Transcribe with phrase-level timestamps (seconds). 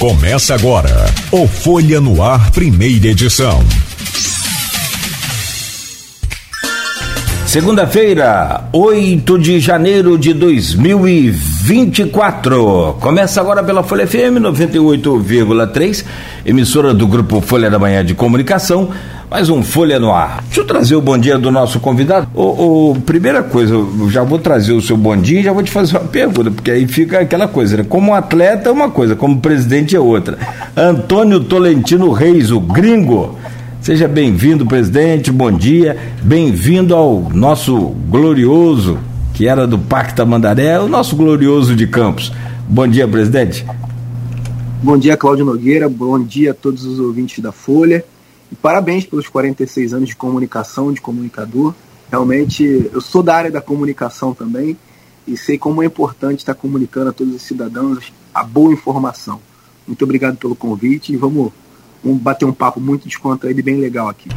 [0.00, 0.90] Começa agora
[1.30, 3.62] o Folha no Ar, primeira edição.
[7.44, 12.96] Segunda-feira, 8 de janeiro de 2024.
[12.98, 16.02] Começa agora pela Folha FM 98,3,
[16.46, 18.88] emissora do grupo Folha da Manhã de Comunicação.
[19.30, 20.42] Mais um Folha no Ar.
[20.46, 22.26] Deixa eu trazer o bom dia do nosso convidado.
[22.34, 23.76] O, o primeira coisa,
[24.08, 26.70] já vou trazer o seu bom dia e já vou te fazer uma pergunta, porque
[26.70, 27.86] aí fica aquela coisa, né?
[27.88, 30.36] Como atleta é uma coisa, como presidente é outra.
[30.76, 33.38] Antônio Tolentino Reis, o gringo
[33.80, 35.96] Seja bem-vindo, presidente, bom dia.
[36.22, 38.98] Bem-vindo ao nosso glorioso,
[39.32, 42.30] que era do Parque Tamandaré, o nosso glorioso de Campos.
[42.68, 43.64] Bom dia, presidente.
[44.82, 45.88] Bom dia, Cláudio Nogueira.
[45.88, 48.04] Bom dia a todos os ouvintes da Folha.
[48.50, 51.74] E parabéns pelos 46 anos de comunicação, de comunicador.
[52.10, 54.76] Realmente, eu sou da área da comunicação também
[55.26, 59.40] e sei como é importante estar comunicando a todos os cidadãos a boa informação.
[59.86, 61.52] Muito obrigado pelo convite e vamos
[62.02, 64.28] Vamos bater um papo muito descontraído e bem legal aqui.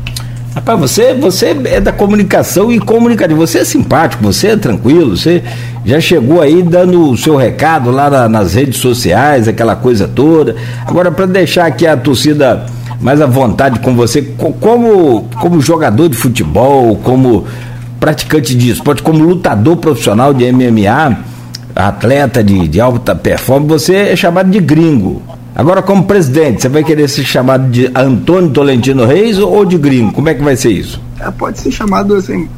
[0.54, 3.40] Rapaz, você, você é da comunicação e comunicativo.
[3.40, 5.42] Você é simpático, você é tranquilo, você
[5.84, 10.56] já chegou aí dando o seu recado lá na, nas redes sociais, aquela coisa toda.
[10.86, 12.66] Agora, para deixar aqui a torcida
[13.02, 14.22] mais à vontade com você,
[14.60, 17.46] como, como jogador de futebol, como
[18.00, 21.18] praticante de esporte, como lutador profissional de MMA,
[21.76, 25.22] atleta de, de alta performance, você é chamado de gringo.
[25.56, 30.12] Agora, como presidente, você vai querer ser chamado de Antônio Tolentino Reis ou de gringo?
[30.12, 31.00] Como é que vai ser isso?
[31.20, 32.50] É, pode ser chamado assim.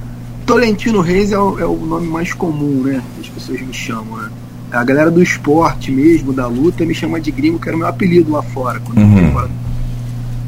[0.45, 3.01] Tolentino Reis é o, é o, nome mais comum, né?
[3.19, 4.29] As pessoas me chamam, né?
[4.71, 7.87] A galera do esporte mesmo, da luta, me chama de gringo, que era o meu
[7.87, 8.81] apelido lá fora.
[8.95, 9.47] Uhum.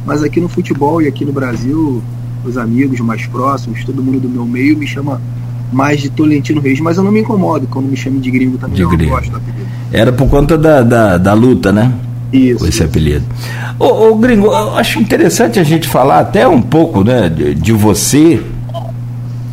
[0.07, 2.01] Mas aqui no futebol e aqui no Brasil,
[2.45, 5.21] os amigos mais próximos, todo mundo do meu meio me chama
[5.69, 6.79] mais de Tolentino Reis.
[6.79, 8.77] Mas eu não me incomodo quando me chamam de gringo também.
[8.77, 9.11] De eu gringo.
[9.11, 9.67] gosto do apelido.
[9.91, 11.93] Era por conta da, da, da luta, né?
[12.31, 12.65] Isso.
[12.65, 13.25] Esse apelido.
[13.77, 17.73] Ô, ô, Gringo, eu acho interessante a gente falar até um pouco né, de, de,
[17.73, 18.41] você,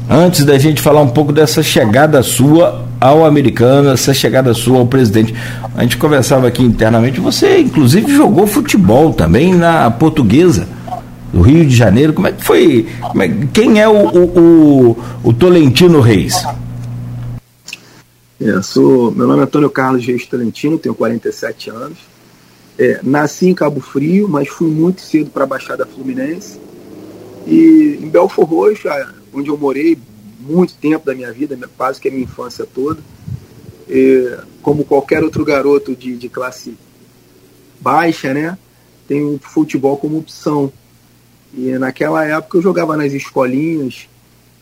[0.08, 4.86] antes da gente falar um pouco dessa chegada sua ao americano, essa chegada sua ao
[4.86, 5.34] presidente.
[5.74, 10.68] A gente conversava aqui internamente, você inclusive jogou futebol também na portuguesa
[11.32, 12.12] do Rio de Janeiro.
[12.12, 12.86] Como é que foi?
[13.20, 16.44] É, quem é o, o, o, o Tolentino Reis?
[18.40, 22.14] É, sou, meu nome é Antônio Carlos Reis Tolentino, tenho 47 anos
[22.78, 26.58] é, nasci em Cabo Frio, mas fui muito cedo para a Baixada Fluminense.
[27.46, 28.88] E em Belfor Roxo,
[29.32, 29.98] onde eu morei
[30.40, 33.00] muito tempo da minha vida, quase que a minha infância toda,
[33.88, 36.76] é, como qualquer outro garoto de, de classe
[37.80, 38.58] baixa, né,
[39.06, 40.72] tem o futebol como opção.
[41.52, 44.08] E naquela época eu jogava nas escolinhas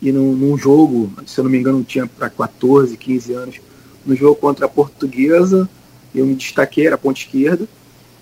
[0.01, 3.61] e num, num jogo, se eu não me engano, tinha para 14, 15 anos,
[4.05, 5.69] no jogo contra a Portuguesa,
[6.15, 7.67] eu me destaquei, era ponta esquerda,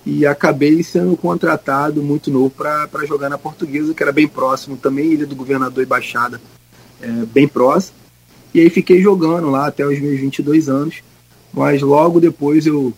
[0.05, 5.13] e acabei sendo contratado muito novo para jogar na Portuguesa, que era bem próximo também,
[5.13, 6.41] Ilha do Governador e Baixada,
[7.03, 7.97] é, bem próximo.
[8.53, 11.03] E aí fiquei jogando lá até os meus 22 anos,
[11.53, 12.93] mas logo depois eu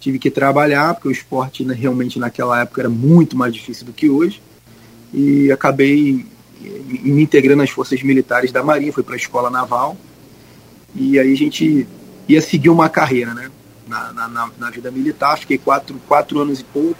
[0.00, 3.92] tive que trabalhar, porque o esporte né, realmente naquela época era muito mais difícil do
[3.92, 4.42] que hoje,
[5.12, 6.26] e acabei
[6.60, 9.96] me integrando às forças militares da Marinha, fui para a escola naval,
[10.94, 11.86] e aí a gente
[12.28, 13.50] ia seguir uma carreira, né?
[13.86, 16.98] na, na, na, vida militar, fiquei quatro, quatro anos e pouco.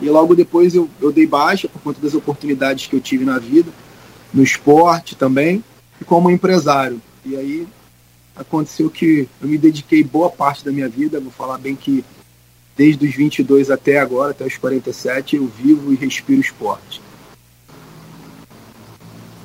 [0.00, 3.38] E logo depois eu, eu dei baixa por conta das oportunidades que eu tive na
[3.38, 3.70] vida,
[4.36, 5.64] no esporte também,
[5.98, 7.00] e como empresário.
[7.24, 7.66] E aí
[8.36, 12.04] aconteceu que eu me dediquei boa parte da minha vida, vou falar bem que
[12.76, 17.00] desde os 22 até agora, até os 47, eu vivo e respiro esporte.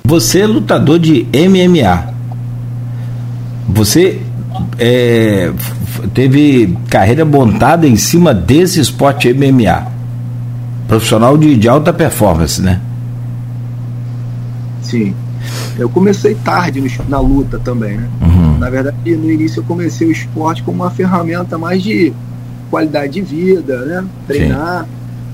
[0.04, 2.12] Você é lutador de MMA.
[3.70, 4.20] Você
[4.78, 5.50] é,
[6.12, 9.90] teve carreira montada em cima desse esporte MMA.
[10.86, 12.78] Profissional de, de alta performance, né?
[14.92, 15.14] Sim.
[15.78, 18.10] Eu comecei tarde no, na luta também, né?
[18.20, 18.58] Uhum.
[18.58, 22.12] Na verdade, no início eu comecei o esporte como uma ferramenta mais de
[22.70, 24.04] qualidade de vida, né?
[24.26, 24.84] Treinar.
[24.84, 24.90] Sim.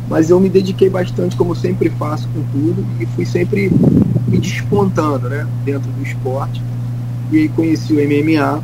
[0.08, 3.68] Mas eu me dediquei bastante, como sempre faço com tudo, e fui sempre
[4.28, 5.44] me despontando, né?
[5.64, 6.62] Dentro do esporte.
[7.32, 8.62] E aí conheci o MMA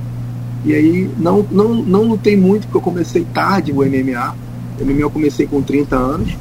[0.64, 4.36] e aí não, não, não lutei muito, porque eu comecei tarde o MMA.
[4.80, 6.36] O MMA eu comecei com 30 anos,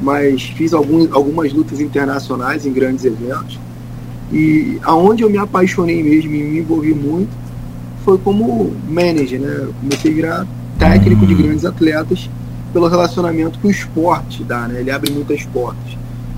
[0.00, 3.60] mas fiz algum, algumas lutas internacionais em grandes eventos.
[4.32, 7.30] E aonde eu me apaixonei mesmo e me envolvi muito
[8.04, 9.56] foi como manager, né?
[9.60, 10.46] Eu comecei a virar
[10.78, 12.28] técnico de grandes atletas
[12.72, 14.80] pelo relacionamento que o esporte dá, né?
[14.80, 15.96] Ele abre muitas portas.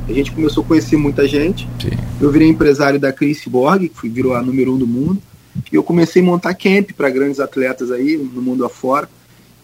[0.09, 1.69] A gente começou a conhecer muita gente.
[1.81, 1.91] Sim.
[2.21, 5.23] Eu virei empresário da Chris Borg, que virou a número um do mundo.
[5.71, 9.09] E eu comecei a montar camp para grandes atletas aí no mundo afora.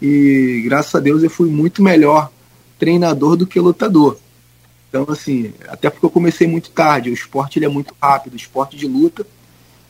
[0.00, 2.30] E graças a Deus eu fui muito melhor
[2.78, 4.18] treinador do que lutador.
[4.96, 8.36] Então, assim, até porque eu comecei muito tarde, o esporte ele é muito rápido, o
[8.36, 9.26] esporte de luta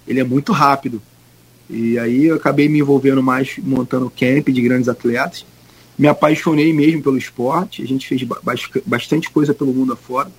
[0.06, 1.00] ele é muito rápido.
[1.70, 5.47] E aí eu acabei me envolvendo mais montando camp de grandes atletas.
[5.97, 8.26] Me apaixonei mesmo pelo esporte, a gente fez
[8.85, 10.31] bastante coisa pelo mundo afora.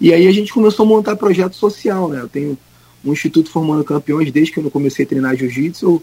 [0.00, 2.20] E aí a gente começou a montar projeto social, né?
[2.22, 2.56] Eu tenho
[3.04, 5.84] um instituto formando campeões desde que eu comecei a treinar jiu-jitsu.
[5.84, 6.02] Eu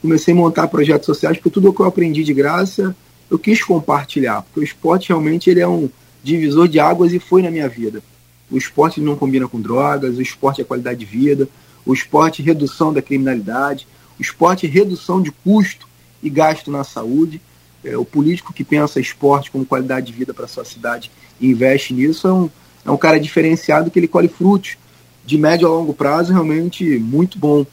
[0.00, 2.96] comecei a montar projetos sociais, porque tudo o que eu aprendi de graça
[3.30, 5.90] eu quis compartilhar, porque o esporte realmente ele é um
[6.26, 8.02] divisor de águas e foi na minha vida.
[8.50, 11.48] O esporte não combina com drogas, o esporte é qualidade de vida,
[11.84, 13.86] o esporte é redução da criminalidade,
[14.18, 15.86] o esporte é redução de custo
[16.22, 17.40] e gasto na saúde.
[17.84, 21.48] É, o político que pensa esporte como qualidade de vida para a sua cidade e
[21.48, 22.50] investe nisso é um,
[22.84, 24.76] é um cara diferenciado que ele colhe frutos
[25.24, 27.64] de médio a longo prazo realmente muito bom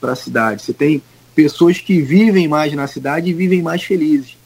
[0.00, 0.62] para a cidade.
[0.62, 1.02] Você tem
[1.34, 4.39] pessoas que vivem mais na cidade e vivem mais felizes.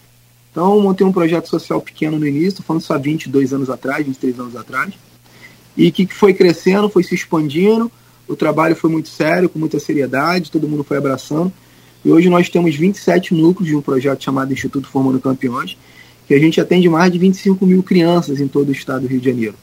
[0.54, 4.54] Então, montei um projeto social pequeno no início, falando só 22 anos atrás, 23 anos
[4.54, 4.94] atrás,
[5.76, 7.90] e que foi crescendo, foi se expandindo.
[8.28, 11.52] O trabalho foi muito sério, com muita seriedade, todo mundo foi abraçando.
[12.04, 15.76] E hoje nós temos 27 núcleos de um projeto chamado Instituto Formando Campeões,
[16.28, 19.18] que a gente atende mais de 25 mil crianças em todo o estado do Rio
[19.18, 19.56] de Janeiro.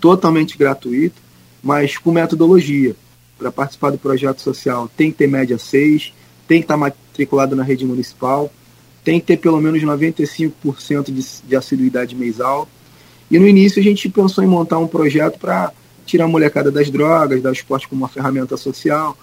[0.00, 1.22] Totalmente gratuito,
[1.62, 2.96] mas com metodologia.
[3.38, 6.12] Para participar do projeto social tem que ter média 6,
[6.48, 8.50] tem que estar matriculado na rede municipal,
[9.04, 12.66] tem que ter pelo menos 95% de, de assiduidade mensal.
[13.30, 15.72] E no início a gente pensou em montar um projeto para
[16.06, 19.16] tirar a molecada das drogas, dar o esporte como uma ferramenta social.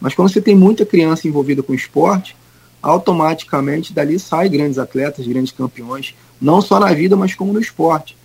[0.00, 2.34] Mas quando você tem muita criança envolvida com esporte,
[2.82, 8.16] automaticamente dali sai grandes atletas, grandes campeões, não só na vida, mas como no esporte.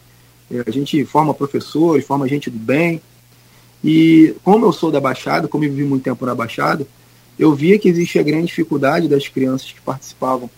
[0.50, 3.02] É, a gente forma professores, forma gente do bem.
[3.84, 6.86] E como eu sou da Baixada, como eu vivi muito tempo na Baixada,
[7.40, 10.50] eu via que existia grande dificuldade das crianças que participavam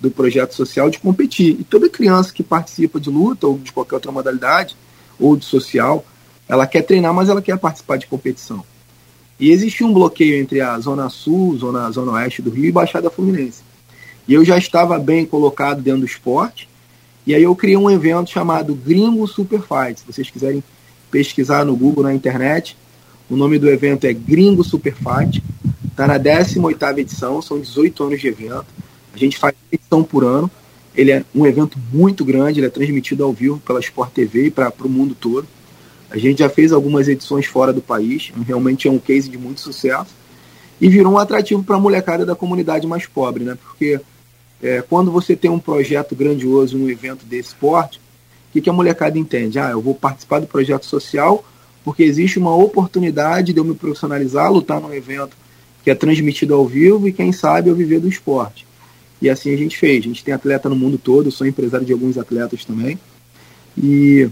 [0.00, 1.56] do projeto social de competir.
[1.60, 4.76] E toda criança que participa de luta ou de qualquer outra modalidade,
[5.18, 6.04] ou de social,
[6.48, 8.64] ela quer treinar, mas ela quer participar de competição.
[9.38, 13.10] E existia um bloqueio entre a Zona Sul, Zona, Zona Oeste do Rio e Baixada
[13.10, 13.62] Fluminense.
[14.26, 16.68] E eu já estava bem colocado dentro do esporte,
[17.26, 20.00] e aí eu criei um evento chamado Gringo Super Fight.
[20.00, 20.62] Se vocês quiserem
[21.10, 22.76] pesquisar no Google, na internet,
[23.28, 25.42] o nome do evento é Gringo Super Fight.
[25.88, 28.66] Está na 18ª edição, são 18 anos de evento.
[29.14, 30.50] A gente faz edição por ano.
[30.94, 34.50] Ele é um evento muito grande, ele é transmitido ao vivo pela Sport TV e
[34.50, 35.46] para o mundo todo.
[36.10, 39.60] A gente já fez algumas edições fora do país, realmente é um case de muito
[39.60, 40.10] sucesso.
[40.80, 43.56] E virou um atrativo para a molecada da comunidade mais pobre, né?
[43.62, 44.00] Porque
[44.62, 48.72] é, quando você tem um projeto grandioso, um evento desse porte, o que, que a
[48.72, 49.58] molecada entende?
[49.58, 51.44] Ah, eu vou participar do projeto social
[51.84, 55.36] porque existe uma oportunidade de eu me profissionalizar, lutar num evento
[55.82, 58.66] que é transmitido ao vivo e quem sabe eu viver do esporte.
[59.20, 60.04] E assim a gente fez.
[60.04, 62.98] A gente tem atleta no mundo todo, sou empresário de alguns atletas também.
[63.76, 64.28] E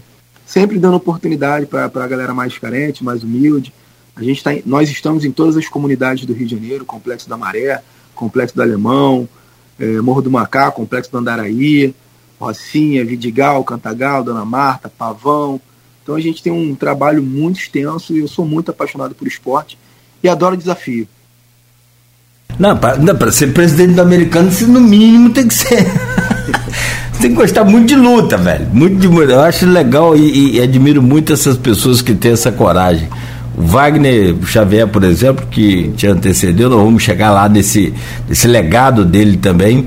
[0.46, 3.72] sempre dando oportunidade para a galera mais carente, mais humilde.
[4.16, 7.36] A gente tá, nós estamos em todas as comunidades do Rio de Janeiro, Complexo da
[7.36, 7.82] Maré,
[8.14, 9.28] Complexo do Alemão,
[9.78, 11.94] é, Morro do Macá, Complexo do Andaraí,
[12.40, 15.60] Rocinha, Vidigal, Cantagal, Dona Marta, Pavão.
[16.02, 19.78] Então a gente tem um trabalho muito extenso e eu sou muito apaixonado por esporte
[20.22, 21.06] e adoro desafio.
[22.58, 25.86] Não, para ser presidente do americano, você no mínimo tem que ser.
[27.20, 28.66] tem que gostar muito de luta, velho.
[28.72, 33.08] Muito de Eu acho legal e, e, admiro muito essas pessoas que têm essa coragem.
[33.56, 37.94] O Wagner Xavier, por exemplo, que te antecedeu, nós vamos chegar lá nesse,
[38.28, 39.86] nesse legado dele também.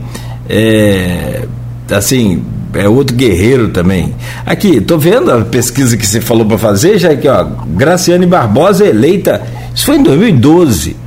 [0.49, 1.45] É,
[1.91, 2.41] assim,
[2.73, 4.13] é outro guerreiro também.
[4.45, 7.45] Aqui, tô vendo a pesquisa que você falou para fazer, já aqui, ó.
[7.75, 9.41] Graciane Barbosa eleita.
[9.75, 11.01] Isso foi em 2012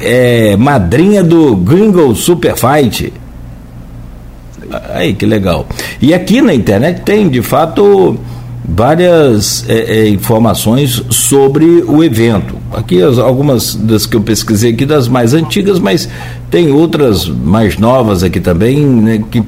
[0.00, 3.12] é, madrinha do Gringo Super Fight.
[4.92, 5.66] Aí, que legal.
[6.00, 8.18] E aqui na internet tem, de fato,
[8.66, 12.56] várias é, é, informações sobre o evento.
[12.72, 16.08] Aqui as, algumas das que eu pesquisei aqui, das mais antigas, mas
[16.50, 19.42] tem outras mais novas aqui também, né, que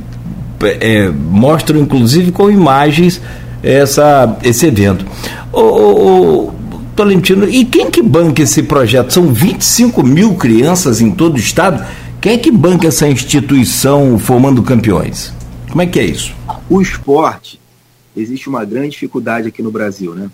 [0.80, 3.20] é, mostram inclusive com imagens
[3.62, 5.04] essa, esse evento.
[5.52, 6.54] O, o,
[6.96, 9.12] Tolentino, e quem que banca esse projeto?
[9.12, 11.86] São 25 mil crianças em todo o estado.
[12.22, 15.30] Quem é que banca essa instituição formando campeões?
[15.68, 16.34] Como é que é isso?
[16.70, 17.60] O esporte,
[18.16, 20.30] existe uma grande dificuldade aqui no Brasil, né?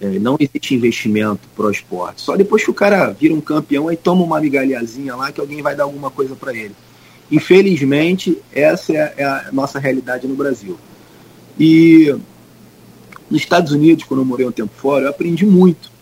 [0.00, 2.20] É, não existe investimento para o esporte.
[2.20, 5.60] Só depois que o cara vira um campeão, aí toma uma migalhazinha lá que alguém
[5.60, 6.76] vai dar alguma coisa para ele.
[7.32, 10.78] Infelizmente, essa é, é a nossa realidade no Brasil.
[11.58, 12.14] E
[13.28, 15.95] nos Estados Unidos, quando eu morei um tempo fora, eu aprendi muito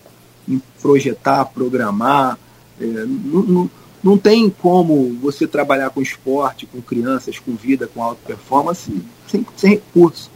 [0.47, 2.37] em projetar, programar.
[2.79, 3.71] É, não, não,
[4.03, 8.91] não tem como você trabalhar com esporte, com crianças, com vida, com alta performance,
[9.27, 10.29] sem, sem recurso.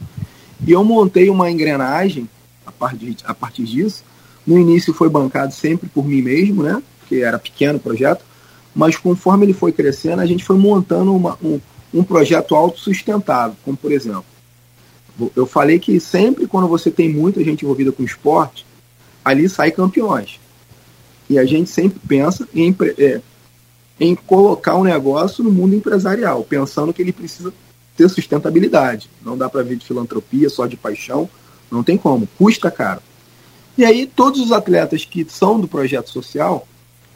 [0.66, 2.28] E eu montei uma engrenagem
[2.66, 4.04] a partir, a partir disso.
[4.46, 6.82] No início foi bancado sempre por mim mesmo, né?
[6.98, 8.24] Porque era pequeno o projeto.
[8.74, 11.60] Mas conforme ele foi crescendo, a gente foi montando uma, um,
[11.92, 14.24] um projeto autossustentável, como por exemplo.
[15.36, 18.64] Eu falei que sempre quando você tem muita gente envolvida com esporte,
[19.24, 20.40] ali sai campeões.
[21.28, 23.20] E a gente sempre pensa em, é,
[23.98, 27.52] em colocar o um negócio no mundo empresarial, pensando que ele precisa
[27.96, 29.10] ter sustentabilidade.
[29.22, 31.28] Não dá para vir de filantropia, só de paixão.
[31.70, 32.28] Não tem como.
[32.38, 33.00] Custa caro.
[33.78, 36.66] E aí, todos os atletas que são do projeto social,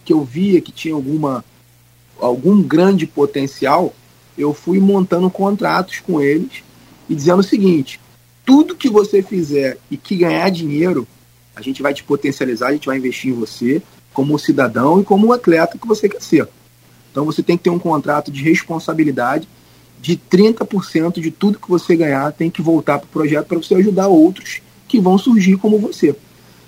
[0.04, 1.44] que eu via que tinha alguma,
[2.20, 3.94] algum grande potencial,
[4.36, 6.62] eu fui montando contratos com eles
[7.08, 8.00] e dizendo o seguinte:
[8.44, 11.06] tudo que você fizer e que ganhar dinheiro,
[11.54, 13.82] a gente vai te potencializar, a gente vai investir em você
[14.12, 16.48] como cidadão e como atleta que você quer ser.
[17.10, 19.48] Então você tem que ter um contrato de responsabilidade
[20.00, 23.74] de 30% de tudo que você ganhar tem que voltar para o projeto para você
[23.76, 26.14] ajudar outros que vão surgir como você.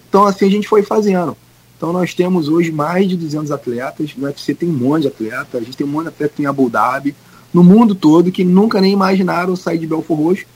[0.09, 1.37] Então assim a gente foi fazendo.
[1.76, 5.61] Então nós temos hoje mais de 200 atletas, no UFC tem um monte de atletas,
[5.61, 7.14] a gente tem um monte de atletas em Abu Dhabi,
[7.52, 10.47] no mundo todo, que nunca nem imaginaram sair de Belfor Roxo,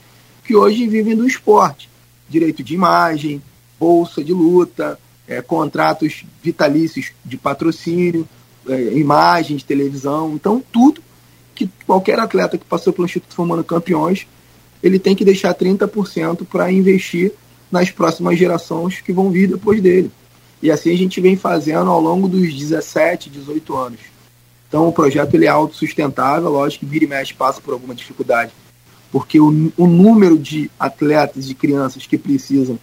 [0.43, 1.89] que hoje vivem do esporte.
[2.27, 3.41] Direito de imagem,
[3.81, 8.29] bolsa de luta, é, contratos vitalícios de patrocínio,
[8.69, 11.01] é, imagem de televisão, então tudo
[11.55, 14.27] que qualquer atleta que passou pelo Instituto Formando Campeões,
[14.83, 17.31] ele tem que deixar 30% para investir
[17.71, 20.11] nas próximas gerações que vão vir depois dele.
[20.61, 23.99] E assim a gente vem fazendo ao longo dos 17, 18 anos.
[24.67, 28.51] Então o projeto ele é autossustentável, lógico que vira e mexe passa por alguma dificuldade,
[29.11, 32.77] porque o, o número de atletas e crianças que precisam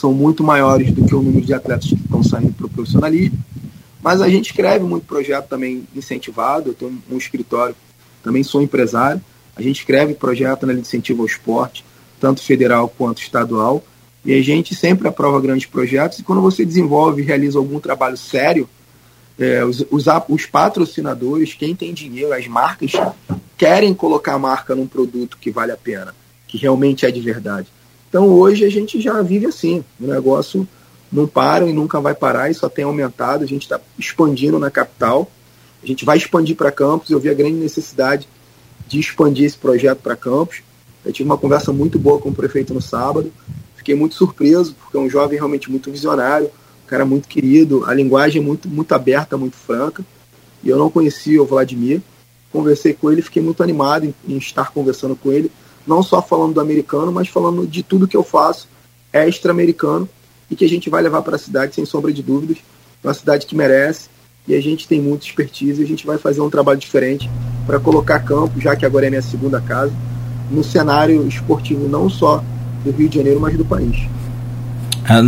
[0.00, 3.38] são muito maiores do que o número de atletas que estão saindo para o profissionalismo.
[4.02, 7.76] Mas a gente escreve muito projeto também incentivado, eu tenho um escritório,
[8.22, 9.20] também sou empresário,
[9.54, 11.84] a gente escreve projeto na né, incentivo ao esporte,
[12.18, 13.84] tanto federal quanto estadual,
[14.24, 18.16] e a gente sempre aprova grandes projetos, e quando você desenvolve e realiza algum trabalho
[18.16, 18.66] sério,
[19.38, 22.92] é, os, os, os, patrocinadores, quem tem dinheiro, as marcas,
[23.58, 26.14] querem colocar a marca num produto que vale a pena,
[26.48, 27.68] que realmente é de verdade.
[28.10, 30.68] Então hoje a gente já vive assim, o negócio
[31.10, 34.70] não para e nunca vai parar, e só tem aumentado, a gente está expandindo na
[34.70, 35.30] capital,
[35.82, 38.28] a gente vai expandir para campos, eu vi a grande necessidade
[38.86, 40.62] de expandir esse projeto para campos.
[41.02, 43.32] Eu tive uma conversa muito boa com o prefeito no sábado,
[43.80, 46.48] Fiquei muito surpreso, porque é um jovem realmente muito visionário,
[46.84, 50.04] um cara muito querido, a linguagem é muito, muito aberta, muito franca.
[50.62, 52.02] E eu não conhecia o Vladimir.
[52.52, 55.50] Conversei com ele, fiquei muito animado em, em estar conversando com ele,
[55.86, 58.68] não só falando do americano, mas falando de tudo que eu faço
[59.12, 60.08] extra-americano
[60.50, 62.58] e que a gente vai levar para a cidade, sem sombra de dúvidas.
[63.02, 64.08] Uma cidade que merece
[64.46, 67.30] e a gente tem muita expertise e a gente vai fazer um trabalho diferente
[67.66, 69.92] para colocar campo, já que agora é minha segunda casa,
[70.50, 72.42] no cenário esportivo não só
[72.84, 73.96] do Rio de Janeiro, mas do país.
[75.12, 75.22] Ah,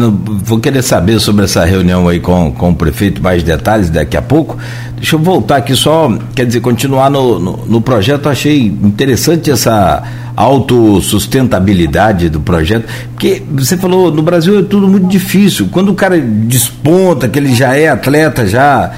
[0.45, 4.23] vou querer saber sobre essa reunião aí com, com o prefeito, mais detalhes daqui a
[4.23, 4.57] pouco.
[4.95, 8.29] Deixa eu voltar aqui só, quer dizer, continuar no, no, no projeto.
[8.29, 10.05] Achei interessante essa
[10.37, 15.69] autossustentabilidade do projeto, porque você falou, no Brasil é tudo muito difícil.
[15.73, 18.93] Quando o cara desponta, que ele já é atleta já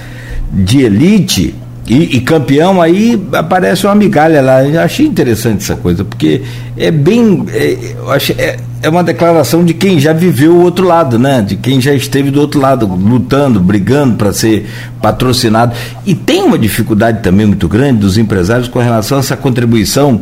[0.53, 1.55] de elite,
[1.87, 4.63] e, e, campeão, aí aparece uma migalha lá.
[4.65, 6.43] Eu achei interessante essa coisa, porque
[6.77, 7.45] é bem.
[7.53, 11.41] É, eu achei, é, é uma declaração de quem já viveu o outro lado, né?
[11.41, 14.67] De quem já esteve do outro lado, lutando, brigando para ser
[15.01, 15.75] patrocinado.
[16.05, 20.21] E tem uma dificuldade também muito grande dos empresários com relação a essa contribuição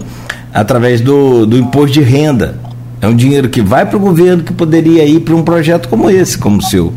[0.55, 2.57] através do, do imposto de renda.
[3.01, 6.09] É um dinheiro que vai para o governo que poderia ir para um projeto como
[6.09, 6.95] esse, como o seu.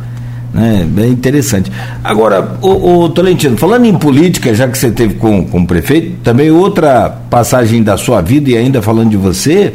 [0.53, 0.87] Né?
[0.97, 1.71] É interessante.
[2.03, 6.17] Agora, o, o, Tolentino, falando em política, já que você teve com, com o prefeito,
[6.23, 9.73] também outra passagem da sua vida e ainda falando de você,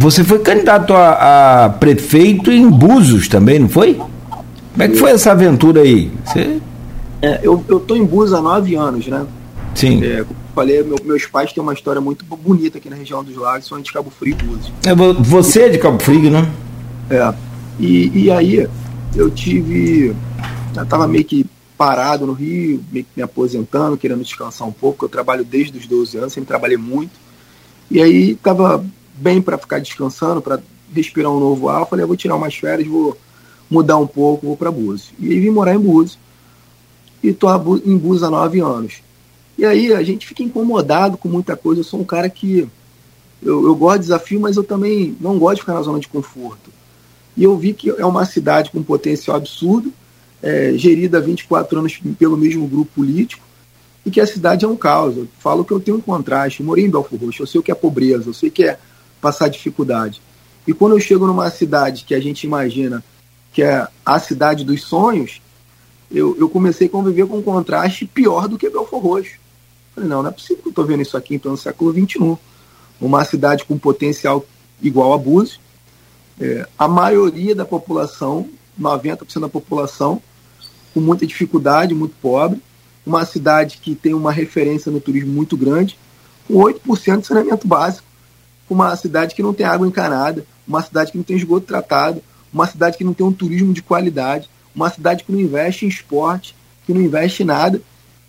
[0.00, 3.94] você foi candidato a, a prefeito em Búzios também, não foi?
[3.94, 6.10] Como é que foi essa aventura aí?
[6.24, 6.58] Você...
[7.20, 9.26] É, eu, eu tô em Búzios há nove anos, né?
[9.74, 10.02] Sim.
[10.02, 13.22] É, como eu falei, meu, meus pais têm uma história muito bonita aqui na região
[13.22, 14.72] dos lagos, são de Cabo Frio e Búzios.
[14.86, 16.50] É, você é de Cabo Frio, né?
[17.10, 17.34] É.
[17.78, 18.66] E, e aí,
[19.14, 20.16] eu tive.
[20.74, 21.44] Eu estava meio que
[21.76, 25.04] parado no Rio, meio que me aposentando, querendo descansar um pouco.
[25.04, 27.12] Eu trabalho desde os 12 anos, sempre trabalhei muito.
[27.90, 28.82] E aí estava
[29.20, 30.60] bem para ficar descansando, para
[30.94, 31.80] respirar um novo ar.
[31.80, 33.16] Eu falei, eu vou tirar umas férias, vou
[33.70, 35.12] mudar um pouco, vou para Búzios.
[35.18, 36.18] E aí vim morar em Búzios.
[37.22, 37.50] E estou
[37.84, 39.02] em Búzios há nove anos.
[39.58, 41.80] E aí a gente fica incomodado com muita coisa.
[41.80, 42.66] Eu sou um cara que
[43.42, 46.08] eu, eu gosto de desafio, mas eu também não gosto de ficar na zona de
[46.08, 46.70] conforto.
[47.36, 49.92] E eu vi que é uma cidade com potencial absurdo,
[50.42, 53.42] é, gerida há 24 anos pelo mesmo grupo político,
[54.04, 55.16] e que a cidade é um caos.
[55.16, 56.60] Eu falo que eu tenho um contraste.
[56.60, 58.64] Eu morei em Belfort Roxo, eu sei o que é pobreza, eu sei o que
[58.64, 58.78] é
[59.20, 60.20] passar dificuldade.
[60.66, 63.02] E quando eu chego numa cidade que a gente imagina
[63.52, 65.40] que é a cidade dos sonhos,
[66.10, 69.38] eu, eu comecei a conviver com um contraste pior do que Belfor Roxo.
[69.94, 72.38] Falei, não, não é possível que eu estou vendo isso aqui em pleno século XXI.
[73.00, 74.44] Uma cidade com potencial
[74.82, 75.60] igual a Búzios,
[76.40, 78.48] é, a maioria da população,
[78.80, 80.22] 90% da população,
[80.92, 82.60] com muita dificuldade, muito pobre,
[83.04, 85.98] uma cidade que tem uma referência no turismo muito grande,
[86.46, 88.06] com 8% de saneamento básico,
[88.74, 92.22] uma cidade que não tem água encanada, uma cidade que não tem esgoto tratado,
[92.52, 95.88] uma cidade que não tem um turismo de qualidade, uma cidade que não investe em
[95.88, 96.54] esporte,
[96.86, 97.80] que não investe em nada,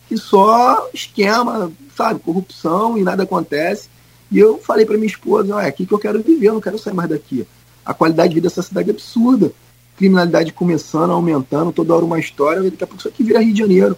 [0.08, 3.90] que só esquema, sabe, corrupção e nada acontece.
[4.32, 6.78] E eu falei para minha esposa, é aqui que eu quero viver, eu não quero
[6.78, 7.46] sair mais daqui.
[7.86, 9.52] A qualidade de vida dessa cidade é absurda.
[9.98, 13.60] Criminalidade começando, aumentando, toda hora uma história, daqui a pouco isso aqui vira Rio de
[13.60, 13.98] Janeiro.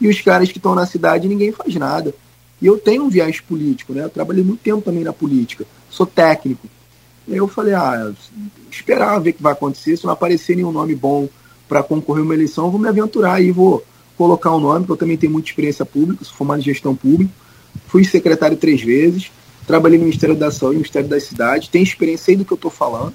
[0.00, 2.14] E os caras que estão na cidade, ninguém faz nada.
[2.60, 4.04] E eu tenho um viés político, né?
[4.04, 6.68] Eu trabalhei muito tempo também na política, sou técnico.
[7.26, 8.12] E aí eu falei, ah,
[8.70, 11.28] esperar ver o que vai acontecer, se não aparecer nenhum nome bom
[11.68, 13.84] para concorrer uma eleição, eu vou me aventurar e vou
[14.16, 16.94] colocar o um nome, porque eu também tenho muita experiência pública, sou formado em gestão
[16.94, 17.32] pública,
[17.86, 19.30] fui secretário três vezes,
[19.66, 22.56] trabalhei no Ministério da Saúde, no Ministério das Cidades, tenho experiência aí do que eu
[22.56, 23.14] estou falando.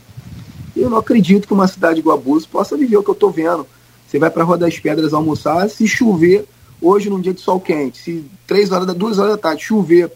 [0.75, 3.13] E eu não acredito que uma cidade igual a Búzios possa viver o que eu
[3.13, 3.65] estou vendo.
[4.07, 6.45] Você vai para a Rua das Pedras almoçar, se chover,
[6.81, 10.11] hoje num dia de sol quente, se três horas, duas horas da tarde chover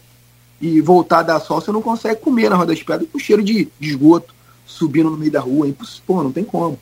[0.60, 3.42] e voltar a dar sol, você não consegue comer na Rua das Pedras com cheiro
[3.42, 4.34] de, de esgoto
[4.66, 5.68] subindo no meio da rua.
[6.06, 6.78] Pô, não tem como.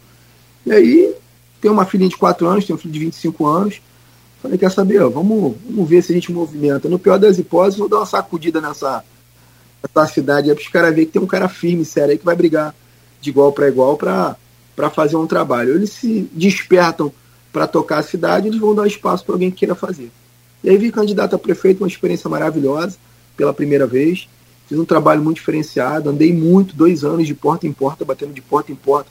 [0.65, 1.15] E aí,
[1.61, 3.81] tem uma filhinha de 4 anos, tem um filho de 25 anos.
[4.41, 5.01] Falei, quer saber?
[5.09, 6.89] Vamos, vamos ver se a gente movimenta.
[6.89, 9.05] No pior das hipóteses, vou dar uma sacudida nessa,
[9.83, 12.25] nessa cidade aí para os caras verem que tem um cara firme, sério aí, que
[12.25, 12.75] vai brigar
[13.21, 14.37] de igual para igual para
[14.93, 15.75] fazer um trabalho.
[15.75, 17.13] Eles se despertam
[17.53, 20.11] para tocar a cidade, eles vão dar espaço para alguém que queira fazer.
[20.65, 22.97] E aí vi candidato a prefeito, uma experiência maravilhosa,
[23.37, 24.29] pela primeira vez.
[24.69, 28.41] Fiz um trabalho muito diferenciado, andei muito, dois anos de porta em porta, batendo de
[28.41, 29.11] porta em porta,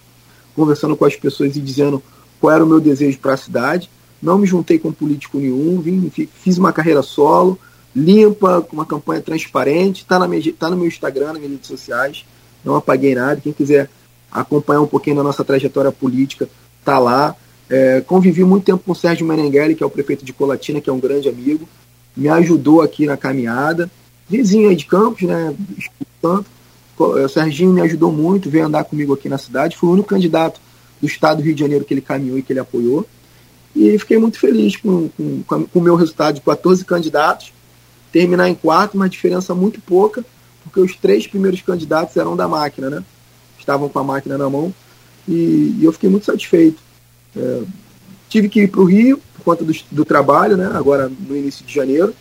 [0.55, 2.01] conversando com as pessoas e dizendo
[2.39, 3.89] qual era o meu desejo para a cidade.
[4.21, 7.59] Não me juntei com político nenhum, vim, fiz uma carreira solo,
[7.95, 10.19] limpa, com uma campanha transparente, está
[10.57, 12.25] tá no meu Instagram, nas minhas redes sociais,
[12.63, 13.41] não apaguei nada.
[13.41, 13.89] Quem quiser
[14.31, 16.47] acompanhar um pouquinho da nossa trajetória política,
[16.85, 17.35] tá lá.
[17.71, 20.89] É, convivi muito tempo com o Sérgio Menenghelli, que é o prefeito de Colatina, que
[20.89, 21.65] é um grande amigo,
[22.17, 23.89] me ajudou aqui na caminhada.
[24.27, 25.55] Vizinho aí de Campos, né?
[26.21, 26.45] Tanto.
[26.97, 29.77] O Serginho me ajudou muito, veio andar comigo aqui na cidade.
[29.77, 30.59] Fui o único candidato
[30.99, 33.07] do estado do Rio de Janeiro que ele caminhou e que ele apoiou.
[33.73, 37.53] E fiquei muito feliz com, com, com o meu resultado de 14 candidatos.
[38.11, 40.25] Terminar em quarto, uma diferença muito pouca,
[40.63, 43.03] porque os três primeiros candidatos eram da máquina, né?
[43.57, 44.73] Estavam com a máquina na mão.
[45.25, 46.90] E, e eu fiquei muito satisfeito.
[47.35, 47.63] É,
[48.29, 50.71] tive que ir para o Rio por conta do, do, trabalho, né?
[50.73, 52.13] Agora no início de janeiro,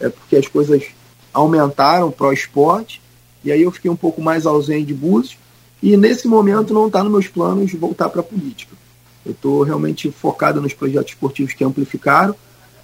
[0.00, 0.84] é porque as coisas
[1.32, 3.00] aumentaram para o esporte.
[3.42, 5.38] E aí eu fiquei um pouco mais ausente de Búzios
[5.82, 8.76] e nesse momento não está nos meus planos voltar para a política.
[9.24, 12.34] Eu estou realmente focado nos projetos esportivos que amplificaram,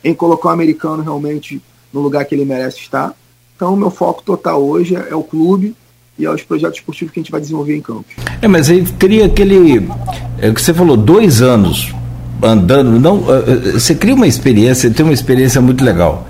[0.03, 1.61] em colocar o americano realmente
[1.93, 3.15] no lugar que ele merece estar.
[3.55, 5.75] Então, o meu foco total hoje é, o clube
[6.19, 8.07] e aos projetos esportivos que a gente vai desenvolver em campos.
[8.41, 9.89] É, mas aí teria aquele.
[10.39, 11.95] É, que você falou, dois anos
[12.43, 12.99] andando.
[12.99, 16.27] não é, é, Você cria uma experiência, tem uma experiência muito legal.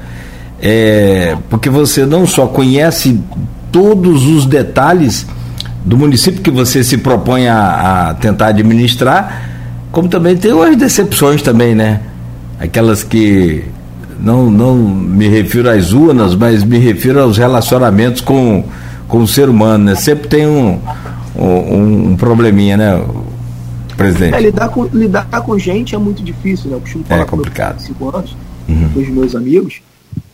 [0.61, 3.20] É, porque você não só conhece
[3.70, 5.27] todos os detalhes
[5.85, 9.51] do município que você se propõe a, a tentar administrar,
[9.92, 12.01] como também tem as decepções também, né?
[12.59, 13.64] Aquelas que
[14.18, 18.64] não, não me refiro às urnas, mas me refiro aos relacionamentos com,
[19.09, 19.95] com o ser humano, né?
[19.95, 20.81] Sempre tem um,
[21.37, 23.07] um, um probleminha, né,
[23.97, 24.35] presidente?
[24.35, 26.77] É, lidar, com, lidar com gente é muito difícil, né?
[26.77, 27.75] Eu costumo falar é complicado.
[27.75, 28.37] com cinco anos,
[28.69, 28.90] uhum.
[28.92, 29.83] com os meus amigos,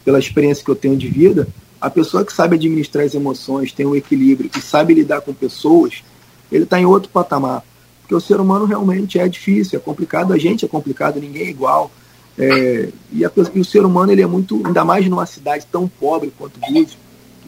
[0.04, 1.48] pela experiência que eu tenho de vida,
[1.80, 6.02] a pessoa que sabe administrar as emoções, tem um equilíbrio e sabe lidar com pessoas,
[6.50, 7.64] ele está em outro patamar.
[8.00, 11.50] Porque o ser humano realmente é difícil, é complicado, a gente é complicado, ninguém é
[11.50, 11.90] igual.
[12.38, 15.88] É, e, a, e, o ser humano ele é muito, ainda mais numa cidade tão
[15.88, 16.96] pobre quanto Búzios,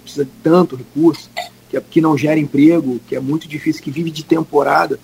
[0.05, 1.29] precisa de tanto recurso,
[1.69, 4.99] que, é, que não gera emprego, que é muito difícil, que vive de temporada.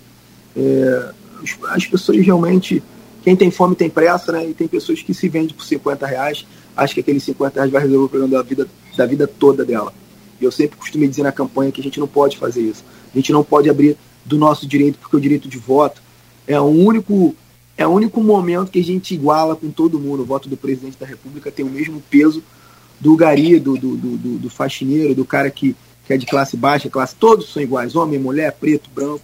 [0.55, 1.11] É,
[1.43, 2.81] as, as, pessoas realmente,
[3.23, 4.47] quem tem fome tem pressa, né?
[4.49, 7.81] E tem pessoas que se vendem por 50 reais acha que aqueles 50 reais vai
[7.81, 9.93] resolver o problema da vida, da vida toda dela.
[10.39, 12.83] E eu sempre costumo dizer na campanha que a gente não pode fazer isso.
[13.13, 16.01] A gente não pode abrir do nosso direito, porque o direito de voto
[16.47, 17.35] é o único
[17.77, 20.21] é o único momento que a gente iguala com todo mundo.
[20.21, 22.43] O voto do presidente da República tem o mesmo peso
[23.01, 26.87] do gari, do, do, do, do faxineiro, do cara que, que é de classe baixa,
[26.87, 29.23] classe, todos são iguais, homem, mulher, preto, branco.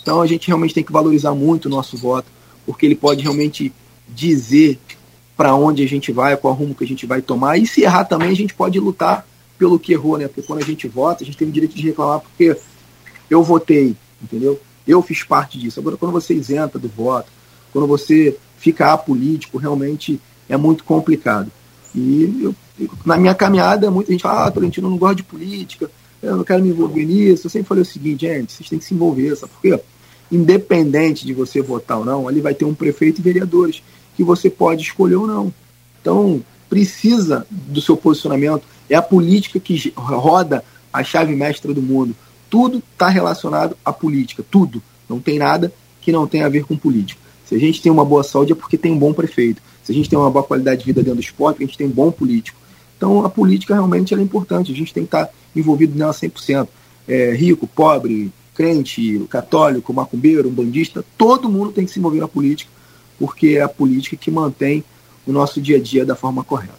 [0.00, 2.26] Então a gente realmente tem que valorizar muito o nosso voto,
[2.64, 3.70] porque ele pode realmente
[4.08, 4.78] dizer
[5.36, 7.58] para onde a gente vai, qual rumo que a gente vai tomar.
[7.58, 9.26] E se errar também, a gente pode lutar
[9.58, 10.26] pelo que errou, né?
[10.26, 12.56] Porque quando a gente vota, a gente tem o direito de reclamar, porque
[13.28, 14.58] eu votei, entendeu?
[14.86, 15.78] Eu fiz parte disso.
[15.78, 17.30] Agora, quando você isenta do voto,
[17.72, 21.52] quando você fica apolítico, realmente é muito complicado.
[21.94, 22.54] E eu,
[23.04, 25.90] na minha caminhada, muita gente fala, ah, Tolentino, não gosta de política,
[26.22, 27.46] eu não quero me envolver nisso.
[27.46, 29.80] Eu sempre falei o seguinte, gente, vocês têm que se envolver, sabe por quê?
[30.30, 33.82] Independente de você votar ou não, ali vai ter um prefeito e vereadores
[34.16, 35.52] que você pode escolher ou não.
[36.00, 38.62] Então, precisa do seu posicionamento.
[38.90, 40.62] É a política que roda
[40.92, 42.14] a chave mestra do mundo.
[42.50, 44.82] Tudo está relacionado à política, tudo.
[45.08, 47.20] Não tem nada que não tenha a ver com política.
[47.46, 49.62] Se a gente tem uma boa saúde é porque tem um bom prefeito.
[49.82, 51.86] Se a gente tem uma boa qualidade de vida dentro do esporte, a gente tem
[51.86, 52.57] um bom político.
[52.98, 56.68] Então a política realmente é importante, a gente tem que estar envolvido nela 100%.
[57.06, 62.28] É, rico, pobre, crente, católico, macumbeiro, um bandista, todo mundo tem que se envolver na
[62.28, 62.70] política,
[63.18, 64.84] porque é a política que mantém
[65.26, 66.74] o nosso dia a dia da forma correta.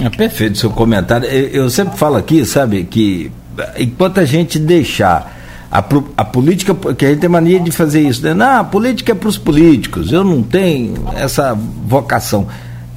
[0.00, 1.26] É perfeito seu comentário.
[1.28, 3.32] Eu sempre falo aqui, sabe, que
[3.76, 5.36] enquanto a gente deixar
[5.70, 5.84] a,
[6.16, 8.32] a política, que a gente tem mania de fazer isso, né?
[8.32, 12.46] Não, a política é para os políticos, eu não tenho essa vocação.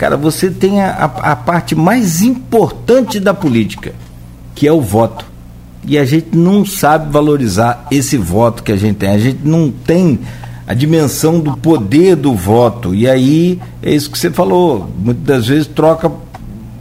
[0.01, 3.93] Cara, você tem a, a, a parte mais importante da política,
[4.55, 5.23] que é o voto.
[5.85, 9.09] E a gente não sabe valorizar esse voto que a gente tem.
[9.09, 10.17] A gente não tem
[10.65, 12.95] a dimensão do poder do voto.
[12.95, 14.89] E aí é isso que você falou.
[14.97, 16.15] Muitas das vezes troca o,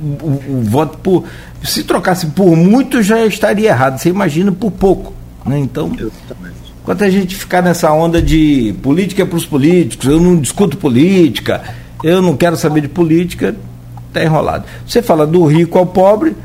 [0.02, 1.24] o, voto por.
[1.62, 3.98] Se trocasse por muito já estaria errado.
[3.98, 5.12] Você imagina por pouco.
[5.44, 5.58] Né?
[5.58, 5.94] Então,
[6.82, 10.78] enquanto a gente ficar nessa onda de política é para os políticos, eu não discuto
[10.78, 11.62] política,
[12.02, 13.54] eu não quero saber de política,
[14.08, 14.64] está enrolado.
[14.86, 16.36] Você fala do rico ao pobre,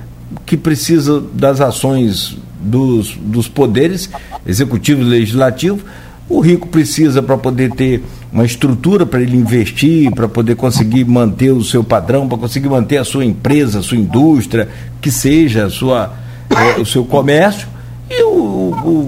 [0.46, 4.10] que precisa das ações dos, dos poderes
[4.46, 5.80] executivo e legislativo.
[6.28, 11.52] O rico precisa para poder ter uma estrutura para ele investir, para poder conseguir manter
[11.52, 14.68] o seu padrão, para conseguir manter a sua empresa, a sua indústria,
[15.00, 16.13] que seja a sua,
[16.50, 17.68] é, o seu comércio.
[18.10, 18.34] E o,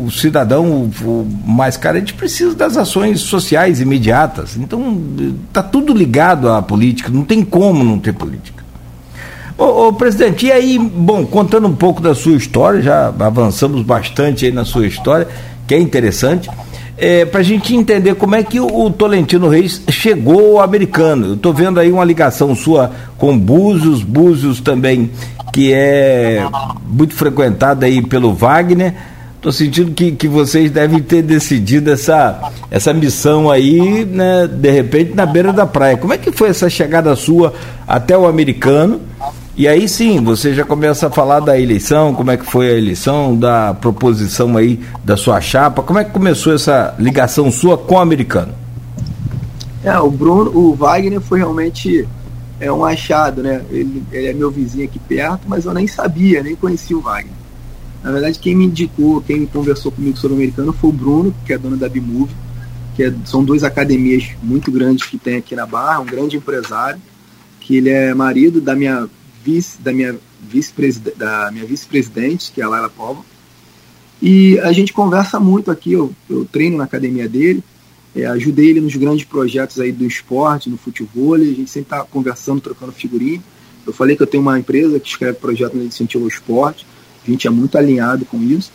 [0.07, 4.55] o cidadão o, mais carente precisa das ações sociais imediatas.
[4.57, 5.01] Então,
[5.47, 8.63] está tudo ligado à política, não tem como não ter política.
[9.57, 14.45] Ô, ô, presidente, e aí, bom, contando um pouco da sua história, já avançamos bastante
[14.45, 15.27] aí na sua história,
[15.67, 16.49] que é interessante,
[16.97, 21.27] é, para a gente entender como é que o, Tolentino Reis chegou ao americano.
[21.27, 25.11] Eu estou vendo aí uma ligação sua com Búzios, Búzios também
[25.53, 26.45] que é
[26.87, 28.93] muito frequentada aí pelo Wagner.
[29.47, 35.15] Estou sentindo que, que vocês devem ter decidido essa, essa missão aí, né, de repente,
[35.15, 35.95] na beira da praia.
[35.95, 37.53] Como é que foi essa chegada sua
[37.87, 38.99] até o americano?
[39.55, 42.73] E aí sim, você já começa a falar da eleição, como é que foi a
[42.73, 47.95] eleição, da proposição aí da sua chapa, como é que começou essa ligação sua com
[47.95, 48.53] o americano?
[49.81, 52.05] É, o Bruno, o Wagner foi realmente
[52.59, 53.61] é um achado, né?
[53.69, 57.36] Ele, ele, é meu vizinho aqui perto, mas eu nem sabia, nem conhecia o Wagner.
[58.07, 61.51] Na verdade, quem me indicou, quem conversou comigo sobre o americano foi o Bruno, que
[61.51, 62.33] é dono da Bimove,
[62.95, 67.01] que é, são duas academias muito grandes que tem aqui na Barra, um grande empresário,
[67.59, 69.09] que ele é marido da minha
[69.43, 73.25] vice, da minha vice-presidente, da minha vice-presidente, que é a Laila Pova.
[74.21, 77.61] E a gente conversa muito aqui, eu, eu treino na academia dele,
[78.15, 82.05] é, ajudei ele nos grandes projetos aí do esporte, no futebol, a gente sempre está
[82.05, 83.43] conversando, trocando figurinha.
[83.85, 86.85] Eu falei que eu tenho uma empresa que escreve projeto de incentivo ao esporte,
[87.27, 88.71] a gente é muito alinhado com isso.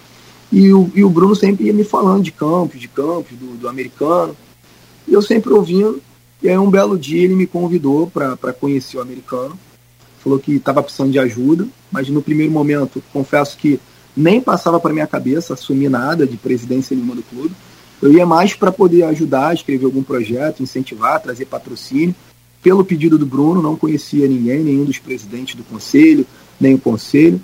[0.50, 3.68] E o, e o Bruno sempre ia me falando de campos, de campos, do, do
[3.68, 4.36] americano.
[5.08, 6.02] E eu sempre ouvindo.
[6.42, 9.58] E aí um belo dia ele me convidou para conhecer o americano.
[10.22, 13.80] Falou que estava precisando de ajuda, mas no primeiro momento, confesso que
[14.16, 17.54] nem passava para minha cabeça assumir nada de presidência nenhuma do clube.
[18.00, 22.14] Eu ia mais para poder ajudar escrever algum projeto, incentivar, trazer patrocínio.
[22.62, 26.26] Pelo pedido do Bruno, não conhecia ninguém, nenhum dos presidentes do conselho,
[26.60, 27.40] nem o conselho.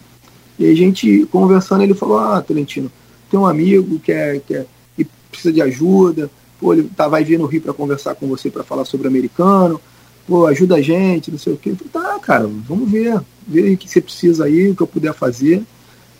[0.59, 2.90] E a gente conversando, ele falou: Ah, Tolentino,
[3.31, 4.66] tem um amigo que, é, que, é,
[4.97, 8.51] que precisa de ajuda, pô, ele tá, vai vir no Rio para conversar com você
[8.51, 9.81] para falar sobre americano,
[10.27, 11.75] pô, ajuda a gente, não sei o quê.
[11.75, 15.14] Falei, tá, cara, vamos ver, ver o que você precisa aí, o que eu puder
[15.14, 15.62] fazer,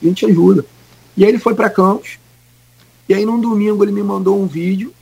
[0.01, 0.65] a gente ajuda.
[1.17, 2.19] E aí ele foi para Campos,
[3.09, 4.93] e aí num domingo ele me mandou um vídeo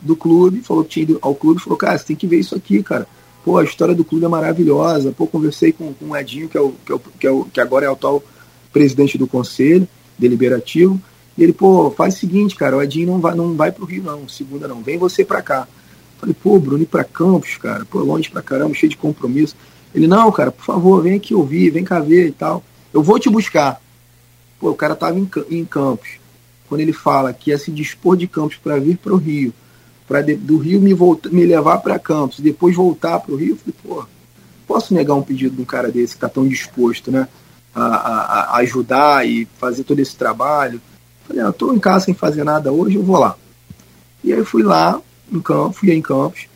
[0.00, 2.54] do clube, falou que tinha ido ao clube, falou, cara, você tem que ver isso
[2.54, 3.06] aqui, cara.
[3.44, 5.12] Pô, a história do clube é maravilhosa.
[5.16, 7.44] Pô, conversei com, com o Edinho, que, é o, que, é o, que, é o,
[7.44, 8.22] que agora é o atual
[8.76, 11.00] presidente do conselho deliberativo.
[11.36, 14.02] E ele, pô, faz o seguinte, cara, o Edinho não vai, não vai pro Rio,
[14.02, 15.66] não, segunda não, vem você pra cá.
[16.18, 19.56] Falei, pô, Bruno, ir pra Campos, cara, pô, longe pra caramba, cheio de compromisso.
[19.94, 22.62] Ele, não, cara, por favor, vem aqui ouvir, vem cá ver e tal.
[22.92, 23.80] Eu vou te buscar.
[24.60, 26.18] Pô, o cara tava em, em Campos
[26.68, 29.54] quando ele fala que ia se dispor de Campos para vir para o Rio,
[30.06, 33.56] para do Rio me, volta, me levar para Campos, depois voltar para o Rio, eu
[33.56, 34.08] falei, pô,
[34.66, 37.26] posso negar um pedido de um cara desse que está tão disposto né,
[37.84, 40.80] a, a, ajudar e fazer todo esse trabalho?
[41.26, 43.36] Falei, ah, tô em casa sem fazer nada hoje, eu vou lá.
[44.24, 46.46] E aí fui lá, em Campos, fui em Campos,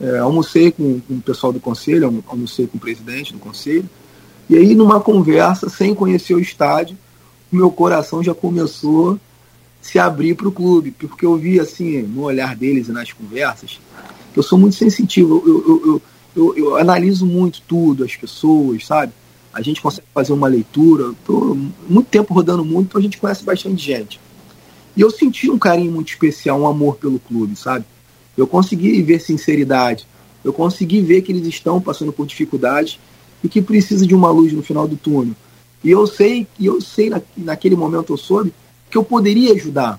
[0.00, 3.88] é, almocei com, com o pessoal do conselho, almocei com o presidente do conselho,
[4.48, 6.96] e aí numa conversa, sem conhecer o estádio,
[7.52, 9.18] o meu coração já começou a
[9.82, 13.80] se abrir para o clube, porque eu vi assim, no olhar deles e nas conversas,
[14.36, 16.02] eu sou muito sensitivo, eu, eu, eu,
[16.36, 19.12] eu, eu analiso muito tudo, as pessoas, sabe?
[19.52, 21.56] A gente consegue fazer uma leitura, tô
[21.88, 24.20] muito tempo rodando muito, então a gente conhece bastante gente.
[24.96, 27.84] E eu senti um carinho muito especial, um amor pelo clube, sabe?
[28.36, 30.06] Eu consegui ver sinceridade,
[30.44, 32.98] eu consegui ver que eles estão passando por dificuldades
[33.42, 35.34] e que precisa de uma luz no final do túnel.
[35.82, 38.52] E eu sei, e eu sei na, naquele momento eu soube
[38.90, 39.98] que eu poderia ajudar.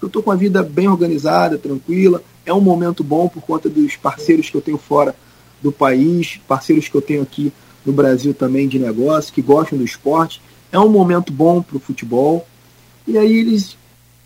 [0.00, 2.22] Eu estou com a vida bem organizada, tranquila.
[2.44, 5.16] É um momento bom por conta dos parceiros que eu tenho fora
[5.60, 7.52] do país, parceiros que eu tenho aqui
[7.86, 10.42] no Brasil também de negócio, que gostam do esporte.
[10.70, 12.46] É um momento bom para o futebol.
[13.06, 13.78] E aí eles.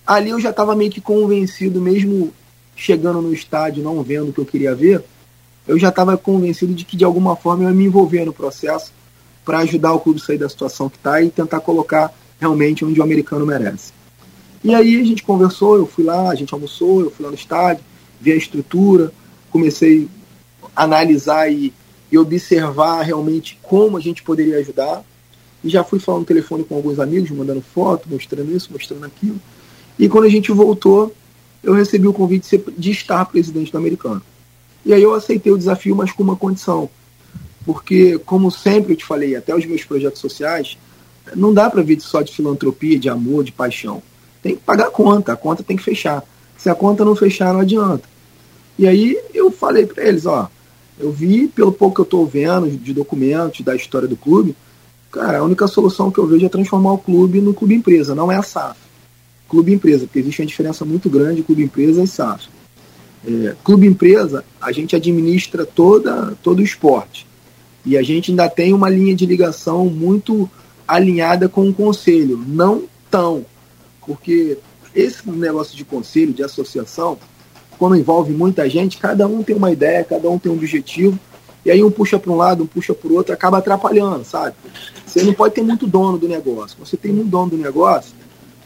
[0.07, 2.33] Ali eu já estava meio que convencido, mesmo
[2.75, 5.05] chegando no estádio, não vendo o que eu queria ver,
[5.69, 8.91] eu já estava convencido de que de alguma forma eu ia me envolver no processo
[9.45, 12.99] para ajudar o clube a sair da situação que está e tentar colocar realmente onde
[12.99, 13.93] o americano merece.
[14.65, 17.37] E aí a gente conversou, eu fui lá, a gente almoçou, eu fui lá no
[17.37, 17.85] estádio,
[18.21, 19.13] vi a estrutura,
[19.51, 20.09] comecei
[20.75, 21.73] a analisar e,
[22.11, 25.05] e observar realmente como a gente poderia ajudar.
[25.63, 29.39] E já fui falando no telefone com alguns amigos, mandando foto, mostrando isso, mostrando aquilo.
[29.99, 31.15] E quando a gente voltou,
[31.63, 34.23] eu recebi o convite de, ser, de estar presidente do americano.
[34.85, 36.89] E aí eu aceitei o desafio, mas com uma condição.
[37.67, 40.79] Porque, como sempre eu te falei, até os meus projetos sociais,
[41.37, 44.03] não dá para vir só de filantropia, de amor, de paixão.
[44.43, 46.25] Tem que pagar a conta, a conta tem que fechar.
[46.57, 48.09] Se a conta não fechar, não adianta.
[48.79, 50.49] E aí eu falei para eles, ó,
[51.01, 54.55] eu vi, pelo pouco que eu estou vendo de documentos, da história do clube,
[55.11, 58.31] cara, a única solução que eu vejo é transformar o clube no clube empresa, não
[58.31, 58.79] é a SAF.
[59.49, 62.49] Clube empresa, porque existe uma diferença muito grande clube empresa e SAF.
[63.27, 67.27] É, clube empresa, a gente administra toda, todo o esporte.
[67.85, 70.49] E a gente ainda tem uma linha de ligação muito
[70.87, 72.43] alinhada com o conselho.
[72.47, 73.45] Não tão,
[74.07, 74.59] porque
[74.95, 77.19] esse negócio de conselho, de associação,
[77.81, 81.19] quando envolve muita gente, cada um tem uma ideia, cada um tem um objetivo,
[81.65, 84.55] e aí um puxa para um lado, um puxa para o outro, acaba atrapalhando, sabe?
[85.07, 86.77] Você não pode ter muito dono do negócio.
[86.79, 88.13] Você tem um dono do negócio,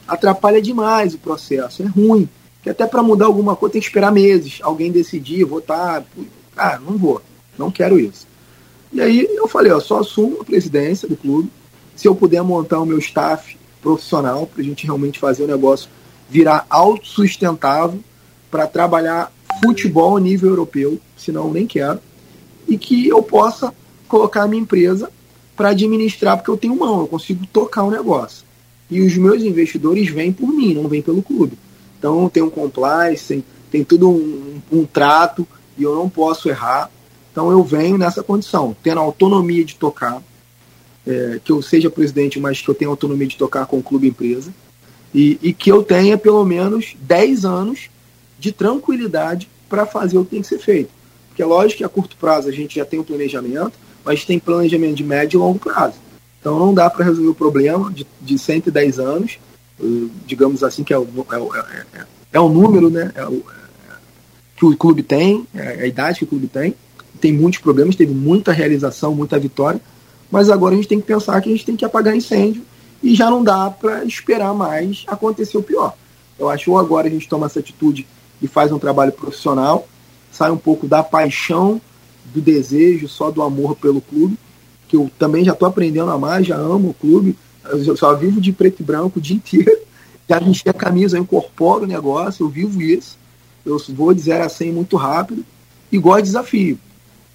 [0.08, 2.28] atrapalha demais o processo, é ruim.
[2.60, 6.04] Que até para mudar alguma coisa tem que esperar meses, alguém decidir, votar.
[6.56, 7.22] Cara, não vou,
[7.56, 8.26] não quero isso.
[8.92, 11.48] E aí eu falei, ó, só assumo a presidência do clube,
[11.94, 15.88] se eu puder montar o meu staff profissional para a gente realmente fazer o negócio
[16.28, 18.00] virar autossustentável
[18.54, 19.32] para trabalhar
[19.64, 21.98] futebol a nível europeu, senão nem quero,
[22.68, 23.74] e que eu possa
[24.06, 25.10] colocar a minha empresa
[25.56, 28.44] para administrar, porque eu tenho mão, eu consigo tocar o negócio.
[28.88, 31.58] E os meus investidores vêm por mim, não vêm pelo clube.
[31.98, 35.44] Então tem um compliance, tem, tudo um, um trato,
[35.76, 36.88] e eu não posso errar.
[37.32, 40.22] Então eu venho nessa condição, tendo autonomia de tocar,
[41.04, 44.06] é, que eu seja presidente, mas que eu tenha autonomia de tocar com o clube
[44.06, 44.54] empresa,
[45.12, 47.88] e, e que eu tenha pelo menos 10 anos
[48.44, 50.90] de tranquilidade para fazer o que tem que ser feito.
[51.28, 53.72] Porque é lógico que a curto prazo a gente já tem um planejamento,
[54.04, 55.94] mas tem planejamento de médio e longo prazo.
[56.38, 59.38] Então não dá para resolver o problema de, de 110 anos,
[59.80, 59.84] eh,
[60.26, 62.04] digamos assim, que é o, é o, é, é,
[62.34, 63.94] é o número né, é o, é,
[64.54, 66.74] que o clube tem, é a idade que o clube tem.
[67.18, 69.80] Tem muitos problemas, teve muita realização, muita vitória,
[70.30, 72.62] mas agora a gente tem que pensar que a gente tem que apagar incêndio
[73.02, 75.94] e já não dá para esperar mais acontecer o pior.
[76.38, 78.06] Eu acho que agora a gente toma essa atitude
[78.44, 79.88] e faz um trabalho profissional,
[80.30, 81.80] sai um pouco da paixão,
[82.26, 84.38] do desejo, só do amor pelo clube,
[84.86, 88.42] que eu também já estou aprendendo a mais, já amo o clube, eu só vivo
[88.42, 89.78] de preto e branco o dia inteiro,
[90.28, 93.16] já vesti a camisa, eu incorporo o negócio, eu vivo isso,
[93.64, 95.42] eu vou de 0 a 100 muito rápido
[95.90, 96.78] e gosto de desafio.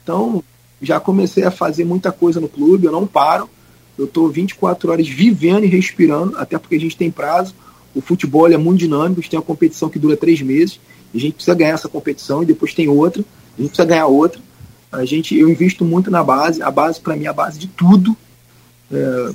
[0.04, 0.44] Então,
[0.80, 3.50] já comecei a fazer muita coisa no clube, eu não paro.
[3.98, 7.56] Eu estou 24 horas vivendo e respirando, até porque a gente tem prazo.
[7.96, 10.80] O futebol é muito dinâmico, a gente tem uma competição que dura três meses,
[11.14, 13.24] a gente precisa ganhar essa competição e depois tem outra,
[13.58, 14.40] a gente precisa ganhar outra.
[14.92, 17.68] A gente, eu invisto muito na base, a base para mim é a base de
[17.68, 18.16] tudo.
[18.92, 19.32] É,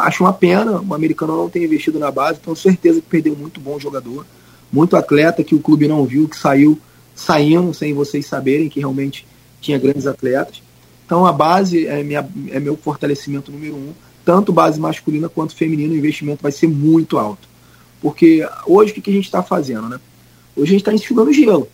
[0.00, 3.60] acho uma pena o americano não ter investido na base, tenho certeza que perdeu muito
[3.60, 4.24] bom jogador,
[4.72, 6.78] muito atleta que o clube não viu, que saiu
[7.14, 9.26] saindo sem vocês saberem que realmente
[9.60, 10.62] tinha grandes atletas.
[11.04, 13.92] Então a base é, minha, é meu fortalecimento número um.
[14.24, 17.48] Tanto base masculina quanto feminina, o investimento vai ser muito alto.
[18.00, 19.88] Porque hoje o que, que a gente está fazendo?
[19.88, 19.98] Né?
[20.58, 21.68] Hoje a gente está enxugando gelo.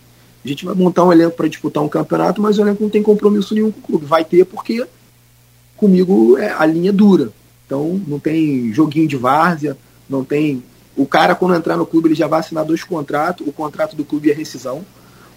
[0.44, 3.02] A gente vai montar um elenco para disputar um campeonato, mas o elenco não tem
[3.02, 4.04] compromisso nenhum com o clube.
[4.04, 4.86] Vai ter porque
[5.74, 7.32] comigo é, a linha dura.
[7.64, 9.76] Então não tem joguinho de várzea,
[10.08, 10.62] não tem
[10.96, 13.46] O cara, quando entrar no clube, ele já vai assinar dois contratos.
[13.46, 14.84] O contrato do clube é rescisão,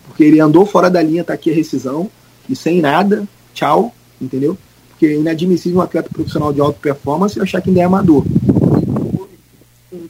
[0.06, 2.12] porque ele andou fora da linha, tá aqui a rescisão,
[2.48, 4.58] e sem nada, tchau, entendeu?
[4.90, 8.24] Porque é inadmissível um atleta profissional de alta performance achar que ainda é amador.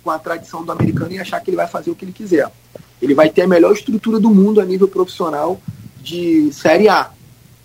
[0.03, 2.51] Com a tradição do americano e achar que ele vai fazer o que ele quiser.
[3.01, 5.61] Ele vai ter a melhor estrutura do mundo a nível profissional
[6.01, 7.11] de Série A,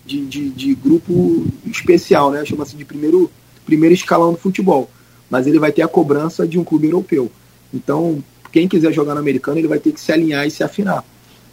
[0.05, 2.45] de, de, de grupo especial, né?
[2.45, 3.31] Chama-se de primeiro,
[3.65, 4.89] primeiro escalão do futebol.
[5.29, 7.31] Mas ele vai ter a cobrança de um clube europeu.
[7.73, 11.03] Então, quem quiser jogar no americano, ele vai ter que se alinhar e se afinar.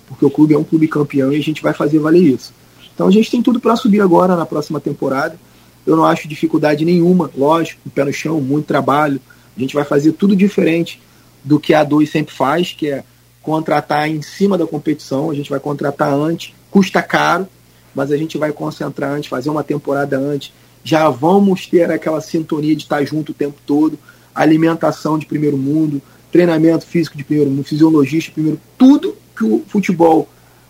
[0.06, 2.52] Porque o clube é um clube campeão e a gente vai fazer valer isso.
[2.92, 5.38] Então a gente tem tudo para subir agora na próxima temporada.
[5.86, 9.18] Eu não acho dificuldade nenhuma, lógico, pé no chão, muito trabalho.
[9.56, 11.00] A gente vai fazer tudo diferente
[11.44, 13.04] do que a 2 sempre faz, que é
[13.42, 15.30] contratar em cima da competição.
[15.30, 17.48] A gente vai contratar antes, custa caro,
[17.94, 20.52] mas a gente vai concentrar antes, fazer uma temporada antes.
[20.84, 23.98] Já vamos ter aquela sintonia de estar junto o tempo todo,
[24.34, 29.62] alimentação de primeiro mundo, treinamento físico de primeiro mundo, fisiologista de primeiro, tudo que o
[29.66, 30.28] futebol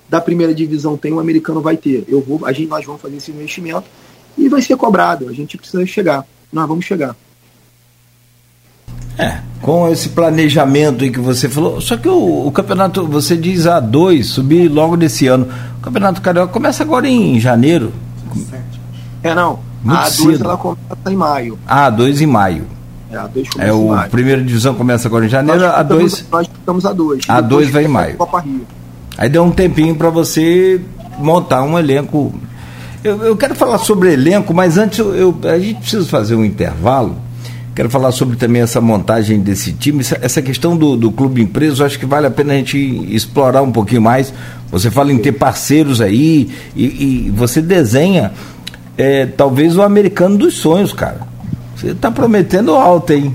[0.08, 2.04] da primeira divisão tem, o americano vai ter.
[2.08, 3.84] Eu vou, a gente, nós vamos fazer esse investimento
[4.36, 5.28] e vai ser cobrado.
[5.28, 6.26] A gente precisa chegar.
[6.52, 7.14] Nós vamos chegar.
[9.20, 13.64] É, com esse planejamento aí que você falou, só que o, o campeonato, você diz
[13.64, 15.46] A2, subir logo desse ano.
[15.78, 17.92] O campeonato carioca começa agora em janeiro.
[19.22, 19.58] É, não.
[19.82, 20.44] Muito a A2 cedo.
[20.44, 21.58] ela começa em maio.
[21.66, 22.66] A A2 em maio.
[23.10, 24.10] É, a 2 começa é, o maio.
[24.10, 27.70] primeira divisão começa agora em janeiro, nós a 2 Nós estamos a 2 A 2
[27.70, 28.16] vai em maio.
[29.18, 30.80] Aí deu um tempinho para você
[31.18, 32.32] montar um elenco.
[33.02, 36.44] Eu, eu, quero falar sobre elenco, mas antes eu, eu, a gente precisa fazer um
[36.44, 37.16] intervalo.
[37.74, 41.98] Quero falar sobre também essa montagem desse time, essa questão do, do clube empresa, acho
[41.98, 42.76] que vale a pena a gente
[43.14, 44.34] explorar um pouquinho mais.
[44.70, 46.84] Você fala em ter parceiros aí e,
[47.26, 48.32] e você desenha
[48.98, 51.20] é, talvez o americano dos sonhos, cara.
[51.76, 53.34] Você está prometendo alto, hein?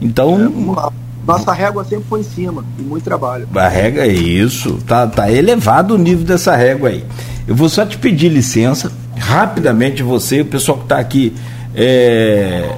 [0.00, 0.92] Então.
[0.92, 3.48] É, nossa régua sempre foi em cima, e muito trabalho.
[3.54, 7.04] A régua é isso, tá, tá elevado o nível dessa régua aí.
[7.46, 11.34] Eu vou só te pedir licença, rapidamente você, o pessoal que está aqui
[11.74, 12.74] é,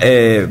[0.00, 0.48] é,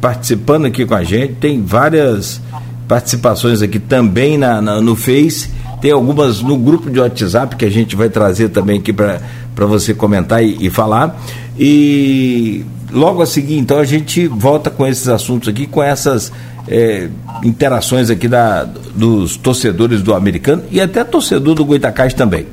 [0.00, 2.40] participando aqui com a gente, tem várias
[2.88, 5.48] participações aqui também na, na, no Face,
[5.80, 9.20] tem algumas no grupo de WhatsApp que a gente vai trazer também aqui para
[9.66, 11.20] você comentar e, e falar.
[11.58, 16.30] E logo a seguir, então, a gente volta com esses assuntos aqui, com essas
[16.68, 17.08] é,
[17.42, 22.46] interações aqui da, dos torcedores do americano e até torcedor do Goitacás também.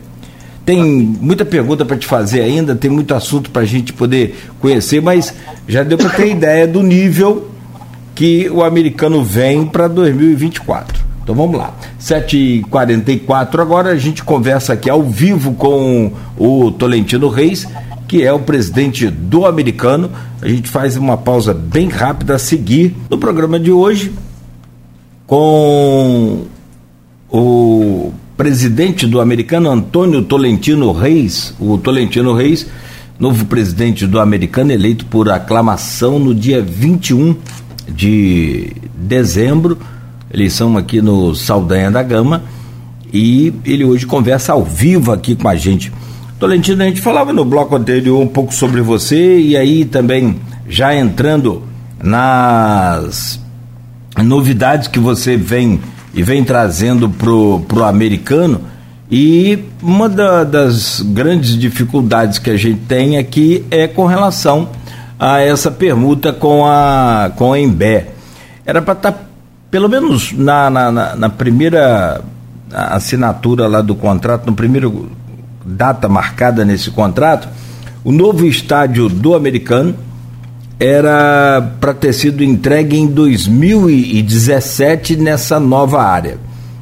[0.70, 5.02] Tem muita pergunta para te fazer ainda, tem muito assunto para a gente poder conhecer,
[5.02, 5.34] mas
[5.68, 7.50] já deu para ter ideia do nível
[8.14, 11.04] que o americano vem para 2024.
[11.24, 11.74] Então vamos lá.
[12.00, 17.68] 7h44 agora a gente conversa aqui ao vivo com o Tolentino Reis
[18.08, 20.12] que é o presidente do americano.
[20.40, 24.14] A gente faz uma pausa bem rápida a seguir no programa de hoje
[25.26, 26.46] com
[27.28, 32.66] o presidente do americano Antônio Tolentino Reis, o Tolentino Reis,
[33.20, 37.36] novo presidente do americano eleito por aclamação no dia 21
[37.90, 39.78] de dezembro,
[40.34, 42.42] eleição aqui no Saldanha da Gama,
[43.12, 45.92] e ele hoje conversa ao vivo aqui com a gente.
[46.40, 50.96] Tolentino, a gente falava no bloco anterior um pouco sobre você e aí também já
[50.96, 51.64] entrando
[52.02, 53.38] nas
[54.18, 55.82] novidades que você vem
[56.20, 58.60] e vem trazendo pro, pro americano
[59.10, 64.68] e uma da, das grandes dificuldades que a gente tem aqui é com relação
[65.18, 68.10] a essa permuta com a com a Embé.
[68.66, 69.20] Era para estar tá,
[69.72, 72.20] pelo menos na, na, na primeira
[72.70, 75.10] assinatura lá do contrato, no primeiro
[75.66, 77.48] data marcada nesse contrato,
[78.04, 79.96] o novo estádio do americano
[80.80, 86.38] era para ter sido entregue em 2017 nessa nova área.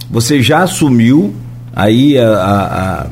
[0.09, 1.33] Você já assumiu
[1.75, 3.07] aí a,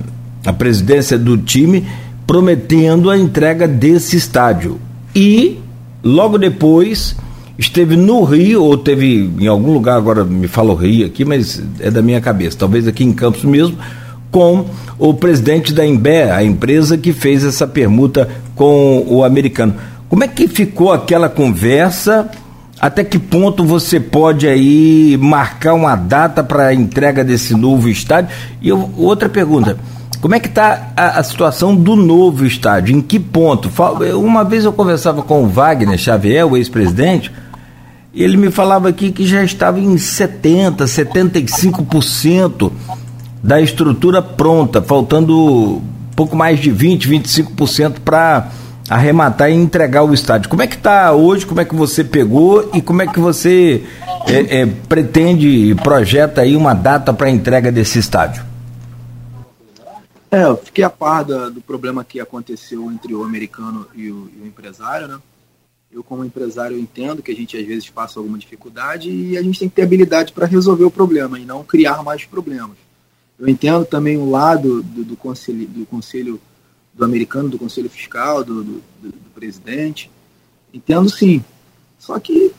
[0.45, 1.85] a, a presidência do time
[2.27, 4.79] prometendo a entrega desse estádio.
[5.15, 5.59] E
[6.03, 7.15] logo depois
[7.57, 11.61] esteve no Rio, ou teve em algum lugar, agora me fala o Rio aqui, mas
[11.79, 13.77] é da minha cabeça, talvez aqui em Campos mesmo,
[14.29, 14.65] com
[14.99, 19.75] o presidente da Embé, a empresa que fez essa permuta com o americano.
[20.09, 22.29] Como é que ficou aquela conversa?
[22.79, 28.29] Até que ponto você pode aí marcar uma data para a entrega desse novo estádio?
[28.61, 29.77] E eu, outra pergunta,
[30.21, 32.95] como é que está a, a, situação do novo estádio?
[32.95, 33.71] Em que ponto?
[34.15, 37.31] Uma vez eu conversava com o Wagner Xavier, o ex-presidente,
[38.13, 42.71] e ele me falava aqui que já estava em 70%, 75%
[43.43, 45.81] da estrutura pronta, faltando
[46.15, 48.49] pouco mais de 20, 25% para
[48.89, 50.49] arrematar e entregar o estádio.
[50.49, 51.45] Como é que está hoje?
[51.45, 53.83] Como é que você pegou e como é que você
[54.27, 58.43] é, é, pretende projeta aí uma data para entrega desse estádio?
[60.29, 64.29] É, eu fiquei a par da, do problema que aconteceu entre o americano e o,
[64.35, 65.19] e o empresário, né?
[65.91, 69.59] Eu, como empresário, entendo que a gente às vezes passa alguma dificuldade e a gente
[69.59, 72.75] tem que ter habilidade para resolver o problema e não criar mais problemas.
[73.39, 76.41] Eu entendo também o lado do, do, conselho, do conselho
[76.95, 80.09] do americano, do conselho fiscal, do, do, do presidente.
[80.73, 81.43] Entendo sim.
[81.99, 82.51] Só que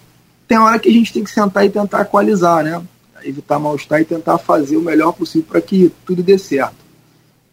[0.47, 2.82] tem hora que a gente tem que sentar e tentar equalizar, né?
[3.24, 6.76] Evitar mal-estar e tentar fazer o melhor possível para que tudo dê certo.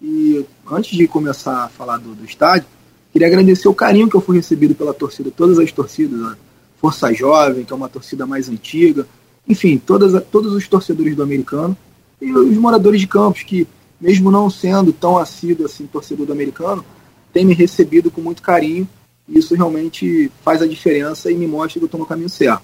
[0.02, 2.68] E antes de começar a falar do, do estádio,
[3.14, 6.36] Queria agradecer o carinho que eu fui recebido pela torcida, todas as torcidas, a
[6.82, 9.06] Força Jovem, que é uma torcida mais antiga,
[9.48, 11.78] enfim, todas, todos os torcedores do americano
[12.20, 13.68] e os moradores de Campos, que,
[14.04, 16.84] mesmo não sendo tão assíduo assim, torcedor do americano,
[17.32, 18.86] têm me recebido com muito carinho.
[19.30, 22.64] E isso realmente faz a diferença e me mostra que eu estou no caminho certo.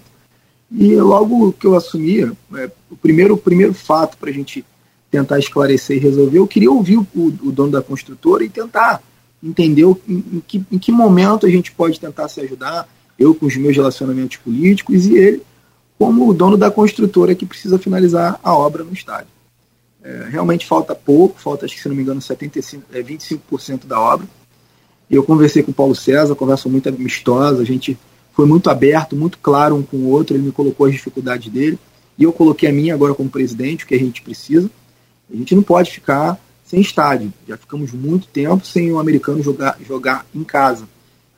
[0.70, 2.20] E logo que eu assumi,
[2.54, 4.62] é, o, primeiro, o primeiro fato para a gente
[5.10, 9.02] tentar esclarecer e resolver, eu queria ouvir o, o dono da construtora e tentar
[9.42, 12.86] entendeu em, em, que, em que momento a gente pode tentar se ajudar,
[13.18, 15.42] eu com os meus relacionamentos políticos e ele
[15.98, 19.39] como o dono da construtora que precisa finalizar a obra no estádio.
[20.02, 24.00] É, realmente falta pouco, falta, acho que se não me engano, 75, é, 25% da
[24.00, 24.26] obra.
[25.10, 27.98] Eu conversei com o Paulo César, conversa muito amistosa, a gente
[28.32, 31.78] foi muito aberto, muito claro um com o outro, ele me colocou as dificuldades dele,
[32.16, 34.70] e eu coloquei a minha agora como presidente, o que a gente precisa.
[35.32, 37.32] A gente não pode ficar sem estádio.
[37.48, 40.88] Já ficamos muito tempo sem o um americano jogar, jogar em casa.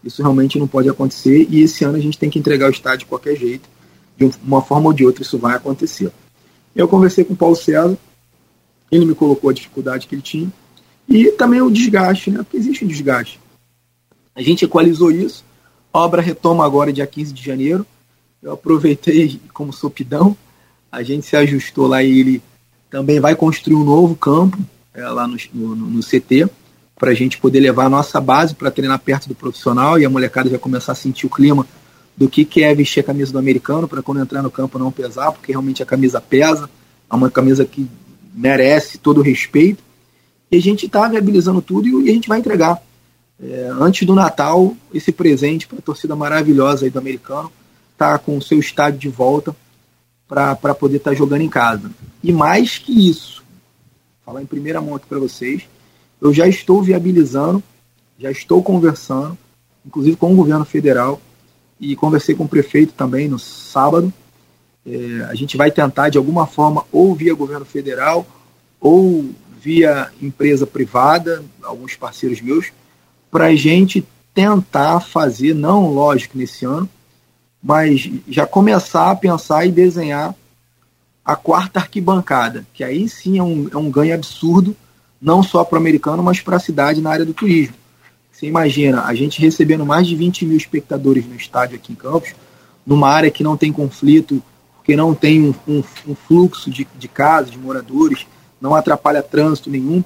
[0.04, 3.00] Isso realmente não pode acontecer e esse ano a gente tem que entregar o estádio
[3.00, 3.68] de qualquer jeito.
[4.16, 6.12] De uma forma ou de outra isso vai acontecer.
[6.74, 7.96] Eu conversei com o Paulo César,
[8.92, 10.52] ele me colocou a dificuldade que ele tinha
[11.08, 12.38] e também o desgaste, né?
[12.38, 13.40] Porque existe um desgaste.
[14.34, 15.44] A gente equalizou isso,
[15.92, 17.86] a obra retoma agora dia 15 de janeiro.
[18.42, 20.36] Eu aproveitei como sopidão,
[20.90, 22.42] a gente se ajustou lá e ele
[22.90, 24.58] também vai construir um novo campo,
[24.92, 26.48] é, lá no, no, no CT,
[26.96, 30.10] para a gente poder levar a nossa base para treinar perto do profissional e a
[30.10, 31.66] molecada já começar a sentir o clima
[32.16, 34.92] do que, que é vestir a camisa do americano para quando entrar no campo não
[34.92, 36.68] pesar, porque realmente a camisa pesa,
[37.10, 37.88] é uma camisa que
[38.32, 39.82] merece todo o respeito.
[40.50, 42.82] E a gente está viabilizando tudo e, a gente vai entregar.
[43.42, 47.50] É, antes do Natal, esse presente para a torcida maravilhosa aí do americano,
[47.96, 49.54] tá com o seu estádio de volta
[50.28, 51.90] para poder estar tá jogando em casa.
[52.22, 53.42] E mais que isso,
[54.24, 55.62] falar em primeira mão aqui para vocês.
[56.20, 57.62] Eu já estou viabilizando,
[58.18, 59.36] já estou conversando,
[59.84, 61.20] inclusive com o governo federal,
[61.80, 64.12] e conversei com o prefeito também no sábado.
[64.86, 68.26] É, a gente vai tentar, de alguma forma, ou via governo federal,
[68.80, 69.30] ou
[69.60, 72.72] via empresa privada, alguns parceiros meus,
[73.30, 74.04] para a gente
[74.34, 76.88] tentar fazer, não lógico nesse ano,
[77.62, 80.34] mas já começar a pensar e desenhar
[81.24, 84.76] a quarta arquibancada, que aí sim é um, é um ganho absurdo,
[85.20, 87.76] não só para o americano, mas para a cidade na área do turismo.
[88.32, 92.34] Você imagina, a gente recebendo mais de 20 mil espectadores no estádio aqui em Campos,
[92.84, 94.42] numa área que não tem conflito,
[94.82, 98.26] porque não tem um, um, um fluxo de, de casas, de moradores,
[98.60, 100.02] não atrapalha trânsito nenhum.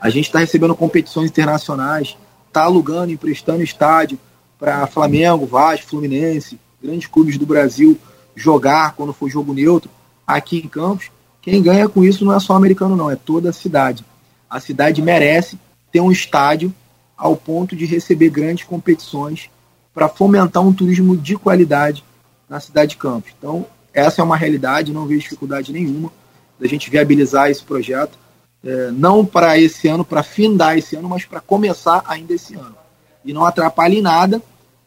[0.00, 2.16] A gente está recebendo competições internacionais,
[2.46, 4.16] está alugando, emprestando estádio
[4.56, 7.98] para Flamengo, Vasco, Fluminense, grandes clubes do Brasil
[8.36, 9.90] jogar quando for jogo neutro
[10.24, 11.10] aqui em Campos,
[11.42, 14.04] quem ganha com isso não é só o americano, não, é toda a cidade.
[14.48, 15.58] A cidade merece
[15.90, 16.72] ter um estádio
[17.16, 19.50] ao ponto de receber grandes competições
[19.92, 22.04] para fomentar um turismo de qualidade
[22.48, 23.32] na cidade de Campos.
[23.36, 26.12] Então, essa é uma realidade, não vejo dificuldade nenhuma
[26.58, 28.18] da gente viabilizar esse projeto,
[28.62, 32.76] é, não para esse ano, para findar esse ano, mas para começar ainda esse ano.
[33.24, 34.42] E não atrapalhe em nada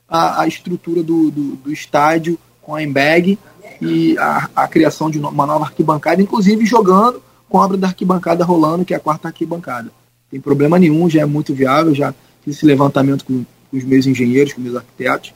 [0.08, 3.38] a, a estrutura do, do, do estádio com a Embag
[3.82, 8.46] e a, a criação de uma nova arquibancada, inclusive jogando com a obra da arquibancada
[8.46, 9.92] rolando, que é a quarta arquibancada.
[10.30, 14.06] Tem problema nenhum, já é muito viável, já fiz esse levantamento com, com os meus
[14.06, 15.34] engenheiros, com os meus arquitetos,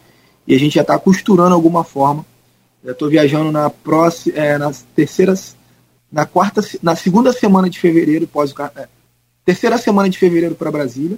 [0.47, 2.25] e a gente já está costurando alguma forma.
[2.91, 5.33] Estou viajando na próxima, é, na terceira,
[6.11, 8.87] na quarta, na segunda semana de fevereiro, pós é,
[9.45, 11.17] terceira semana de fevereiro para Brasília,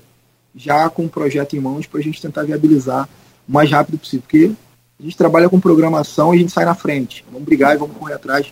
[0.56, 3.08] já com um projeto em mãos para a gente tentar viabilizar
[3.48, 4.52] o mais rápido possível, porque
[5.00, 7.24] a gente trabalha com programação e a gente sai na frente.
[7.32, 8.48] Vamos brigar e vamos correr atrás,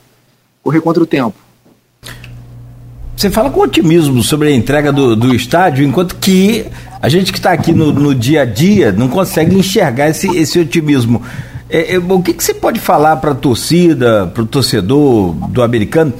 [0.63, 1.35] correr contra o tempo.
[3.15, 6.67] Você fala com otimismo sobre a entrega do, do estádio, enquanto que
[7.01, 10.59] a gente que está aqui no, no, dia a dia não consegue enxergar esse, esse
[10.59, 11.23] otimismo.
[11.69, 15.61] É, é, o que, que, você pode falar para a torcida, para o torcedor do
[15.61, 16.13] americano,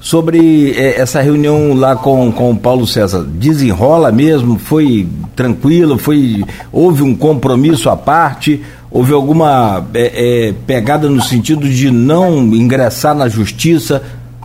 [0.00, 3.22] sobre é, essa reunião lá com, com o Paulo César?
[3.22, 4.58] Desenrola mesmo?
[4.58, 5.98] Foi tranquilo?
[5.98, 8.62] Foi, houve um compromisso à parte?
[8.94, 14.00] houve alguma é, é, pegada no sentido de não ingressar na justiça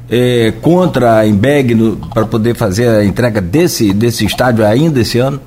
[0.09, 1.75] é, contra a Embeg
[2.11, 5.39] para poder fazer a entrega desse, desse estádio ainda esse ano?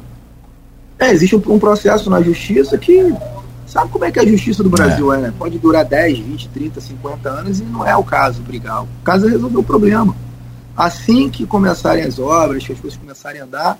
[1.00, 3.12] Existe um, um, processo na justiça que
[3.72, 5.34] sabe como é que a justiça do Brasil é, é né?
[5.38, 8.84] Pode durar 10, 20, 30, 50 anos e não é o caso brigar.
[8.84, 10.14] O caso é resolver o problema.
[10.76, 13.78] Assim que começarem as obras, que as coisas começarem a andar,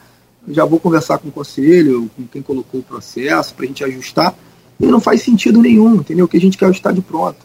[0.48, 4.34] já vou conversar com o conselho, com quem colocou o processo, para a gente ajustar.
[4.80, 6.26] E não faz sentido nenhum, entendeu?
[6.26, 7.44] Que a gente quer o estádio pronto.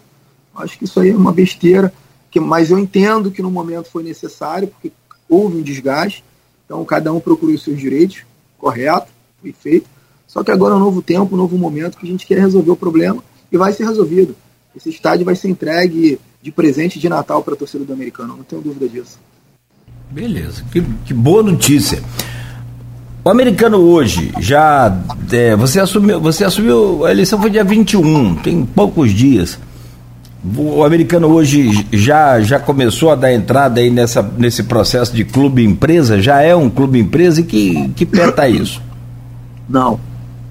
[0.56, 1.93] Acho que isso aí é uma besteira,
[2.32, 4.91] que, mas eu entendo que no momento foi necessário, porque
[5.28, 6.24] houve um desgaste,
[6.66, 8.24] então cada um procurou os seus direitos,
[8.58, 9.97] correto, foi feito.
[10.38, 12.69] Só que agora é um novo tempo, um novo momento que a gente quer resolver
[12.69, 14.35] o problema e vai ser resolvido.
[14.75, 18.43] Esse estádio vai ser entregue de presente de Natal para a torcida do americano, não
[18.43, 19.17] tenho dúvida disso.
[20.11, 22.03] Beleza, que, que boa notícia.
[23.25, 24.95] O americano hoje já.
[25.31, 27.03] É, você, assumiu, você assumiu.
[27.03, 29.57] A eleição foi dia 21, tem poucos dias.
[30.55, 35.63] O americano hoje já, já começou a dar entrada aí nessa, nesse processo de clube
[35.63, 36.21] empresa?
[36.21, 37.41] Já é um clube empresa?
[37.41, 38.79] E que, que pé está isso?
[39.67, 39.99] Não.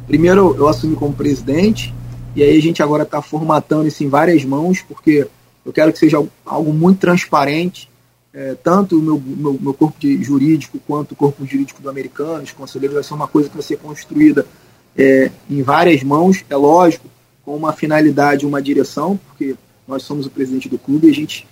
[0.07, 1.93] Primeiro eu assumi como presidente,
[2.35, 5.27] e aí a gente agora está formatando isso em várias mãos, porque
[5.65, 7.89] eu quero que seja algo muito transparente
[8.37, 12.53] é, tanto o meu, meu, meu, corpo jurídico quanto o corpo jurídico do americano, os
[12.53, 14.47] conselheiros, vai ser uma coisa que vai ser construída
[14.95, 17.09] é, em várias mãos, é lógico,
[17.43, 19.57] com uma finalidade, uma direção, porque
[19.89, 21.49] nós somos o presidente do clube a gente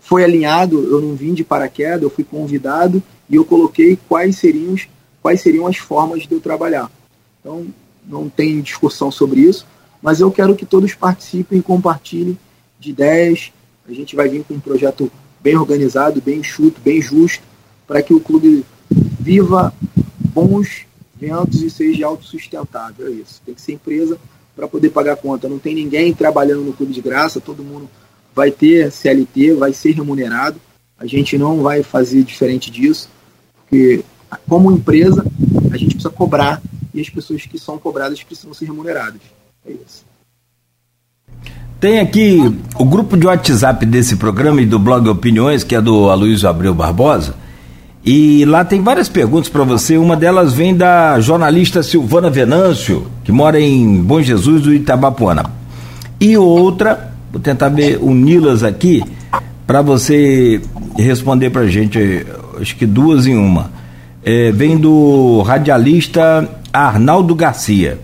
[0.00, 4.74] foi alinhado, eu não vim de paraquedas, eu fui convidado e eu coloquei quais seriam,
[5.22, 6.90] quais seriam as formas de eu trabalhar.
[7.38, 7.66] Então,
[8.08, 9.66] não tem discussão sobre isso,
[10.02, 12.38] mas eu quero que todos participem e compartilhem
[12.78, 13.52] de ideias.
[13.88, 17.42] A gente vai vir com um projeto bem organizado, bem enxuto, bem justo,
[17.86, 19.72] para que o clube viva
[20.32, 23.08] bons ventos e seja autossustentável.
[23.08, 23.40] É isso.
[23.44, 24.18] Tem que ser empresa
[24.54, 25.48] para poder pagar a conta.
[25.48, 27.88] Não tem ninguém trabalhando no clube de graça, todo mundo
[28.34, 30.60] vai ter CLT, vai ser remunerado.
[30.98, 33.08] A gente não vai fazer diferente disso,
[33.56, 34.02] porque
[34.48, 35.24] como empresa
[35.70, 36.62] a gente precisa cobrar
[36.96, 39.20] e as pessoas que são cobradas precisam ser remuneradas.
[39.64, 40.04] É isso.
[41.78, 42.40] Tem aqui
[42.78, 46.74] o grupo de WhatsApp desse programa e do blog Opiniões, que é do Aloysio Abreu
[46.74, 47.34] Barbosa.
[48.02, 49.98] E lá tem várias perguntas para você.
[49.98, 55.44] Uma delas vem da jornalista Silvana Venâncio, que mora em Bom Jesus do Itabapuana.
[56.18, 57.70] E outra, vou tentar
[58.00, 59.02] uni-las aqui
[59.66, 60.62] para você
[60.96, 62.24] responder para gente,
[62.58, 63.70] acho que duas em uma.
[64.24, 67.98] É, vem do radialista Arnaldo Garcia.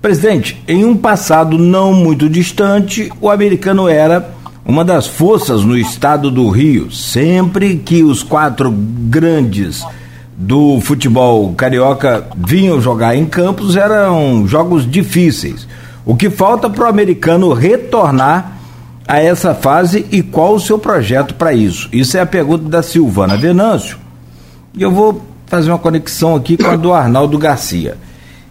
[0.00, 4.30] Presidente, em um passado não muito distante, o americano era
[4.64, 6.92] uma das forças no estado do Rio.
[6.92, 9.84] Sempre que os quatro grandes
[10.36, 15.66] do futebol carioca vinham jogar em campos, eram jogos difíceis.
[16.06, 18.58] O que falta para o americano retornar
[19.06, 21.88] a essa fase e qual o seu projeto para isso?
[21.92, 23.98] Isso é a pergunta da Silvana Venâncio.
[24.76, 27.96] E eu vou fazer uma conexão aqui com a do Arnaldo Garcia.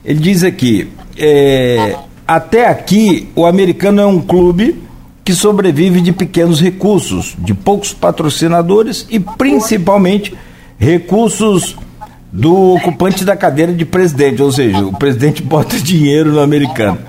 [0.03, 1.95] Ele diz aqui: é,
[2.27, 4.83] até aqui, o americano é um clube
[5.23, 10.33] que sobrevive de pequenos recursos, de poucos patrocinadores e principalmente
[10.77, 11.75] recursos
[12.31, 16.99] do ocupante da cadeira de presidente, ou seja, o presidente bota dinheiro no americano.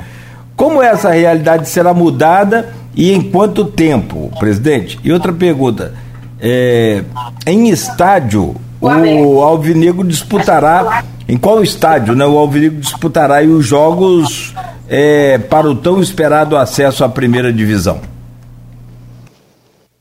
[0.57, 4.99] Como essa realidade será mudada e em quanto tempo, presidente?
[5.05, 5.95] E outra pergunta:
[6.41, 7.05] é,
[7.47, 14.55] em estádio, o Alvinegro disputará em qual estádio né, o Alvinegro disputará os jogos
[14.89, 18.01] é, para o tão esperado acesso à primeira divisão?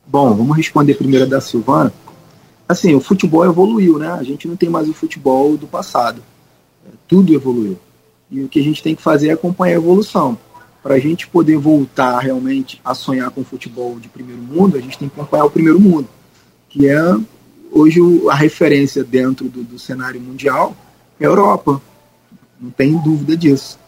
[0.06, 1.92] Bom, vamos responder primeiro da Silvana.
[2.68, 4.10] Assim, o futebol evoluiu, né?
[4.10, 6.22] A gente não tem mais o futebol do passado.
[7.08, 7.78] Tudo evoluiu.
[8.32, 10.38] E o que a gente tem que fazer é acompanhar a evolução.
[10.82, 14.82] Para a gente poder voltar realmente a sonhar com o futebol de primeiro mundo, a
[14.82, 16.08] gente tem que acompanhar o primeiro mundo,
[16.70, 17.18] que é
[17.72, 18.00] hoje
[18.30, 20.76] a referência dentro do, do cenário mundial
[21.20, 21.82] Europa.
[22.60, 23.80] Não tem dúvida disso.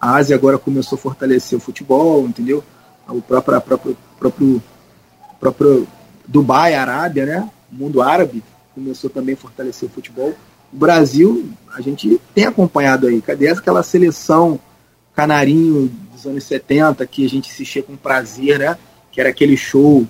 [0.00, 2.62] A Ásia agora começou a fortalecer o futebol, entendeu?
[3.08, 4.62] O próprio, próprio, próprio,
[5.40, 5.88] próprio
[6.26, 7.50] Dubai, Arábia, né?
[7.72, 8.42] O mundo árabe
[8.74, 10.34] começou também a fortalecer o futebol.
[10.72, 13.20] O Brasil, a gente tem acompanhado aí.
[13.20, 14.60] Cadê aquela seleção
[15.16, 18.78] canarinho dos anos 70 que a gente assistia com prazer, né?
[19.10, 20.06] Que era aquele show.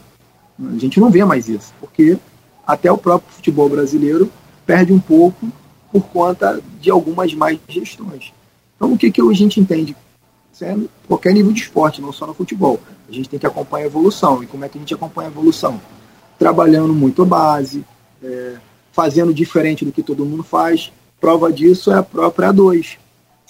[0.60, 2.18] A gente não vê mais isso, porque
[2.68, 4.30] até o próprio futebol brasileiro
[4.66, 5.50] perde um pouco
[5.90, 8.34] por conta de algumas mais gestões.
[8.76, 9.96] Então, o que, que a gente entende?
[10.52, 12.78] Isso é qualquer nível de esporte, não só no futebol.
[13.08, 14.42] A gente tem que acompanhar a evolução.
[14.42, 15.80] E como é que a gente acompanha a evolução?
[16.38, 17.82] Trabalhando muito a base,
[18.22, 18.56] é,
[18.92, 20.92] fazendo diferente do que todo mundo faz.
[21.18, 22.98] Prova disso é a própria A2.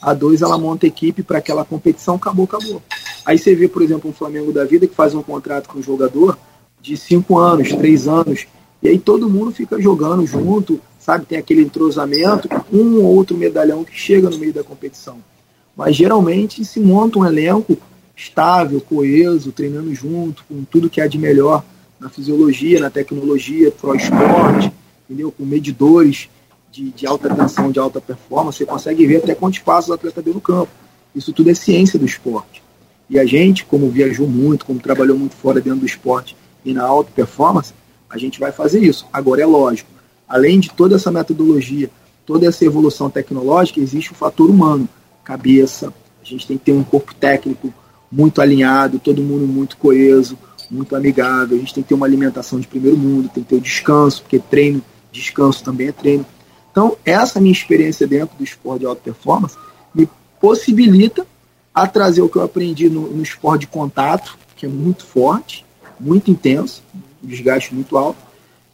[0.01, 2.81] a dois ela monta equipe para aquela competição, acabou, acabou.
[3.27, 5.83] Aí você vê, por exemplo, um Flamengo da vida que faz um contrato com o
[5.83, 6.39] jogador
[6.81, 8.47] de cinco anos, três anos,
[8.83, 11.27] e aí todo mundo fica jogando junto, sabe?
[11.27, 15.19] Tem aquele entrosamento, um ou outro medalhão que chega no meio da competição.
[15.77, 17.77] Mas geralmente se monta um elenco
[18.17, 21.65] estável, coeso, treinando junto, com tudo que há de melhor
[21.99, 24.73] na fisiologia, na tecnologia, pro esporte,
[25.05, 25.33] entendeu?
[25.33, 26.29] Com medidores
[26.71, 30.23] de, de, alta tensão, de alta performance, você consegue ver até quantos passos o atleta
[30.23, 30.71] deu no campo.
[31.15, 32.63] Isso tudo é ciência do esporte.
[33.11, 36.85] E a gente, como viajou muito, como trabalhou muito fora dentro do esporte e na
[36.85, 37.73] alta performance,
[38.11, 39.07] a gente vai fazer isso.
[39.13, 39.91] Agora, é lógico,
[40.29, 41.91] além de toda essa metodologia,
[42.27, 44.89] toda essa evolução tecnológica, existe o fator humano,
[45.25, 45.93] cabeça.
[46.23, 47.73] A gente tem que ter um corpo técnico
[48.11, 50.39] muito alinhado, todo mundo muito coeso,
[50.71, 51.57] muito amigável.
[51.57, 54.23] A gente tem que ter uma alimentação de primeiro mundo, tem que ter o descanso,
[54.23, 54.83] porque treino,
[55.13, 56.27] descanso também é treino.
[56.71, 59.57] Então, essa minha experiência dentro do esporte de alta performance
[59.95, 60.09] me
[60.41, 61.27] possibilita
[61.75, 65.65] a trazer o que eu aprendi no, no esporte de contato, que é muito forte,
[65.99, 66.83] muito intenso,
[67.23, 68.19] desgaste muito alto,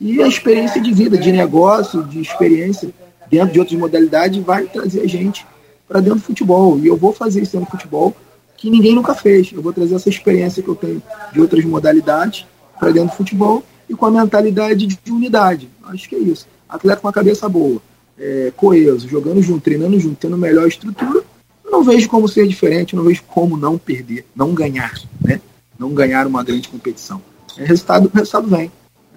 [0.01, 2.91] e a experiência de vida, de negócio, de experiência
[3.31, 5.47] dentro de outras modalidades vai trazer a gente
[5.89, 6.79] para dentro do futebol.
[6.79, 8.15] E eu vou fazer isso dentro do futebol
[8.57, 9.53] que ninguém nunca fez.
[9.53, 12.47] Eu vou trazer essa experiência que eu tenho de outras modalidades
[12.79, 15.69] para dentro do futebol e com a mentalidade de unidade.
[15.85, 16.47] Acho que é isso.
[16.69, 17.81] Atleta com a cabeça boa,
[18.19, 21.23] é, coeso, jogando junto, treinando junto, tendo melhor estrutura,
[21.65, 25.41] eu não vejo como ser diferente, não vejo como não perder, não ganhar, né?
[25.79, 27.21] Não ganhar uma grande competição.
[27.59, 28.71] É resultado, o resultado vem,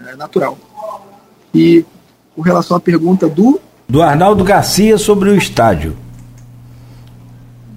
[0.05, 0.57] é natural.
[1.53, 1.85] E
[2.35, 3.59] com relação à pergunta do
[3.89, 5.95] do Arnaldo Garcia sobre o estádio.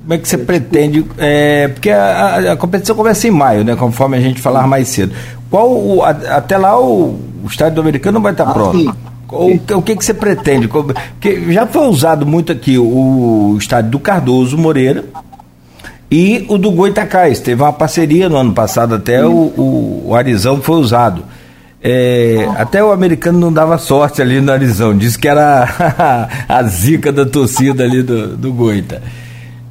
[0.00, 1.06] Como é que você pretende?
[1.18, 3.76] É, porque a, a, competição começa em maio, né?
[3.76, 5.14] Conforme a gente falar mais cedo.
[5.48, 8.78] Qual o, a, até lá o, o estádio do americano vai estar ah, pronto?
[8.78, 8.92] Sim.
[9.28, 10.66] O, o que, que você pretende?
[10.66, 15.04] Porque já foi usado muito aqui o, o estádio do Cardoso Moreira
[16.10, 17.40] e o do Goitacás.
[17.40, 21.24] Teve uma parceria no ano passado, até o, o, o Arizão foi usado.
[21.82, 27.10] É, até o americano não dava sorte ali no Arizão, disse que era a zica
[27.10, 29.02] da torcida ali do, do Goita.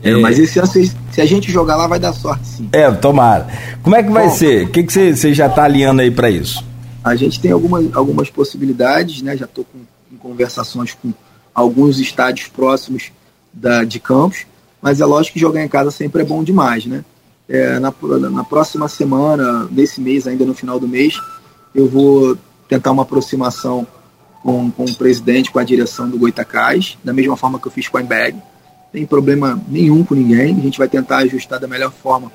[0.02, 2.70] É, mas esse ano, se, se, a gente jogar lá, vai dar sorte sim.
[2.72, 3.48] É, tomara.
[3.84, 4.66] Como é que vai Bom, ser?
[4.66, 6.64] O que, você já está alinhando aí para isso?
[7.04, 9.36] A gente tem algumas, algumas possibilidades, né?
[9.36, 9.66] Já estou
[10.12, 11.14] em conversações com
[11.54, 13.12] alguns estádios próximos
[13.54, 14.46] da, de campos,
[14.82, 17.04] mas é lógico que jogar em casa sempre é bom demais, né?
[17.48, 17.94] É, na,
[18.30, 21.20] na próxima semana, nesse mês, ainda no final do mês,
[21.74, 23.88] eu vou tentar uma aproximação
[24.44, 27.88] com, com o presidente, com a direção do Goitacás, da mesma forma que eu fiz
[27.88, 28.36] com a Embag
[28.92, 30.58] tem problema nenhum com ninguém.
[30.58, 32.32] A gente vai tentar ajustar da melhor forma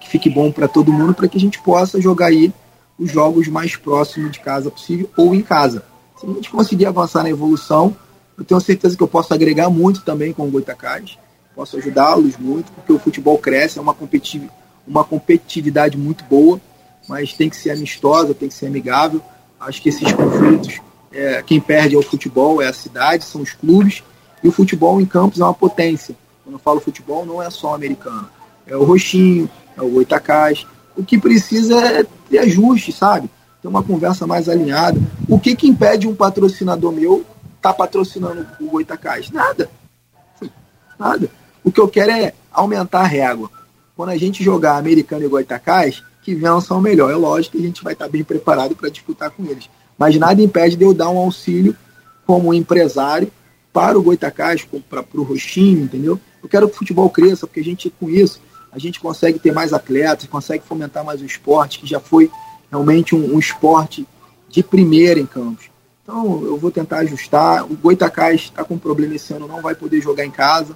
[0.00, 2.52] que fique bom para todo mundo, para que a gente possa jogar aí
[2.98, 5.84] os jogos mais próximos de casa possível ou em casa.
[6.18, 7.94] Se a gente conseguir avançar na evolução,
[8.36, 11.18] eu tenho certeza que eu posso agregar muito também com o Goitacás,
[11.58, 14.48] posso ajudá-los muito, porque o futebol cresce, é uma, competitiv
[14.86, 16.60] uma competitividade muito boa,
[17.08, 19.20] mas tem que ser amistosa, tem que ser amigável.
[19.58, 20.80] Acho que esses conflitos,
[21.12, 24.04] é, quem perde é o futebol, é a cidade, são os clubes,
[24.40, 26.14] e o futebol em campos é uma potência.
[26.44, 28.30] Quando eu falo futebol, não é só americano.
[28.64, 30.64] É o Roxinho, é o Oitacás.
[30.96, 33.28] O que precisa é ter ajuste, sabe?
[33.60, 35.00] Ter uma conversa mais alinhada.
[35.28, 37.24] O que, que impede um patrocinador meu
[37.60, 39.28] tá patrocinando o Goitacás?
[39.32, 39.68] Nada.
[40.96, 41.28] Nada.
[41.68, 43.50] O que eu quero é aumentar a régua.
[43.94, 47.10] Quando a gente jogar americano e Goitacás, que vençam melhor.
[47.10, 49.68] É lógico que a gente vai estar bem preparado para disputar com eles.
[49.98, 51.76] Mas nada impede de eu dar um auxílio
[52.26, 53.30] como empresário
[53.70, 56.18] para o Goitacás, para o Roxinho, entendeu?
[56.42, 58.40] Eu quero que o futebol cresça, porque a gente, com isso,
[58.72, 62.30] a gente consegue ter mais atletas, consegue fomentar mais o esporte, que já foi
[62.70, 64.08] realmente um, um esporte
[64.48, 65.66] de primeira em Campos.
[66.02, 67.70] Então, eu vou tentar ajustar.
[67.70, 70.74] O Goitacás está com problema esse ano, não vai poder jogar em casa.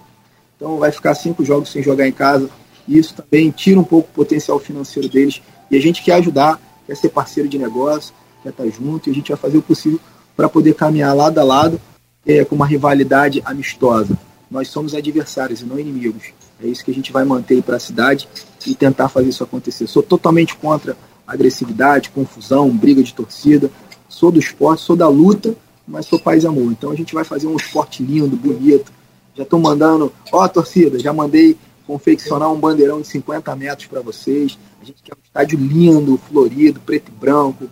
[0.62, 2.48] Então, vai ficar cinco jogos sem jogar em casa.
[2.86, 5.42] E isso também tira um pouco o potencial financeiro deles.
[5.68, 9.08] E a gente quer ajudar, quer ser parceiro de negócio, quer estar junto.
[9.08, 9.98] E a gente vai fazer o possível
[10.36, 11.80] para poder caminhar lado a lado
[12.24, 14.16] é, com uma rivalidade amistosa.
[14.48, 16.32] Nós somos adversários e não inimigos.
[16.62, 18.28] É isso que a gente vai manter para a cidade
[18.64, 19.88] e tentar fazer isso acontecer.
[19.88, 20.96] Sou totalmente contra
[21.26, 23.68] agressividade, confusão, briga de torcida.
[24.08, 25.56] Sou do esporte, sou da luta,
[25.88, 26.70] mas sou paz e amor.
[26.70, 28.92] Então a gente vai fazer um esporte lindo, bonito.
[29.34, 31.56] Já estou mandando, ó, torcida, já mandei
[31.86, 34.58] confeccionar um bandeirão de 50 metros para vocês.
[34.80, 37.68] A gente quer um estádio lindo, florido, preto e branco,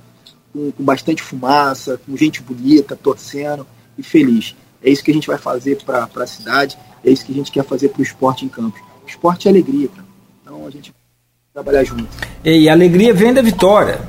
[0.53, 4.55] com, com bastante fumaça, com gente bonita, torcendo e feliz.
[4.83, 7.53] É isso que a gente vai fazer para a cidade, é isso que a gente
[7.53, 8.79] quer fazer para o esporte em campo.
[9.07, 10.07] Esporte é alegria, cara.
[10.43, 12.09] Então a gente vai trabalhar junto.
[12.45, 14.01] E a alegria vem da vitória.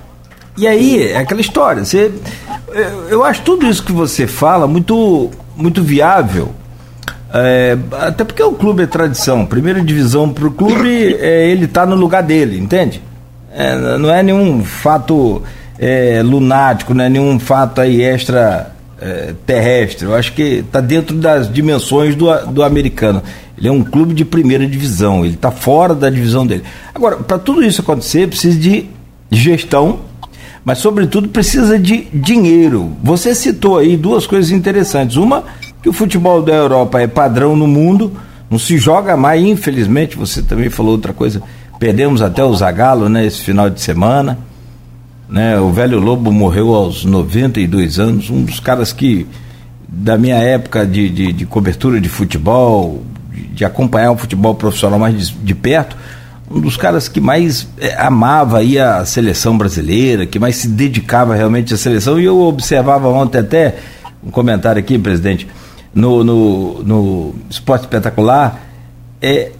[0.58, 1.84] E aí, é aquela história.
[1.84, 2.12] Você,
[3.10, 6.54] eu acho tudo isso que você fala muito, muito viável
[7.34, 9.46] É, até porque o clube é tradição.
[9.46, 13.02] Primeira divisão para o clube, é, ele está no lugar dele, entende?
[13.54, 15.42] É, não é nenhum fato
[15.80, 18.72] é, lunático, não é nenhum fato aí extra
[19.02, 20.06] é, terrestre.
[20.06, 23.24] Eu acho que está dentro das dimensões do, do americano.
[23.58, 26.64] Ele é um clube de primeira divisão, ele está fora da divisão dele.
[26.94, 28.90] Agora, para tudo isso acontecer, precisa de
[29.30, 30.00] gestão,
[30.64, 32.96] mas sobretudo precisa de dinheiro.
[33.04, 35.16] Você citou aí duas coisas interessantes.
[35.16, 35.44] Uma
[35.82, 38.12] que o futebol da Europa é padrão no mundo,
[38.50, 41.42] não se joga mais, infelizmente, você também falou outra coisa,
[41.80, 44.38] perdemos até o Zagallo, né, esse final de semana,
[45.28, 49.26] né, o velho Lobo morreu aos 92 anos, um dos caras que,
[49.88, 53.02] da minha época de, de, de cobertura de futebol,
[53.34, 55.96] de, de, acompanhar o futebol profissional mais de, de perto,
[56.52, 61.34] um dos caras que mais é, amava aí a seleção brasileira, que mais se dedicava
[61.34, 63.78] realmente à seleção, e eu observava ontem até,
[64.22, 65.48] um comentário aqui, presidente,
[65.94, 68.62] no, no, no esporte espetacular,
[69.22, 69.52] é,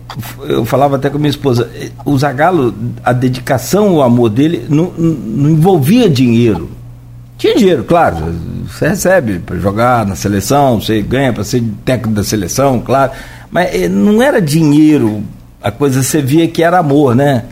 [0.48, 2.74] eu falava até com minha esposa, é, o Zagallo,
[3.04, 6.70] a dedicação, o amor dele não, não envolvia dinheiro.
[7.38, 8.18] Tinha dinheiro, claro,
[8.68, 13.12] você recebe para jogar na seleção, você ganha para ser técnico da seleção, claro,
[13.50, 15.24] mas é, não era dinheiro,
[15.62, 17.46] a coisa você via que era amor, né?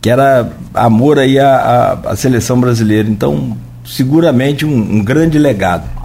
[0.00, 3.08] Que era amor aí à, à, à seleção brasileira.
[3.08, 5.97] Então, seguramente um, um grande legado.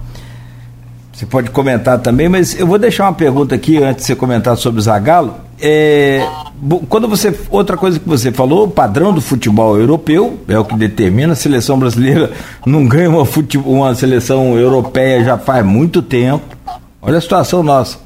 [1.14, 4.58] Você pode comentar também, mas eu vou deixar uma pergunta aqui antes de você comentar
[4.58, 5.36] sobre o Zagallo.
[5.62, 6.28] É,
[6.90, 10.76] quando você outra coisa que você falou, o padrão do futebol europeu é o que
[10.76, 11.34] determina.
[11.34, 12.32] A seleção brasileira
[12.66, 16.58] não ganha uma, futebol, uma seleção europeia já faz muito tempo.
[17.00, 18.00] Olha a situação nossa.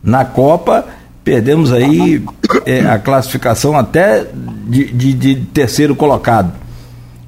[0.00, 0.86] Na Copa
[1.24, 2.22] perdemos aí
[2.66, 4.24] é, a classificação até
[4.68, 6.52] de, de, de terceiro colocado.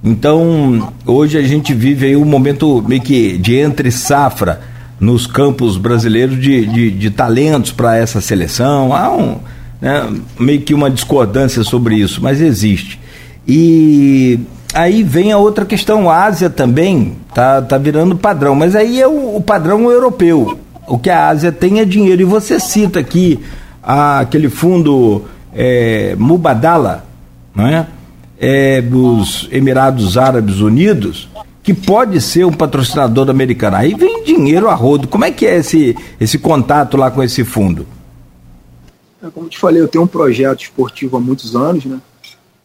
[0.04, 5.76] Então hoje a gente vive aí um momento meio que de entre safra nos campos
[5.76, 8.94] brasileiros de, de, de talentos para essa seleção.
[8.94, 9.38] Há um,
[9.80, 12.98] né, meio que uma discordância sobre isso, mas existe.
[13.46, 14.40] E
[14.74, 19.06] aí vem a outra questão, a Ásia também tá, tá virando padrão, mas aí é
[19.06, 20.58] o, o padrão europeu.
[20.86, 22.22] O que a Ásia tem é dinheiro.
[22.22, 23.40] E você cita aqui
[23.82, 27.04] a, aquele fundo é, Mubadala,
[27.58, 27.86] é?
[28.38, 31.26] É, dos Emirados Árabes Unidos,
[31.66, 33.78] que pode ser um patrocinador da Americana.
[33.78, 35.08] Aí vem dinheiro a rodo.
[35.08, 37.84] Como é que é esse, esse contato lá com esse fundo?
[39.20, 42.00] É, como te falei, eu tenho um projeto esportivo há muitos anos, né?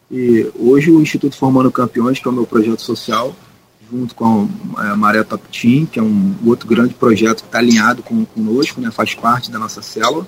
[0.08, 3.34] E hoje o Instituto Formando Campeões, que é o meu projeto social,
[3.90, 8.04] junto com a Maré Top Team, que é um outro grande projeto que está alinhado
[8.04, 8.92] com, conosco, né?
[8.92, 10.24] faz parte da nossa célula,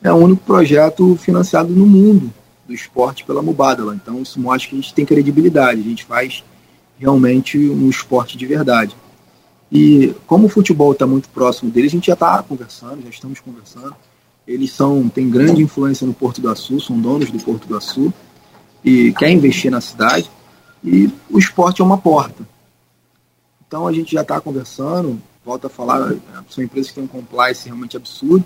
[0.00, 2.32] é o único projeto financiado no mundo
[2.68, 3.96] do esporte pela Mubadala.
[4.00, 6.44] Então isso mostra que a gente tem credibilidade, a gente faz
[7.00, 8.94] realmente um esporte de verdade.
[9.72, 13.40] E como o futebol está muito próximo dele, a gente já está conversando, já estamos
[13.40, 13.96] conversando.
[14.46, 18.12] Eles são têm grande influência no Porto do Açu, são donos do Porto do Açu
[18.84, 20.30] e quer investir na cidade.
[20.84, 22.46] E o esporte é uma porta.
[23.66, 26.14] Então a gente já está conversando, volta a falar,
[26.50, 28.44] são empresas que têm um compliance realmente absurdo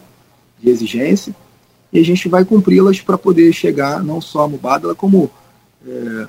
[0.61, 1.35] de exigência
[1.93, 5.31] e a gente vai cumpri-las para poder chegar não só a Mubadala, como
[5.87, 6.27] é,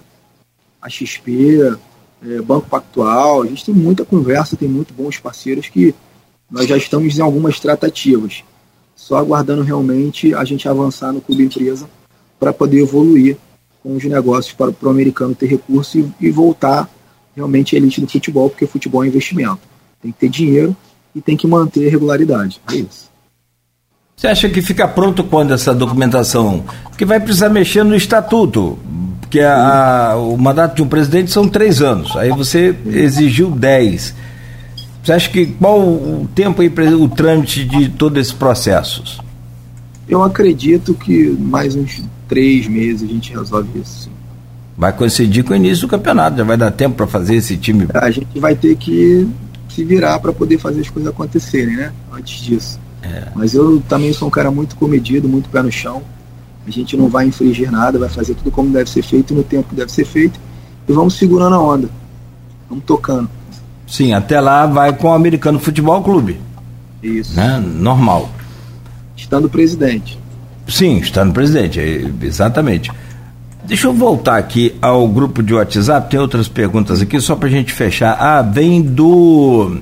[0.82, 1.78] a XP,
[2.26, 5.94] é, Banco Pactual, a gente tem muita conversa, tem muito bons parceiros que
[6.50, 8.44] nós já estamos em algumas tratativas.
[8.96, 11.88] Só aguardando realmente a gente avançar no clube empresa
[12.40, 13.38] para poder evoluir
[13.84, 16.90] com os negócios para, para o americano ter recurso e, e voltar
[17.36, 19.60] realmente a elite do futebol, porque futebol é investimento.
[20.02, 20.76] Tem que ter dinheiro
[21.14, 22.62] e tem que manter regularidade.
[22.72, 23.10] É isso.
[24.16, 26.64] Você acha que fica pronto quando essa documentação?
[26.86, 28.80] Porque vai precisar mexer no estatuto
[29.36, 32.16] porque a, a, o mandato de um presidente são três anos.
[32.16, 34.16] Aí você exigiu dez.
[35.04, 39.20] Você acha que qual o tempo aí, o trâmite de todos esses processos?
[40.08, 44.04] Eu acredito que mais uns três meses a gente resolve isso.
[44.04, 44.12] Sim.
[44.78, 47.88] Vai coincidir com o início do campeonato, já vai dar tempo para fazer esse time.
[47.94, 49.28] A gente vai ter que
[49.70, 51.92] se virar para poder fazer as coisas acontecerem, né?
[52.14, 52.80] Antes disso.
[53.04, 53.28] É.
[53.36, 56.02] Mas eu também sou um cara muito comedido, muito pé no chão.
[56.68, 59.70] A gente não vai infringir nada, vai fazer tudo como deve ser feito no tempo
[59.70, 60.40] que deve ser feito
[60.88, 61.90] e vamos segurando a onda.
[62.70, 63.30] Vamos tocando.
[63.88, 66.40] Sim, até lá vai com o Americano Futebol Clube.
[67.04, 67.36] Isso.
[67.36, 67.60] Né?
[67.60, 68.30] Normal.
[69.16, 70.20] Estando presidente.
[70.68, 72.92] Sim, estando presidente, é, exatamente.
[73.64, 77.52] Deixa eu voltar aqui ao grupo de WhatsApp, tem outras perguntas aqui, só para a
[77.52, 78.18] gente fechar.
[78.20, 79.78] Ah, vem do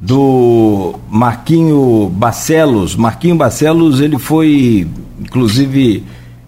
[0.00, 2.94] do Marquinho Bacelos.
[2.94, 4.86] Marquinho Bacelos, ele foi,
[5.20, 6.04] inclusive,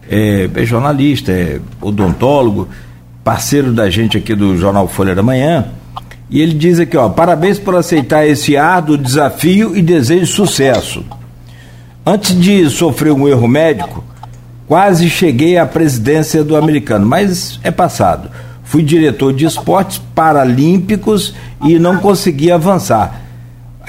[0.08, 2.68] é, é, jornalista, é odontólogo,
[3.24, 5.66] parceiro da gente aqui do Jornal Folha da Manhã.
[6.28, 11.04] E ele diz aqui, ó, parabéns por aceitar esse árduo desafio e desejo sucesso.
[12.06, 14.04] Antes de sofrer um erro médico,
[14.66, 18.30] quase cheguei à presidência do americano, mas é passado.
[18.62, 21.34] Fui diretor de esportes paralímpicos
[21.64, 23.19] e não consegui avançar.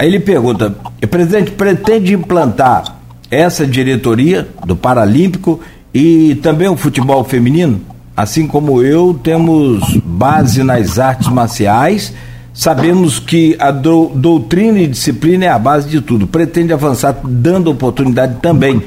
[0.02, 0.76] Aí ele pergunta:
[1.12, 2.98] presidente, pretende implantar
[3.30, 5.60] essa diretoria do Paralímpico
[5.94, 7.80] e também o futebol feminino?
[8.18, 12.16] Assim como eu, temos base nas artes marciais,
[12.52, 16.26] sabemos que a do, doutrina e disciplina é a base de tudo.
[16.26, 18.82] Pretende avançar dando oportunidade também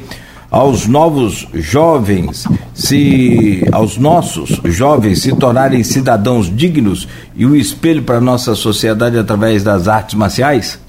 [0.50, 2.44] aos novos jovens,
[2.74, 7.06] se aos nossos jovens se tornarem cidadãos dignos
[7.36, 10.82] e o espelho para a nossa sociedade através das artes marciais?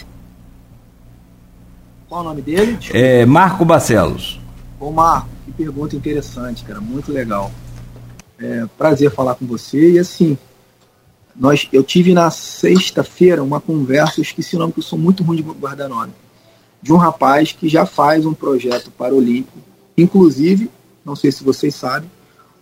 [2.16, 2.80] Qual o nome dele?
[2.94, 4.40] É Marco Barcelos.
[4.80, 7.52] Ô Marco, que pergunta interessante, cara, muito legal.
[8.40, 9.92] É, prazer falar com você.
[9.92, 10.38] E assim,
[11.36, 15.24] nós, eu tive na sexta-feira uma conversa, eu esqueci o nome, que eu sou muito
[15.24, 16.14] ruim de guardar nome,
[16.82, 19.60] de um rapaz que já faz um projeto para o Olímpico.
[19.98, 20.72] Inclusive,
[21.04, 22.10] não sei se vocês sabem,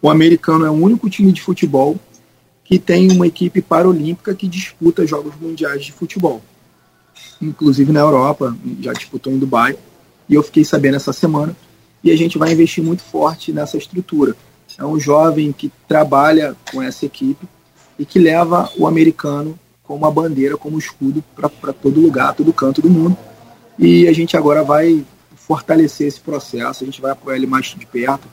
[0.01, 1.95] o americano é o único time de futebol
[2.63, 6.41] que tem uma equipe paralímpica que disputa jogos mundiais de futebol.
[7.41, 9.77] Inclusive na Europa, já disputou em Dubai.
[10.29, 11.55] E eu fiquei sabendo essa semana.
[12.03, 14.35] E a gente vai investir muito forte nessa estrutura
[14.77, 17.47] é um jovem que trabalha com essa equipe
[17.97, 22.81] e que leva o americano como a bandeira, como escudo para todo lugar, todo canto
[22.81, 23.17] do mundo.
[23.77, 25.05] E a gente agora vai
[25.35, 28.27] fortalecer esse processo, a gente vai apoiar ele mais de perto.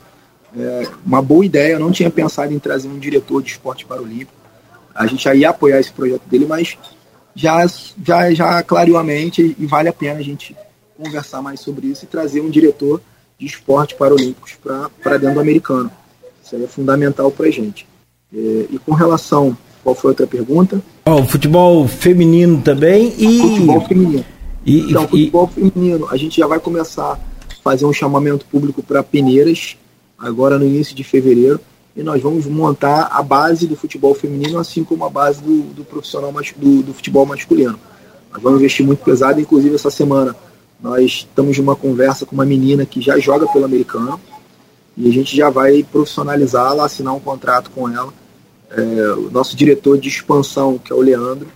[0.57, 4.01] É uma boa ideia, eu não tinha pensado em trazer um diretor de esporte para
[4.01, 4.33] o Olímpico.
[4.95, 6.77] A gente ia apoiar esse projeto dele, mas
[7.35, 7.65] já,
[8.03, 10.55] já, já clareou a mente e vale a pena a gente
[10.97, 13.01] conversar mais sobre isso e trazer um diretor
[13.39, 14.57] de esporte paralímpicos
[15.01, 15.91] para dentro do americano.
[16.43, 17.87] Isso é fundamental para a gente.
[18.33, 20.81] É, e com relação, qual foi a outra pergunta?
[21.05, 23.39] Oh, o futebol feminino também e.
[23.39, 24.25] Futebol feminino.
[24.65, 27.19] E, então, e, futebol feminino, a gente já vai começar a
[27.63, 29.75] fazer um chamamento público para peneiras,
[30.17, 31.59] agora no início de fevereiro,
[31.95, 35.83] e nós vamos montar a base do futebol feminino, assim como a base do, do
[35.83, 37.79] profissional do, do futebol masculino.
[38.31, 40.35] Nós vamos investir muito pesado, inclusive essa semana
[40.81, 44.19] nós estamos numa conversa com uma menina que já joga pelo americano,
[44.97, 48.11] e a gente já vai profissionalizá-la, assinar um contrato com ela.
[48.71, 48.81] É,
[49.13, 51.47] o nosso diretor de expansão, que é o Leandro,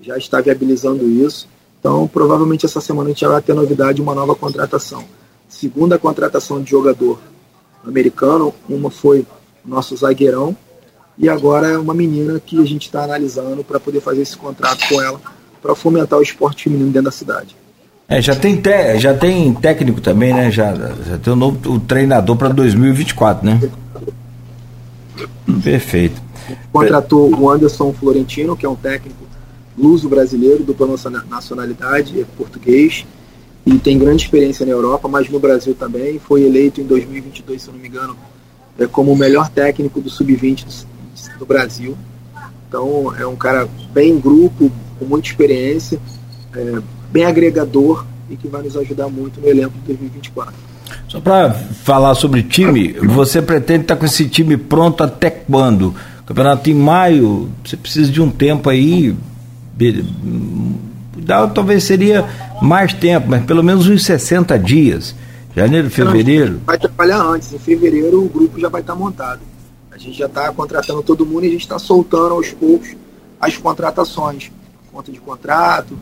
[0.00, 1.48] já está viabilizando isso.
[1.78, 5.04] Então, provavelmente essa semana a gente já vai ter novidade, uma nova contratação.
[5.48, 7.18] Segunda contratação de jogador
[7.84, 9.26] americano, uma foi
[9.64, 10.56] nosso zagueirão,
[11.18, 14.88] e agora é uma menina que a gente está analisando para poder fazer esse contrato
[14.88, 15.20] com ela,
[15.60, 17.56] para fomentar o esporte feminino dentro da cidade.
[18.08, 20.50] É, já tem, te, já tem técnico também, né?
[20.50, 23.70] Já, já tem o novo o treinador para 2024, né?
[25.62, 26.20] Perfeito.
[26.72, 29.24] Contratou o Anderson Florentino, que é um técnico
[29.78, 30.88] luso brasileiro, dupla
[31.28, 33.06] nacionalidade, é português
[33.64, 36.18] e tem grande experiência na Europa, mas no Brasil também.
[36.18, 38.16] Foi eleito em 2022, se não me engano,
[38.92, 40.86] como o melhor técnico do sub-20
[41.38, 41.96] do, Brasil.
[42.68, 45.98] Então é um cara bem grupo, com muita experiência.
[46.54, 50.54] É, bem agregador e que vai nos ajudar muito no elenco de 2024.
[51.08, 55.94] Só para falar sobre time, você pretende estar com esse time pronto até quando?
[56.24, 59.16] Campeonato em maio, você precisa de um tempo aí.
[61.54, 62.24] Talvez seria
[62.62, 65.14] mais tempo, mas pelo menos uns 60 dias.
[65.54, 66.60] Janeiro, fevereiro.
[66.64, 67.52] Vai trabalhar antes.
[67.52, 69.40] Em fevereiro o grupo já vai estar montado.
[69.90, 72.96] A gente já está contratando todo mundo e a gente está soltando aos poucos
[73.40, 74.50] as contratações.
[74.92, 75.96] Conta de contrato,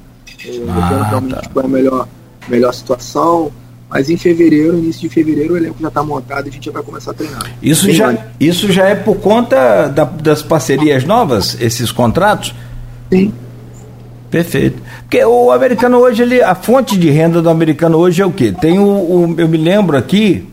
[0.45, 1.51] é, ah, realmente tá.
[1.53, 2.09] qual é a melhor,
[2.49, 3.53] melhor situação.
[3.89, 6.73] Mas em fevereiro, início de fevereiro, o elenco já está montado e a gente já
[6.73, 7.41] vai começar a treinar.
[7.63, 12.55] Isso, já, isso já é por conta da, das parcerias novas, esses contratos?
[13.11, 13.33] Sim.
[14.31, 14.83] Perfeito.
[15.03, 18.53] Porque o americano hoje, ele, a fonte de renda do americano hoje é o quê?
[18.53, 20.47] Tem o, o eu me lembro aqui,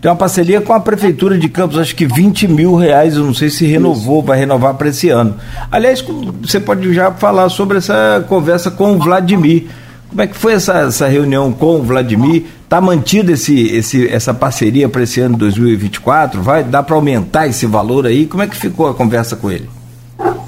[0.00, 3.34] tem uma parceria com a Prefeitura de Campos, acho que 20 mil reais, eu não
[3.34, 5.36] sei se renovou, vai renovar para esse ano.
[5.70, 6.04] Aliás,
[6.42, 9.66] você pode já falar sobre essa conversa com o Vladimir.
[10.08, 12.44] Como é que foi essa, essa reunião com o Vladimir?
[12.62, 16.42] Está mantida esse, esse, essa parceria para esse ano 2024?
[16.42, 18.26] Vai dar para aumentar esse valor aí?
[18.26, 19.68] Como é que ficou a conversa com ele?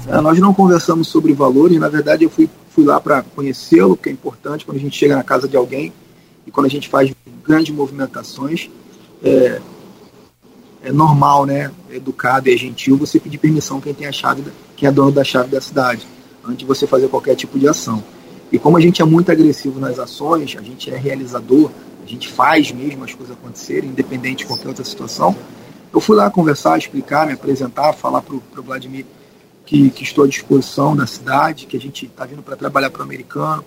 [0.07, 4.09] É, nós não conversamos sobre valores, na verdade eu fui, fui lá para conhecê-lo, que
[4.09, 5.91] é importante quando a gente chega na casa de alguém
[6.45, 7.13] e quando a gente faz
[7.45, 8.69] grandes movimentações
[9.23, 9.59] é,
[10.83, 14.43] é normal, né, educado e é gentil você pedir permissão quem tem a chave,
[14.75, 16.07] quem é dono da chave da cidade,
[16.43, 18.01] antes de você fazer qualquer tipo de ação.
[18.51, 21.69] E como a gente é muito agressivo nas ações, a gente é realizador,
[22.01, 25.35] a gente faz mesmo as coisas acontecerem, independente de qualquer outra situação.
[25.93, 29.05] Eu fui lá conversar, explicar, me apresentar, falar para o Vladimir
[29.67, 33.01] que, que, estou à disposição da cidade, que a gente está vindo para trabalhar para
[33.01, 33.63] o americano,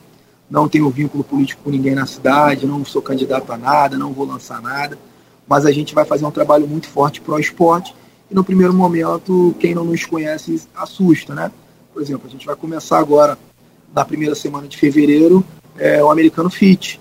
[0.50, 4.26] não tenho vínculo político com ninguém na cidade, não sou candidato a nada, não vou
[4.26, 4.98] lançar nada,
[5.46, 7.94] mas a gente vai fazer um trabalho muito forte para o esporte
[8.30, 11.52] e no primeiro momento, quem não nos conhece assusta, né?
[11.92, 13.36] Por exemplo, a gente vai começar agora,
[13.94, 15.44] na primeira semana de fevereiro,
[15.76, 16.98] é, o Americano Fit,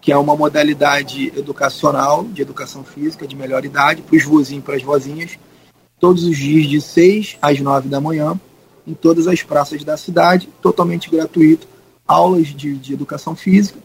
[0.00, 4.66] que é uma modalidade educacional, de educação física, de melhor idade, para os vozinhos e
[4.66, 5.38] para as vozinhas,
[6.04, 8.38] todos os dias de 6 às 9 da manhã,
[8.86, 11.66] em todas as praças da cidade, totalmente gratuito,
[12.06, 13.78] aulas de, de educação física,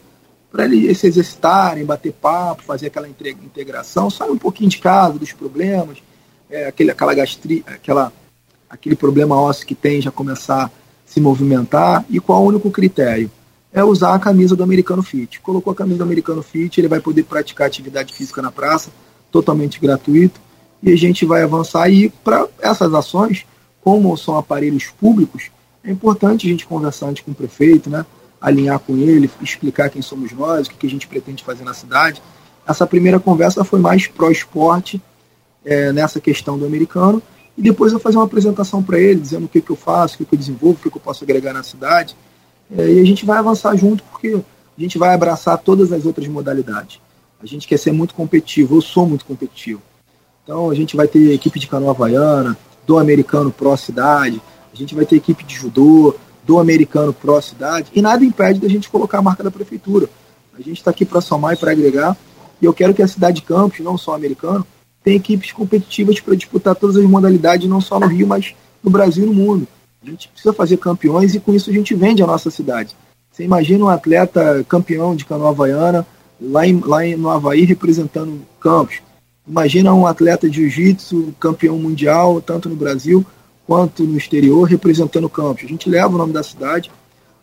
[0.52, 5.32] para eles se exercitarem, bater papo, fazer aquela integração, sair um pouquinho de casa, dos
[5.32, 5.96] problemas,
[6.50, 8.12] é, aquele, aquela gastri, aquela,
[8.68, 10.70] aquele problema ósseo que tem já começar a
[11.06, 12.04] se movimentar.
[12.10, 13.30] E qual o único critério?
[13.72, 15.40] É usar a camisa do Americano Fit.
[15.40, 18.90] Colocou a camisa do Americano Fit, ele vai poder praticar atividade física na praça,
[19.32, 20.38] totalmente gratuito.
[20.82, 21.90] E a gente vai avançar.
[21.90, 23.46] E para essas ações,
[23.82, 25.50] como são aparelhos públicos,
[25.82, 28.04] é importante a gente conversar antes com o prefeito, né?
[28.40, 32.22] alinhar com ele, explicar quem somos nós, o que a gente pretende fazer na cidade.
[32.66, 35.00] Essa primeira conversa foi mais pró-esporte,
[35.64, 37.22] é, nessa questão do americano,
[37.56, 40.18] e depois eu fazer uma apresentação para ele, dizendo o que, que eu faço, o
[40.18, 42.16] que, que eu desenvolvo, o que, que eu posso agregar na cidade.
[42.74, 44.40] É, e a gente vai avançar junto, porque
[44.78, 47.00] a gente vai abraçar todas as outras modalidades.
[47.42, 49.82] A gente quer ser muito competitivo, eu sou muito competitivo.
[50.44, 54.40] Então a gente vai ter equipe de canoa havaiana, do americano pró cidade,
[54.72, 56.14] a gente vai ter equipe de judô,
[56.44, 60.08] do americano pró cidade, e nada impede da gente colocar a marca da prefeitura.
[60.54, 62.16] A gente está aqui para somar e para agregar,
[62.60, 64.66] e eu quero que a cidade de Campos, não só americano,
[65.02, 69.24] tem equipes competitivas para disputar todas as modalidades, não só no Rio, mas no Brasil
[69.24, 69.66] e no mundo.
[70.02, 72.96] A gente precisa fazer campeões e com isso a gente vende a nossa cidade.
[73.30, 76.06] Você imagina um atleta campeão de canoa havaiana
[76.40, 79.00] lá, em, lá em, no Havaí representando Campos.
[79.50, 83.26] Imagina um atleta de jiu-jitsu campeão mundial, tanto no Brasil
[83.66, 85.64] quanto no exterior, representando Campos.
[85.64, 86.88] A gente leva o nome da cidade,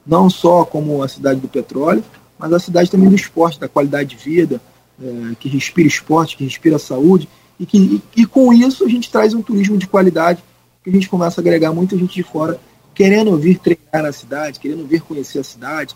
[0.05, 2.01] não só como a cidade do petróleo,
[2.39, 4.61] mas a cidade também do esporte, da qualidade de vida,
[5.03, 7.27] é, que respira esporte, que respira saúde
[7.59, 10.41] e, que, e, e, com isso a gente traz um turismo de qualidade,
[10.81, 12.57] que a gente começa a agregar muita gente de fora
[12.95, 15.93] querendo vir treinar na cidade, querendo vir conhecer a cidade.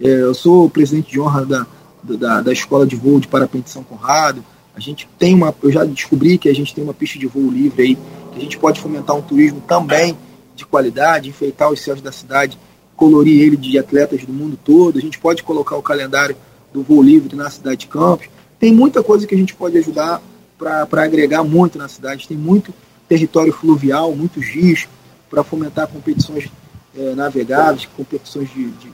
[0.00, 1.66] É, eu sou o presidente de honra da,
[2.02, 4.44] da, da Escola de Voo de Parapente São Conrado.
[4.76, 7.50] A gente tem uma, eu já descobri que a gente tem uma pista de voo
[7.50, 7.94] livre aí,
[8.32, 10.16] que a gente pode fomentar um turismo também
[10.56, 12.58] de qualidade, enfeitar os céus da cidade,
[12.96, 14.98] colorir ele de atletas do mundo todo.
[14.98, 16.36] A gente pode colocar o calendário
[16.72, 18.28] do voo livre na cidade de Campos.
[18.58, 20.20] Tem muita coisa que a gente pode ajudar
[20.58, 22.26] para agregar muito na cidade.
[22.26, 22.74] Tem muito
[23.08, 24.88] território fluvial, muitos rios
[25.30, 26.48] para fomentar competições
[26.96, 28.92] é, navegáveis, competições de, de,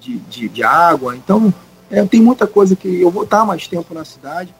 [0.00, 1.16] de, de, de água.
[1.16, 1.52] Então,
[1.90, 4.54] é, tem muita coisa que eu vou estar mais tempo na cidade.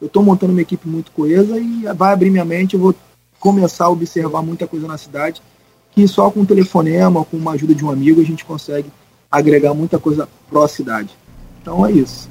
[0.00, 2.74] Eu estou montando uma equipe muito coesa e vai abrir minha mente.
[2.74, 2.94] Eu vou
[3.38, 5.40] começar a observar muita coisa na cidade
[5.94, 8.90] que só com um telefonema, com uma ajuda de um amigo, a gente consegue
[9.30, 11.10] agregar muita coisa pró cidade.
[11.62, 12.28] Então é isso.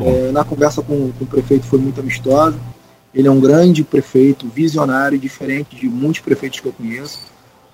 [0.00, 2.56] É, na conversa com, com o prefeito foi muito amistosa.
[3.12, 7.18] Ele é um grande prefeito, visionário, diferente de muitos prefeitos que eu conheço.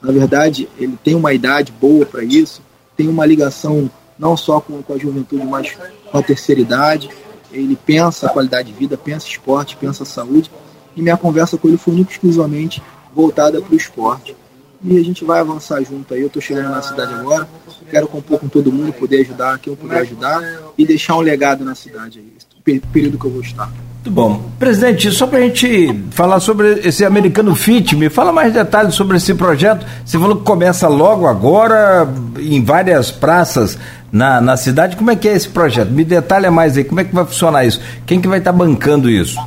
[0.01, 2.63] Na verdade, ele tem uma idade boa para isso,
[2.97, 5.77] tem uma ligação não só com, com a juventude, mas
[6.11, 7.11] com a terceira idade.
[7.53, 10.51] Ele pensa qualidade de vida, pensa esporte, pensa saúde.
[10.97, 12.83] E minha conversa com ele foi única exclusivamente
[13.15, 14.37] voltada para o esporte.
[14.83, 16.21] E a gente vai avançar junto aí.
[16.21, 17.49] Eu estou chegando na cidade agora,
[17.91, 20.43] quero compor com todo mundo, poder ajudar quem eu puder ajudar
[20.77, 23.73] e deixar um legado na cidade aí, período que eu vou estar.
[24.07, 24.51] Muito bom.
[24.57, 29.17] Presidente, só para a gente falar sobre esse americano fit, me fala mais detalhes sobre
[29.17, 29.85] esse projeto.
[30.05, 33.77] Você falou que começa logo agora, em várias praças
[34.13, 34.95] na, na cidade.
[34.95, 35.91] Como é que é esse projeto?
[35.91, 37.81] Me detalha mais aí, como é que vai funcionar isso?
[38.07, 39.41] Quem que vai estar tá bancando isso?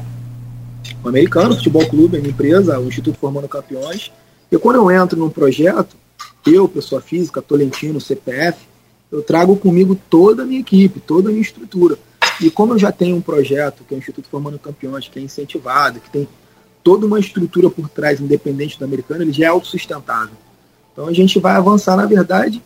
[1.01, 4.11] O Americano Futebol Clube é minha empresa, o Instituto Formando Campeões.
[4.51, 5.95] E quando eu entro num projeto,
[6.45, 8.57] eu, pessoa física, Tolentino, CPF,
[9.09, 11.97] eu trago comigo toda a minha equipe, toda a minha estrutura.
[12.41, 15.21] E como eu já tenho um projeto, que é o Instituto Formando Campeões, que é
[15.21, 16.27] incentivado, que tem
[16.83, 20.35] toda uma estrutura por trás, independente do americano, ele já é autossustentável.
[20.93, 22.61] Então a gente vai avançar, na verdade,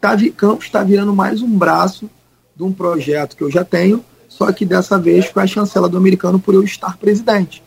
[0.00, 2.10] tá, Campos está virando mais um braço
[2.54, 5.96] de um projeto que eu já tenho, só que dessa vez com a chancela do
[5.96, 7.62] americano por eu estar presidente.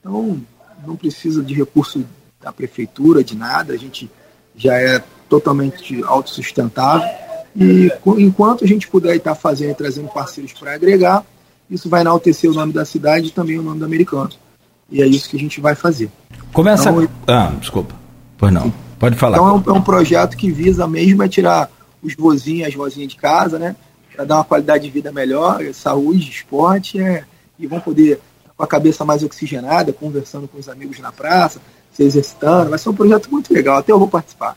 [0.00, 0.40] Então,
[0.86, 2.04] não precisa de recurso
[2.40, 4.10] da prefeitura, de nada, a gente
[4.56, 7.25] já é totalmente autossustentável
[7.56, 11.24] e enquanto a gente puder estar fazendo e trazendo parceiros para agregar,
[11.70, 14.30] isso vai enaltecer o nome da cidade e também o nome do americano.
[14.90, 16.10] E é isso que a gente vai fazer.
[16.52, 16.90] Começa.
[16.90, 17.94] Então, ah, desculpa.
[18.38, 18.64] Pois não.
[18.64, 18.72] Sim.
[18.98, 19.36] Pode falar.
[19.36, 21.70] Então é um, é um, projeto que visa mesmo é tirar
[22.02, 23.74] os vozinhos, as vozinhas de casa, né?
[24.14, 27.24] Para dar uma qualidade de vida melhor, saúde, esporte, é,
[27.58, 28.20] e vão poder
[28.56, 31.60] com a cabeça mais oxigenada, conversando com os amigos na praça,
[31.92, 32.70] se exercitando.
[32.70, 34.56] Vai ser um projeto muito legal, até eu vou participar.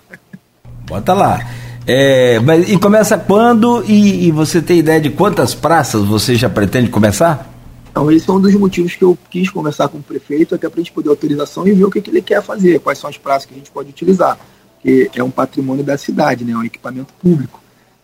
[0.86, 1.40] Bota lá.
[1.88, 3.84] É, mas, e começa quando?
[3.88, 7.52] E, e, você tem ideia de quantas praças você já pretende começar?
[7.90, 10.80] Então, esse é um dos motivos que eu quis conversar com o prefeito, até para
[10.80, 13.18] a gente poder autorização e ver o que, que ele quer fazer, quais são as
[13.18, 14.38] praças que a gente pode utilizar.
[14.76, 16.54] Porque é um patrimônio da cidade, né?
[16.54, 17.60] é um equipamento público.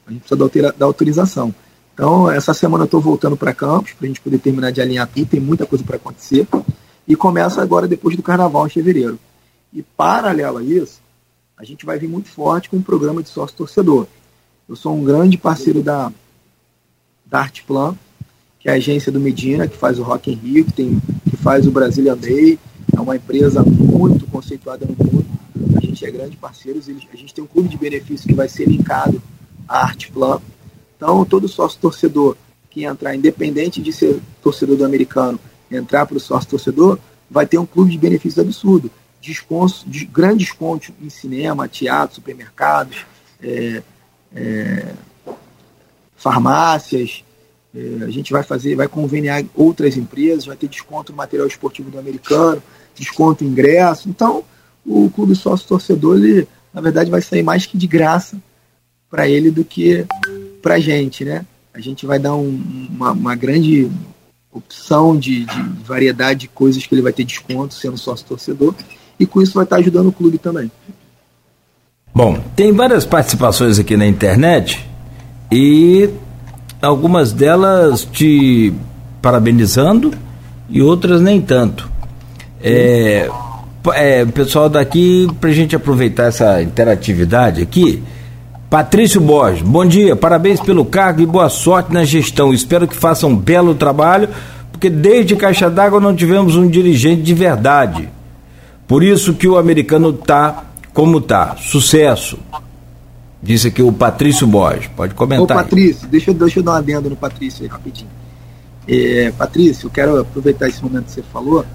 [0.07, 1.53] A gente precisa da autorização.
[1.93, 5.07] Então, essa semana eu estou voltando para Campos, para a gente poder terminar de alinhar
[5.07, 6.45] tudo, tem muita coisa para acontecer.
[7.07, 9.17] E começa agora depois do carnaval, em fevereiro.
[9.71, 10.99] E paralelo a isso,
[11.57, 14.07] a gente vai vir muito forte com um programa de sócio torcedor.
[14.67, 16.11] Eu sou um grande parceiro da,
[17.25, 17.95] da Artplan,
[18.59, 21.37] que é a agência do Medina, que faz o Rock in Rio, que, tem, que
[21.37, 22.59] faz o Brazilian Day,
[22.93, 25.25] é uma empresa muito conceituada no mundo.
[25.77, 28.67] A gente é grande parceiro, a gente tem um clube de benefícios que vai ser
[28.67, 29.21] linkado
[29.67, 30.41] à Artplan.
[30.97, 32.35] Então, todo sócio torcedor
[32.69, 35.39] que entrar, independente de ser torcedor do americano,
[35.71, 36.99] entrar para o sócio torcedor,
[37.31, 38.91] vai ter um clube de benefícios absurdo
[39.25, 43.05] descontos, de grandes descontos em cinema, teatro, supermercados,
[43.41, 43.81] é,
[44.35, 44.93] é,
[46.15, 47.23] farmácias.
[47.75, 51.91] É, a gente vai fazer, vai conveniar outras empresas, vai ter desconto no material esportivo
[51.91, 52.61] do americano,
[52.95, 54.09] desconto em ingresso.
[54.09, 54.43] Então,
[54.85, 58.37] o clube sócio torcedor, ele, na verdade, vai sair mais que de graça
[59.09, 60.05] para ele do que
[60.61, 61.45] para a gente, né?
[61.73, 63.91] A gente vai dar um, uma, uma, grande
[64.51, 68.73] opção de, de, variedade de coisas que ele vai ter desconto sendo sócio torcedor
[69.19, 70.71] e com isso vai estar ajudando o clube também.
[72.13, 74.85] Bom, tem várias participações aqui na internet
[75.51, 76.09] e
[76.81, 78.73] algumas delas te
[79.21, 80.13] parabenizando
[80.69, 81.89] e outras nem tanto.
[82.61, 83.29] É,
[83.93, 88.01] é, pessoal daqui, para a gente aproveitar essa interatividade aqui,
[88.69, 92.53] Patrício Borges, bom dia, parabéns pelo cargo e boa sorte na gestão.
[92.53, 94.29] Espero que façam um belo trabalho,
[94.71, 98.09] porque desde Caixa d'Água não tivemos um dirigente de verdade.
[98.87, 101.55] Por isso que o americano tá como tá.
[101.57, 102.37] Sucesso.
[103.41, 104.87] Disse aqui o Patrício Borges.
[104.95, 105.57] Pode comentar.
[105.57, 108.09] Ô, Patrício, deixa, deixa eu dar uma adenda no Patrício aí rapidinho.
[108.87, 111.65] É, Patrício, eu quero aproveitar esse momento que você falou.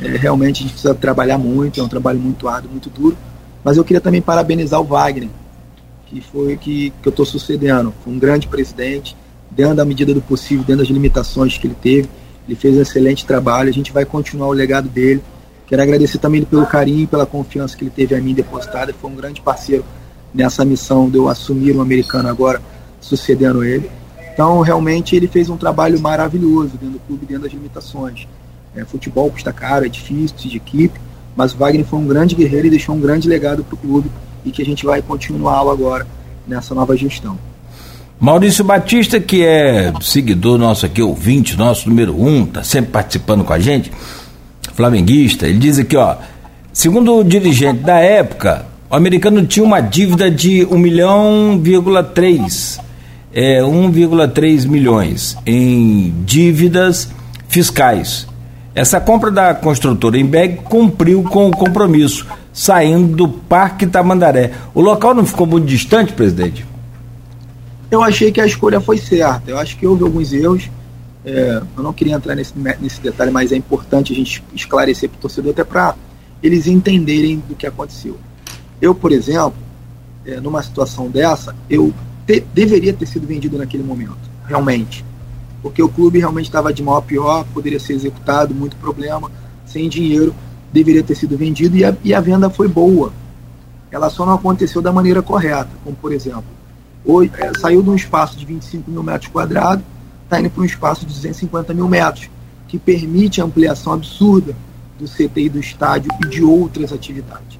[0.00, 3.16] É, realmente a gente precisa trabalhar muito, é um trabalho muito árduo, muito duro.
[3.64, 5.28] Mas eu queria também parabenizar o Wagner,
[6.06, 7.92] que foi que, que eu estou sucedendo.
[8.04, 9.16] Foi um grande presidente,
[9.50, 12.08] dentro da medida do possível, dentro das limitações que ele teve.
[12.46, 15.22] Ele fez um excelente trabalho, a gente vai continuar o legado dele.
[15.68, 18.94] Quero agradecer também pelo carinho pela confiança que ele teve a mim depositada.
[18.98, 19.84] Foi um grande parceiro
[20.34, 22.60] nessa missão de eu assumir o americano agora,
[23.00, 23.90] sucedendo ele.
[24.32, 28.26] Então, realmente, ele fez um trabalho maravilhoso dentro do clube, dentro das limitações.
[28.74, 30.98] É, futebol custa caro, é difícil, de equipe,
[31.36, 34.10] mas o Wagner foi um grande guerreiro e deixou um grande legado para o clube
[34.44, 36.06] e que a gente vai continuá-lo agora
[36.46, 37.38] nessa nova gestão.
[38.18, 43.52] Maurício Batista, que é seguidor nosso aqui, ouvinte, nosso número um, está sempre participando com
[43.52, 43.92] a gente
[44.78, 46.14] flamenguista, ele diz aqui, ó,
[46.72, 51.60] segundo o dirigente da época, o americano tinha uma dívida de 1 milhão,
[53.34, 57.08] é, 1,3 milhões em dívidas
[57.48, 58.28] fiscais.
[58.72, 64.52] Essa compra da construtora Embeg cumpriu com o compromisso, saindo do Parque Tamandaré.
[64.72, 66.64] O local não ficou muito distante, presidente?
[67.90, 69.50] Eu achei que a escolha foi certa.
[69.50, 70.70] Eu acho que houve alguns erros
[71.28, 75.18] é, eu não queria entrar nesse, nesse detalhe, mas é importante a gente esclarecer para
[75.18, 75.94] o torcedor, até para
[76.42, 78.16] eles entenderem do que aconteceu.
[78.80, 79.54] Eu, por exemplo,
[80.24, 81.92] é, numa situação dessa, eu
[82.26, 85.04] te, deveria ter sido vendido naquele momento, realmente.
[85.60, 89.30] Porque o clube realmente estava de mal a pior, poderia ser executado, muito problema,
[89.66, 90.34] sem dinheiro,
[90.72, 93.12] deveria ter sido vendido e a, e a venda foi boa.
[93.90, 96.44] Ela só não aconteceu da maneira correta, como por exemplo,
[97.04, 99.84] hoje, é, saiu de um espaço de 25 mil metros quadrados
[100.28, 102.28] está indo para um espaço de 250 mil metros,
[102.68, 104.54] que permite a ampliação absurda
[104.98, 107.58] do CTI do estádio e de outras atividades.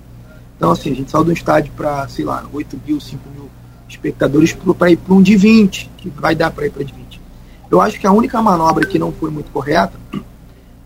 [0.56, 3.48] Então, assim, a gente saiu do estádio para, sei lá, 8 mil, 5 mil
[3.88, 7.20] espectadores para ir para um de 20, que vai dar para ir para de 20.
[7.70, 9.94] Eu acho que a única manobra que não foi muito correta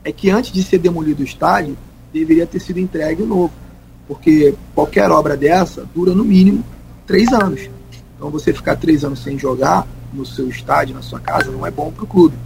[0.04, 1.76] é que antes de ser demolido o estádio,
[2.12, 3.52] deveria ter sido entregue o novo.
[4.06, 6.64] Porque qualquer obra dessa dura no mínimo
[7.06, 7.68] três anos.
[8.22, 11.72] Então você ficar três anos sem jogar, no seu estádio, na sua casa, não é
[11.72, 12.36] bom para o clube.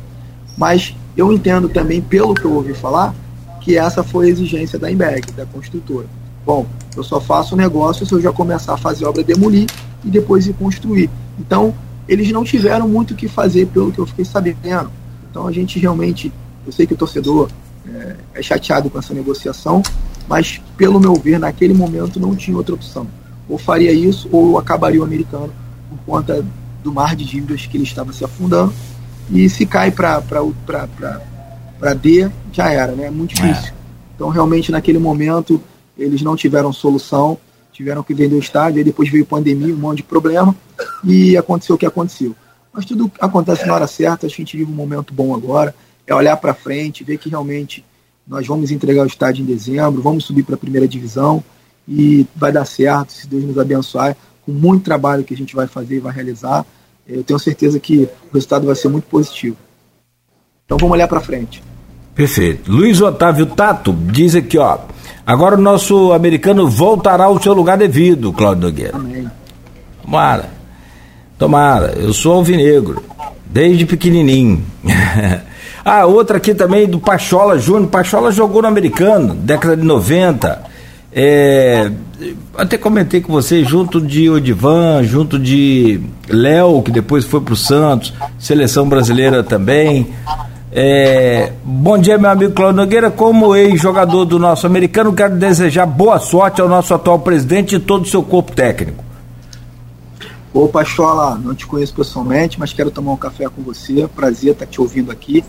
[0.57, 3.15] Mas eu entendo também, pelo que eu ouvi falar,
[3.61, 6.07] que essa foi a exigência da Embeg, da construtora.
[6.47, 6.65] Bom,
[6.97, 9.67] eu só faço negócio se eu já começar a fazer obra demolir
[10.03, 11.11] e depois ir construir.
[11.39, 11.75] Então,
[12.09, 14.91] eles não tiveram muito o que fazer, pelo que eu fiquei sabendo.
[15.31, 16.33] Então, a gente realmente,
[16.65, 17.51] eu sei que o torcedor
[17.87, 19.83] é, é chateado com essa negociação,
[20.27, 23.07] mas, pelo meu ver, naquele momento não tinha outra opção.
[23.47, 25.53] Ou faria isso, ou acabaria o americano
[25.97, 26.45] por conta
[26.83, 28.73] do mar de dívidas que ele estava se afundando.
[29.31, 30.21] E se cai para
[32.01, 33.07] D, já era, né?
[33.07, 33.35] É muito é.
[33.35, 33.71] difícil.
[33.71, 33.77] É.
[34.15, 35.61] Então, realmente, naquele momento,
[35.99, 37.39] eles não tiveram solução,
[37.73, 40.55] tiveram que vender o estádio, aí depois veio pandemia, um monte de problema,
[41.05, 42.35] e aconteceu o que aconteceu.
[42.73, 45.75] Mas tudo acontece na hora certa, a gente vive um momento bom agora,
[46.07, 47.85] é olhar para frente, ver que realmente
[48.27, 51.45] nós vamos entregar o estádio em dezembro, vamos subir para a primeira divisão
[51.87, 54.17] e vai dar certo, se Deus nos abençoar,
[54.47, 56.65] com muito trabalho que a gente vai fazer e vai realizar,
[57.07, 59.57] eu tenho certeza que o resultado vai ser muito positivo.
[60.65, 61.63] Então vamos olhar para frente.
[62.15, 62.73] Perfeito.
[62.73, 64.79] Luiz Otávio Tato diz aqui, ó.
[65.27, 68.97] Agora o nosso americano voltará ao seu lugar devido, Cláudio Nogueira.
[68.97, 69.31] Amém.
[70.03, 70.49] Tomara.
[71.39, 71.93] Tomara.
[71.97, 73.03] Eu sou alvinegro.
[73.45, 74.65] Desde pequenininho.
[75.85, 77.91] ah, outra aqui também do Pachola Júnior.
[77.91, 80.63] Pachola jogou no americano, década de 90.
[81.19, 81.91] É,
[82.59, 85.99] até comentei com você, junto de Odivan, junto de
[86.29, 90.13] Léo, que depois foi para o Santos, seleção brasileira também.
[90.71, 93.11] É, bom dia, meu amigo Claudio Nogueira.
[93.11, 98.03] Como ex-jogador do nosso americano, quero desejar boa sorte ao nosso atual presidente e todo
[98.03, 99.03] o seu corpo técnico.
[100.53, 104.07] Ô, Pachola, não te conheço pessoalmente, mas quero tomar um café com você.
[104.15, 105.43] Prazer estar te ouvindo aqui.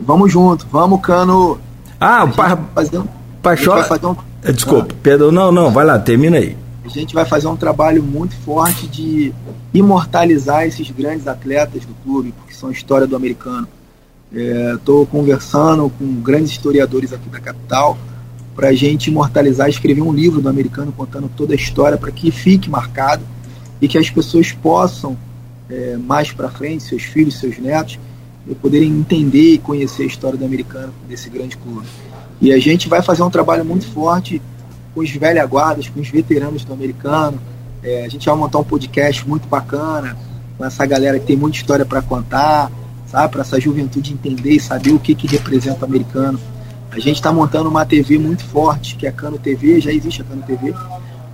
[0.00, 1.60] Vamos junto, vamos, Cano.
[2.00, 2.58] Ah, o pa...
[2.74, 3.06] fazer um...
[3.42, 3.86] Pachola.
[4.04, 4.31] Um...
[4.42, 4.96] Eh, desculpa, ah.
[5.02, 6.56] perdão, não, não, vai lá, termina aí.
[6.84, 9.32] A gente vai fazer um trabalho muito forte de
[9.72, 13.68] imortalizar esses grandes atletas do clube, porque são a história do americano.
[14.74, 17.96] Estou é, conversando com grandes historiadores aqui da capital
[18.56, 22.30] para a gente imortalizar, escrever um livro do americano contando toda a história para que
[22.30, 23.22] fique marcado
[23.80, 25.16] e que as pessoas possam,
[25.70, 27.98] é, mais para frente, seus filhos, seus netos,
[28.60, 31.86] poderem entender e conhecer a história do americano, desse grande clube.
[32.42, 34.42] E a gente vai fazer um trabalho muito forte
[34.94, 37.40] com os velhos guardas, com os veteranos do americano.
[37.82, 40.14] É, a gente vai montar um podcast muito bacana
[40.58, 42.70] com essa galera que tem muita história para contar
[43.12, 43.30] sabe?
[43.30, 46.40] Para essa juventude entender e saber o que, que representa o americano.
[46.90, 50.22] A gente está montando uma TV muito forte, que é a Cano TV, já existe
[50.22, 50.74] a Cano TV,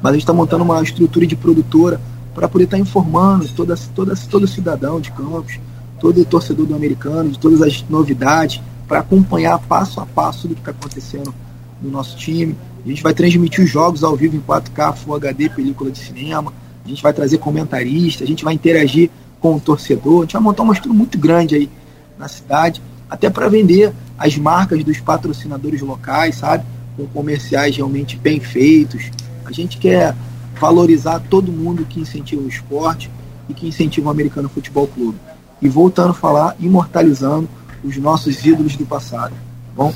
[0.03, 2.01] mas a gente está montando uma estrutura de produtora
[2.35, 5.59] para poder estar tá informando toda, toda, todo cidadão de Campos,
[6.01, 10.63] todo torcedor do americano, de todas as novidades, para acompanhar passo a passo tudo que
[10.63, 11.35] está acontecendo
[11.81, 12.57] no nosso time.
[12.85, 16.53] A gente vai transmitir os jogos ao vivo em 4K, Full HD, película de cinema.
[16.85, 19.11] A gente vai trazer comentaristas, a gente vai interagir
[19.41, 20.21] com o torcedor.
[20.21, 21.71] A gente vai montar uma estrutura muito grande aí
[22.19, 26.65] na cidade, até para vender as marcas dos patrocinadores locais, sabe?
[26.97, 29.11] Com comerciais realmente bem feitos.
[29.45, 30.17] A gente quer
[30.59, 33.11] valorizar todo mundo que incentiva o esporte
[33.49, 35.19] e que incentiva o Americano Futebol Clube.
[35.61, 37.49] E voltando a falar, imortalizando
[37.83, 39.33] os nossos ídolos do passado.
[39.33, 39.93] Tá bom?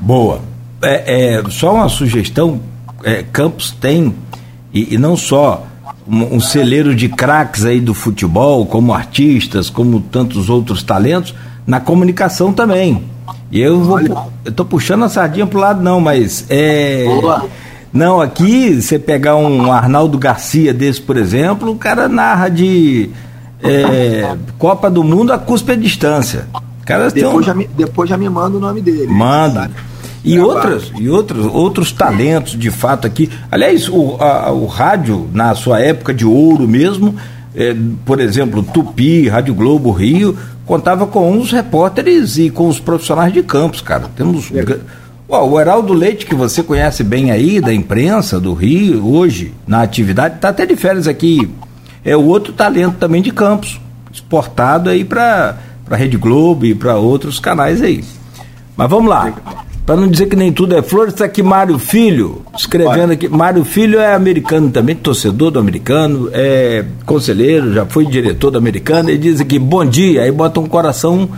[0.00, 0.40] Boa.
[0.82, 2.60] É, é só uma sugestão:
[3.02, 4.14] é, Campos tem,
[4.72, 5.66] e, e não só
[6.06, 11.34] um, um celeiro de craques aí do futebol, como artistas, como tantos outros talentos,
[11.66, 13.04] na comunicação também.
[13.50, 14.00] E eu vou.
[14.44, 17.04] Eu tô puxando a sardinha pro lado, não, mas é.
[17.04, 17.46] Boa.
[17.92, 23.08] Não, aqui, você pegar um Arnaldo Garcia desse, por exemplo, o cara narra de
[23.62, 26.46] é, Copa do Mundo a custa distância.
[26.84, 27.42] Cara depois, um...
[27.42, 29.06] já me, depois já me manda o nome dele.
[29.06, 29.70] Manda.
[30.24, 33.30] E outras, e outros, outros talentos de fato aqui.
[33.50, 37.14] Aliás, o, a, o rádio, na sua época de ouro mesmo,
[37.54, 40.34] é, por exemplo, Tupi, Rádio Globo, Rio,
[40.64, 44.08] contava com os repórteres e com os profissionais de campos, cara.
[44.16, 44.50] Temos.
[44.50, 44.78] É.
[45.28, 50.36] o Heraldo Leite, que você conhece bem aí, da imprensa do Rio, hoje, na atividade,
[50.36, 51.50] está até de férias aqui.
[52.02, 53.78] É o outro talento também de campos,
[54.10, 55.58] exportado aí para
[55.90, 58.04] a Rede Globo e para outros canais aí.
[58.76, 59.32] Mas vamos lá.
[59.86, 63.28] Para não dizer que nem tudo é flores, está aqui Mário Filho, escrevendo aqui.
[63.28, 69.10] Mário Filho é americano também, torcedor do americano, é conselheiro, já foi diretor do americano,
[69.10, 71.28] e diz aqui, bom dia, aí bota um coração,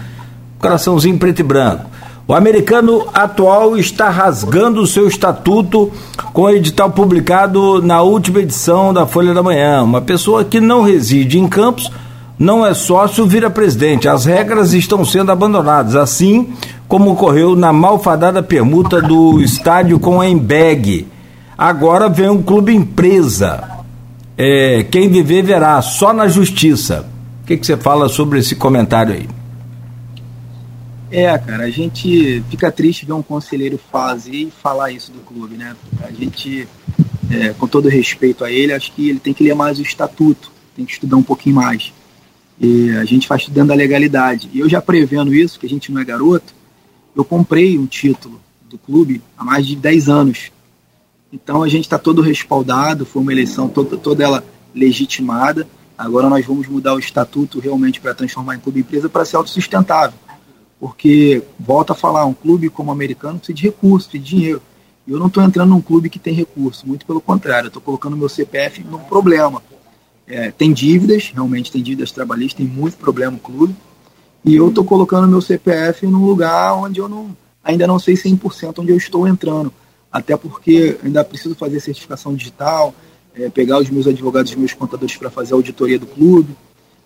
[0.60, 1.86] coraçãozinho preto e branco.
[2.28, 5.92] O americano atual está rasgando o seu estatuto
[6.32, 9.82] com o edital publicado na última edição da Folha da Manhã.
[9.82, 11.90] Uma pessoa que não reside em Campos
[12.38, 14.08] não é sócio vira presidente.
[14.08, 16.54] As regras estão sendo abandonadas, assim
[16.86, 21.08] como ocorreu na malfadada permuta do estádio com a Embeg.
[21.56, 23.76] Agora vem um clube empresa.
[24.36, 27.08] É, quem viver verá, só na justiça.
[27.42, 29.28] O que, que você fala sobre esse comentário aí?
[31.10, 35.56] É, cara, a gente fica triste ver um conselheiro fazer e falar isso do clube,
[35.56, 35.74] né?
[36.02, 36.68] A gente,
[37.30, 40.50] é, com todo respeito a ele, acho que ele tem que ler mais o estatuto,
[40.74, 41.92] tem que estudar um pouquinho mais.
[42.58, 44.48] E a gente faz dentro da legalidade.
[44.52, 46.54] E eu já prevendo isso, que a gente não é garoto,
[47.14, 50.50] eu comprei um título do clube há mais de 10 anos.
[51.32, 55.66] Então a gente está todo respaldado, foi uma eleição toda, toda ela legitimada.
[55.96, 60.18] Agora nós vamos mudar o estatuto realmente para transformar em clube empresa para ser autossustentável.
[60.78, 64.62] Porque, volta a falar, um clube como o americano precisa de recursos, precisa de dinheiro.
[65.08, 68.16] Eu não estou entrando num clube que tem recurso, muito pelo contrário, eu estou colocando
[68.16, 69.62] meu CPF num problema.
[70.26, 73.74] É, tem dívidas, realmente tem dívidas trabalhistas, tem muito problema no clube,
[74.44, 78.78] e eu estou colocando meu CPF num lugar onde eu não, ainda não sei 100%
[78.78, 79.72] onde eu estou entrando,
[80.10, 82.94] até porque ainda preciso fazer certificação digital,
[83.34, 86.56] é, pegar os meus advogados, os meus contadores para fazer a auditoria do clube.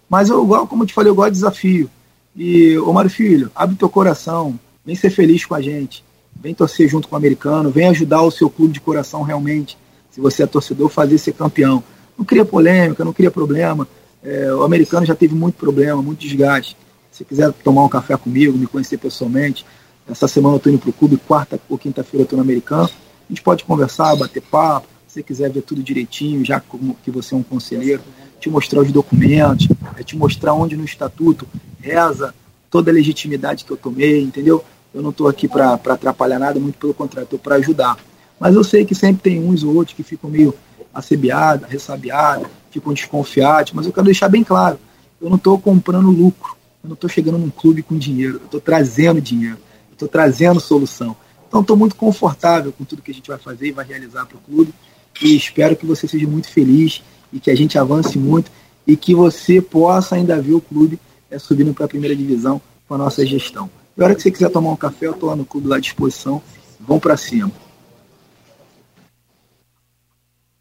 [0.09, 1.91] Mas eu, como eu te falei, eu gosto de desafio.
[2.37, 6.05] E, ô Mário Filho, abre teu coração, vem ser feliz com a gente,
[6.41, 9.77] vem torcer junto com o americano, vem ajudar o seu clube de coração realmente,
[10.11, 11.83] se você é torcedor, fazer ser campeão.
[12.21, 13.89] Não cria polêmica, não cria problema.
[14.23, 16.77] É, o americano já teve muito problema, muito desgaste.
[17.11, 19.65] Se quiser tomar um café comigo, me conhecer pessoalmente,
[20.07, 22.91] essa semana eu estou indo para o clube, quarta ou quinta-feira eu estou no americano.
[23.27, 27.35] A gente pode conversar, bater papo, se quiser ver tudo direitinho, já como que você
[27.35, 28.03] é um conselheiro,
[28.39, 29.67] te mostrar os documentos,
[29.97, 31.49] é te mostrar onde no estatuto
[31.81, 32.35] reza
[32.71, 34.63] toda a legitimidade que eu tomei, entendeu?
[34.93, 37.97] Eu não estou aqui para atrapalhar nada, muito pelo contrário, estou para ajudar.
[38.39, 40.55] Mas eu sei que sempre tem uns ou outros que ficam meio
[40.93, 44.79] assebiados, ressabiados, ficam desconfiados, mas eu quero deixar bem claro,
[45.21, 48.61] eu não estou comprando lucro, eu não estou chegando num clube com dinheiro, eu estou
[48.61, 49.59] trazendo dinheiro,
[49.89, 51.17] eu estou trazendo solução.
[51.47, 54.37] Então estou muito confortável com tudo que a gente vai fazer e vai realizar para
[54.37, 54.73] o clube
[55.21, 57.03] e espero que você seja muito feliz
[57.33, 58.51] e que a gente avance muito
[58.87, 60.99] e que você possa ainda ver o clube
[61.31, 63.71] é, subindo para a primeira divisão com a nossa gestão.
[63.97, 65.77] E a hora que você quiser tomar um café, eu estou lá no clube lá
[65.77, 66.43] à disposição.
[66.81, 67.51] Vão para cima.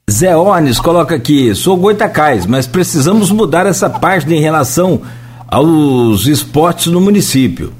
[0.09, 5.01] Zé Ornes coloca aqui, sou Goitacás, mas precisamos mudar essa página em relação
[5.47, 7.73] aos esportes no município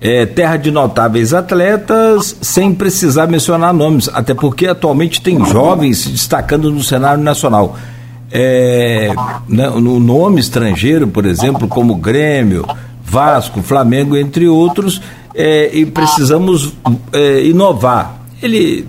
[0.00, 6.10] é, terra de notáveis atletas, sem precisar mencionar nomes, até porque atualmente tem jovens se
[6.10, 7.76] destacando no cenário nacional.
[8.30, 9.12] É,
[9.48, 12.64] né, no nome estrangeiro, por exemplo, como Grêmio,
[13.02, 15.00] Vasco, Flamengo, entre outros,
[15.34, 16.74] é, e precisamos
[17.12, 18.20] é, inovar.
[18.42, 18.86] Ele,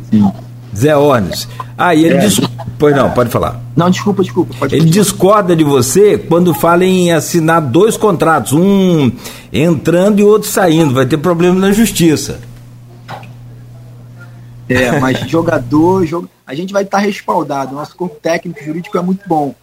[0.75, 1.47] Zé Ornes,
[1.77, 2.29] ah, e ele é.
[2.77, 3.59] pois não, pode falar.
[3.75, 4.53] Não, desculpa, desculpa.
[4.59, 9.11] Pode Ele discorda de você quando fala em assinar dois contratos, um
[9.51, 10.93] entrando e outro saindo.
[10.93, 12.41] Vai ter problema na justiça.
[14.67, 17.73] É, mas jogador, jogo, a gente vai estar respaldado.
[17.73, 19.55] Nosso corpo técnico jurídico é muito bom.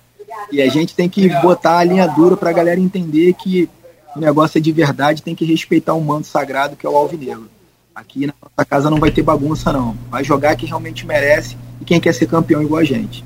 [0.51, 3.69] E a gente tem que botar a linha dura para a galera entender que
[4.17, 7.49] o negócio é de verdade, tem que respeitar o manto sagrado que é o alvinegro.
[7.97, 9.97] Aqui na nossa casa não vai ter bagunça, não.
[10.11, 13.25] Vai jogar quem realmente merece e quem quer ser campeão igual a gente.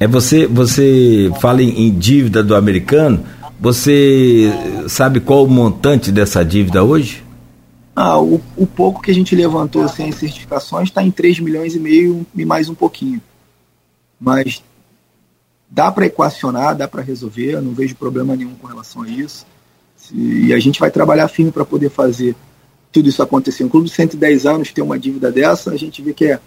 [0.00, 3.24] É você, você fala em, dívida do americano.
[3.60, 4.52] Você
[4.88, 7.22] sabe qual o montante dessa dívida hoje?
[7.94, 11.78] Ah, o, o pouco que a gente levantou sem certificações está em 3 milhões e
[11.78, 13.22] meio e mais um pouquinho.
[14.18, 14.60] Mas
[15.70, 19.46] dá para equacionar, dá para resolver, não vejo problema nenhum com relação a isso.
[20.12, 22.34] E a gente vai trabalhar firme para poder fazer
[22.92, 23.64] tudo isso acontecer.
[23.64, 26.40] Um clube de 110 anos ter uma dívida dessa, a gente vê que, é,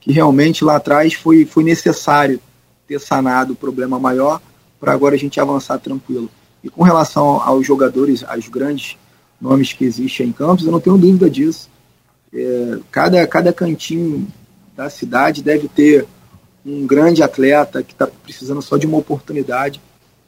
[0.00, 2.40] que realmente lá atrás foi, foi necessário
[2.86, 4.40] ter sanado o problema maior
[4.78, 6.30] para agora a gente avançar tranquilo.
[6.62, 8.96] E com relação aos jogadores, aos grandes
[9.40, 11.68] nomes que existem em Campos, eu não tenho dúvida disso.
[12.32, 14.26] É, cada, cada cantinho
[14.76, 16.06] da cidade deve ter
[16.64, 19.80] um grande atleta que está precisando só de uma oportunidade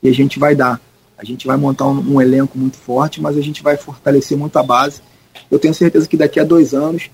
[0.03, 0.81] e a gente vai dar.
[1.17, 4.57] A gente vai montar um, um, elenco muito forte, mas a gente vai fortalecer muito
[4.59, 5.01] a base.
[5.51, 7.11] Eu tenho certeza que daqui a dois anos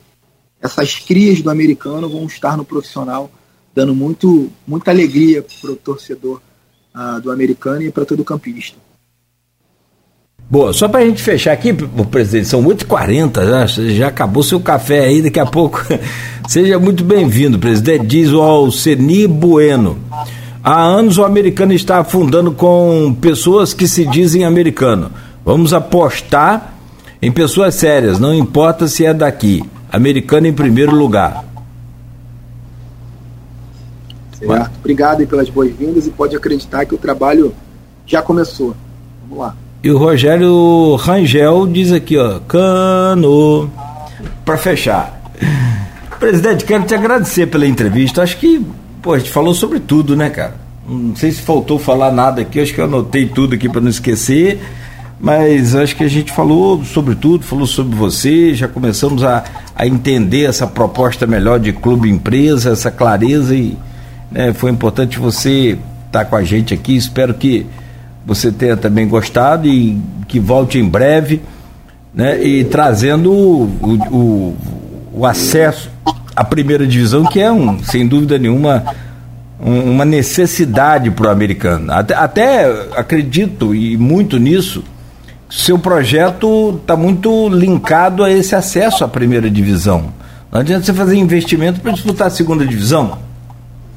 [0.60, 3.30] essas crias do americano vão estar no profissional
[3.74, 6.40] dando muito, muita alegria para o torcedor
[6.94, 8.76] uh, do americano e para todo campista.
[10.50, 11.72] Boa, só para a gente fechar aqui,
[12.10, 15.84] presidente, são 8h40, já, já acabou seu café aí, daqui a pouco.
[16.48, 18.06] Seja muito bem-vindo, presidente.
[18.06, 19.98] Diz o Alceni Bueno.
[20.64, 25.12] Há anos o americano está afundando com pessoas que se dizem americano.
[25.44, 26.77] Vamos apostar
[27.20, 29.64] em pessoas sérias, não importa se é daqui.
[29.90, 31.44] Americano em primeiro lugar.
[34.38, 34.70] Certo?
[34.78, 37.52] Obrigado pelas boas-vindas e pode acreditar que o trabalho
[38.06, 38.74] já começou.
[39.22, 39.56] Vamos lá.
[39.82, 43.70] E o Rogério Rangel diz aqui, ó, cano.
[44.44, 45.20] Para fechar.
[46.18, 48.22] Presidente, quero te agradecer pela entrevista.
[48.22, 48.64] Acho que,
[49.00, 50.54] pô, a gente falou sobre tudo, né, cara?
[50.88, 53.90] Não sei se faltou falar nada aqui, acho que eu anotei tudo aqui para não
[53.90, 54.60] esquecer.
[55.20, 59.86] Mas acho que a gente falou sobre tudo, falou sobre você, já começamos a, a
[59.86, 63.76] entender essa proposta melhor de clube empresa, essa clareza e
[64.30, 64.52] né?
[64.52, 66.96] Foi importante você estar tá com a gente aqui.
[66.96, 67.66] Espero que
[68.24, 71.40] você tenha também gostado e que volte em breve,
[72.12, 72.42] né?
[72.42, 73.64] E trazendo o,
[74.10, 74.56] o,
[75.12, 75.90] o acesso
[76.36, 78.84] à primeira divisão, que é um, sem dúvida nenhuma,
[79.60, 81.90] um, uma necessidade para o americano.
[81.92, 84.84] Até, até acredito e muito nisso.
[85.50, 90.12] Seu projeto está muito linkado a esse acesso à primeira divisão
[90.52, 93.18] Não adianta você fazer investimento para disputar a segunda divisão.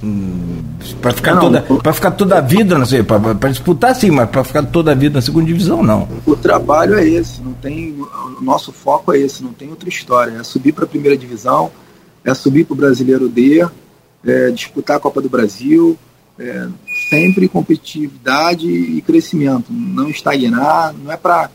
[0.03, 0.63] Hum,
[0.99, 4.63] para ficar, toda, ficar toda a vida, não sei, para disputar sim, mas para ficar
[4.63, 6.07] toda a vida na segunda divisão, não.
[6.25, 7.91] O trabalho é esse, não tem.
[8.01, 10.37] O nosso foco é esse, não tem outra história.
[10.39, 11.69] É subir para a primeira divisão,
[12.25, 13.67] é subir para o brasileiro D,
[14.25, 15.97] é disputar a Copa do Brasil,
[16.39, 16.67] é
[17.11, 21.51] sempre competitividade e crescimento, não estagnar, não é para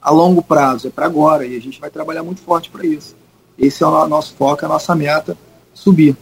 [0.00, 3.16] a longo prazo, é para agora, e a gente vai trabalhar muito forte para isso.
[3.58, 5.36] Esse é o nosso foco, é a nossa meta,
[5.72, 6.16] subir.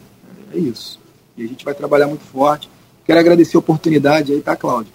[0.55, 0.99] É isso.
[1.37, 2.71] E a gente vai trabalhar muito forte.
[3.05, 4.93] Quero agradecer a oportunidade aí, tá, Cláudio?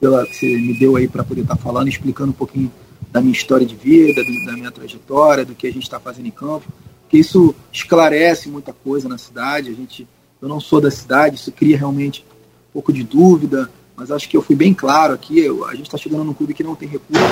[0.00, 2.72] Pela que você me deu aí para poder estar tá falando, explicando um pouquinho
[3.12, 6.28] da minha história de vida, do, da minha trajetória, do que a gente está fazendo
[6.28, 6.66] em campo,
[7.10, 9.68] que isso esclarece muita coisa na cidade.
[9.68, 10.08] A gente,
[10.40, 12.24] eu não sou da cidade, isso cria realmente
[12.70, 15.38] um pouco de dúvida, mas acho que eu fui bem claro aqui.
[15.38, 17.24] Eu, a gente está chegando num clube que não tem recurso,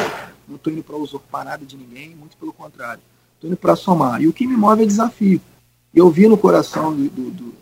[0.49, 3.01] não estou indo para usurpar nada de ninguém, muito pelo contrário,
[3.35, 4.21] estou indo para somar.
[4.23, 5.41] E o que me move é desafio.
[5.95, 7.57] Eu vi no coração do, do, do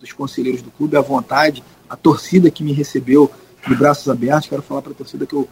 [0.00, 3.30] dos conselheiros do clube, a vontade, a torcida que me recebeu
[3.68, 4.48] de braços abertos.
[4.48, 5.46] Quero falar para a torcida que eu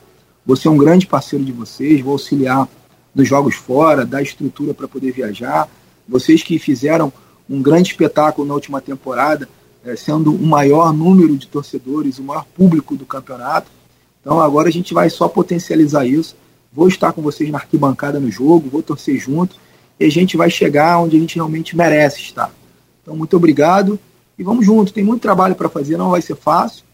[0.45, 2.67] vou ser um grande parceiro de vocês, vou auxiliar
[3.15, 5.69] nos jogos fora, dar estrutura para poder viajar.
[6.09, 7.13] Vocês que fizeram
[7.49, 9.49] um grande espetáculo na última temporada,
[9.97, 13.71] sendo o maior número de torcedores, o maior público do campeonato.
[14.21, 16.37] Então agora a gente vai só potencializar isso.
[16.73, 19.57] Vou estar com vocês na arquibancada no jogo, vou torcer junto
[19.99, 22.53] e a gente vai chegar onde a gente realmente merece estar.
[23.03, 23.99] Então, muito obrigado
[24.39, 24.93] e vamos junto.
[24.93, 26.85] Tem muito trabalho para fazer, não vai ser fácil.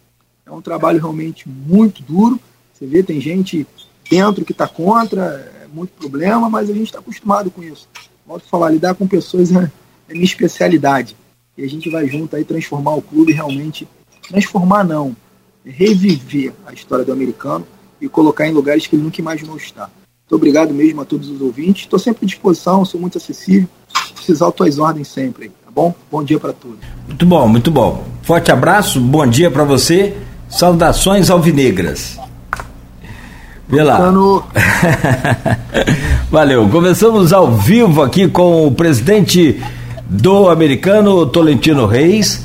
[0.47, 2.41] É um trabalho realmente muito duro.
[2.73, 3.67] Você vê, tem gente
[4.09, 7.89] dentro que está contra, é muito problema, mas a gente está acostumado com isso.
[8.27, 9.71] Volto a falar, lidar com pessoas é,
[10.09, 11.17] é minha especialidade.
[11.57, 13.87] E a gente vai junto aí transformar o clube realmente.
[14.29, 15.15] Transformar não,
[15.65, 17.67] reviver a história do americano
[18.01, 19.91] e colocar em lugares que ele nunca imaginou estar.
[20.23, 21.83] Muito obrigado mesmo a todos os ouvintes.
[21.83, 23.69] Estou sempre à disposição, sou muito acessível.
[24.15, 25.93] Precisar tuas ordens sempre bom?
[26.11, 26.79] Bom dia para todos.
[27.09, 28.05] Muito bom, muito bom.
[28.23, 30.17] Forte abraço, bom dia para você.
[30.49, 32.17] Saudações alvinegras.
[33.67, 33.99] Vê lá.
[36.31, 36.69] Valeu.
[36.69, 39.61] Começamos ao vivo aqui com o presidente
[40.09, 42.45] do americano, Tolentino Reis,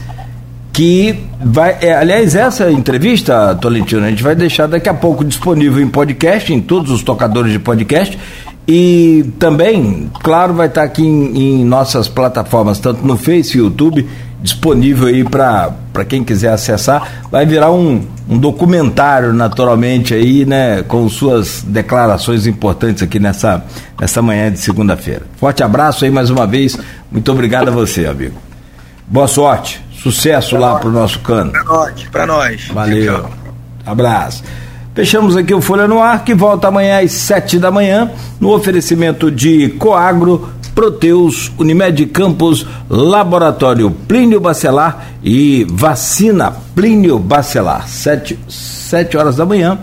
[0.72, 1.77] que vai.
[1.81, 6.53] É, aliás, essa entrevista, Tolentino, a gente vai deixar daqui a pouco disponível em podcast,
[6.53, 8.18] em todos os tocadores de podcast.
[8.68, 14.07] E também, claro, vai estar aqui em, em nossas plataformas, tanto no Face YouTube,
[14.41, 17.24] disponível aí para quem quiser acessar.
[17.32, 23.64] Vai virar um, um documentário, naturalmente, aí, né, com suas declarações importantes aqui nessa,
[23.99, 25.24] nessa manhã de segunda-feira.
[25.38, 26.78] Forte abraço aí mais uma vez.
[27.11, 28.38] Muito obrigado a você, amigo.
[29.07, 30.82] Boa sorte, sucesso pra lá nós.
[30.82, 31.52] pro nosso cano.
[31.52, 32.68] Pra nós, nós.
[32.68, 33.22] Valeu.
[33.22, 33.32] Tchau.
[33.86, 34.44] Abraço.
[34.94, 39.32] Fechamos aqui o Folha no Ar, que volta amanhã às sete da manhã, no oferecimento
[39.32, 40.49] de Coagro,
[40.80, 47.85] Proteus, Unimed Campos, Laboratório Plínio Bacelar e Vacina Plínio Bacelar.
[47.85, 49.77] Sete, sete horas da manhã.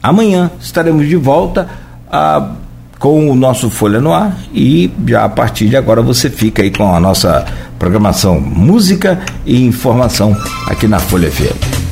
[0.00, 1.68] Amanhã estaremos de volta
[2.08, 2.52] a,
[3.00, 6.70] com o nosso Folha no Ar e já a partir de agora você fica aí
[6.70, 7.44] com a nossa
[7.76, 10.36] programação música e informação
[10.68, 11.87] aqui na Folha FM.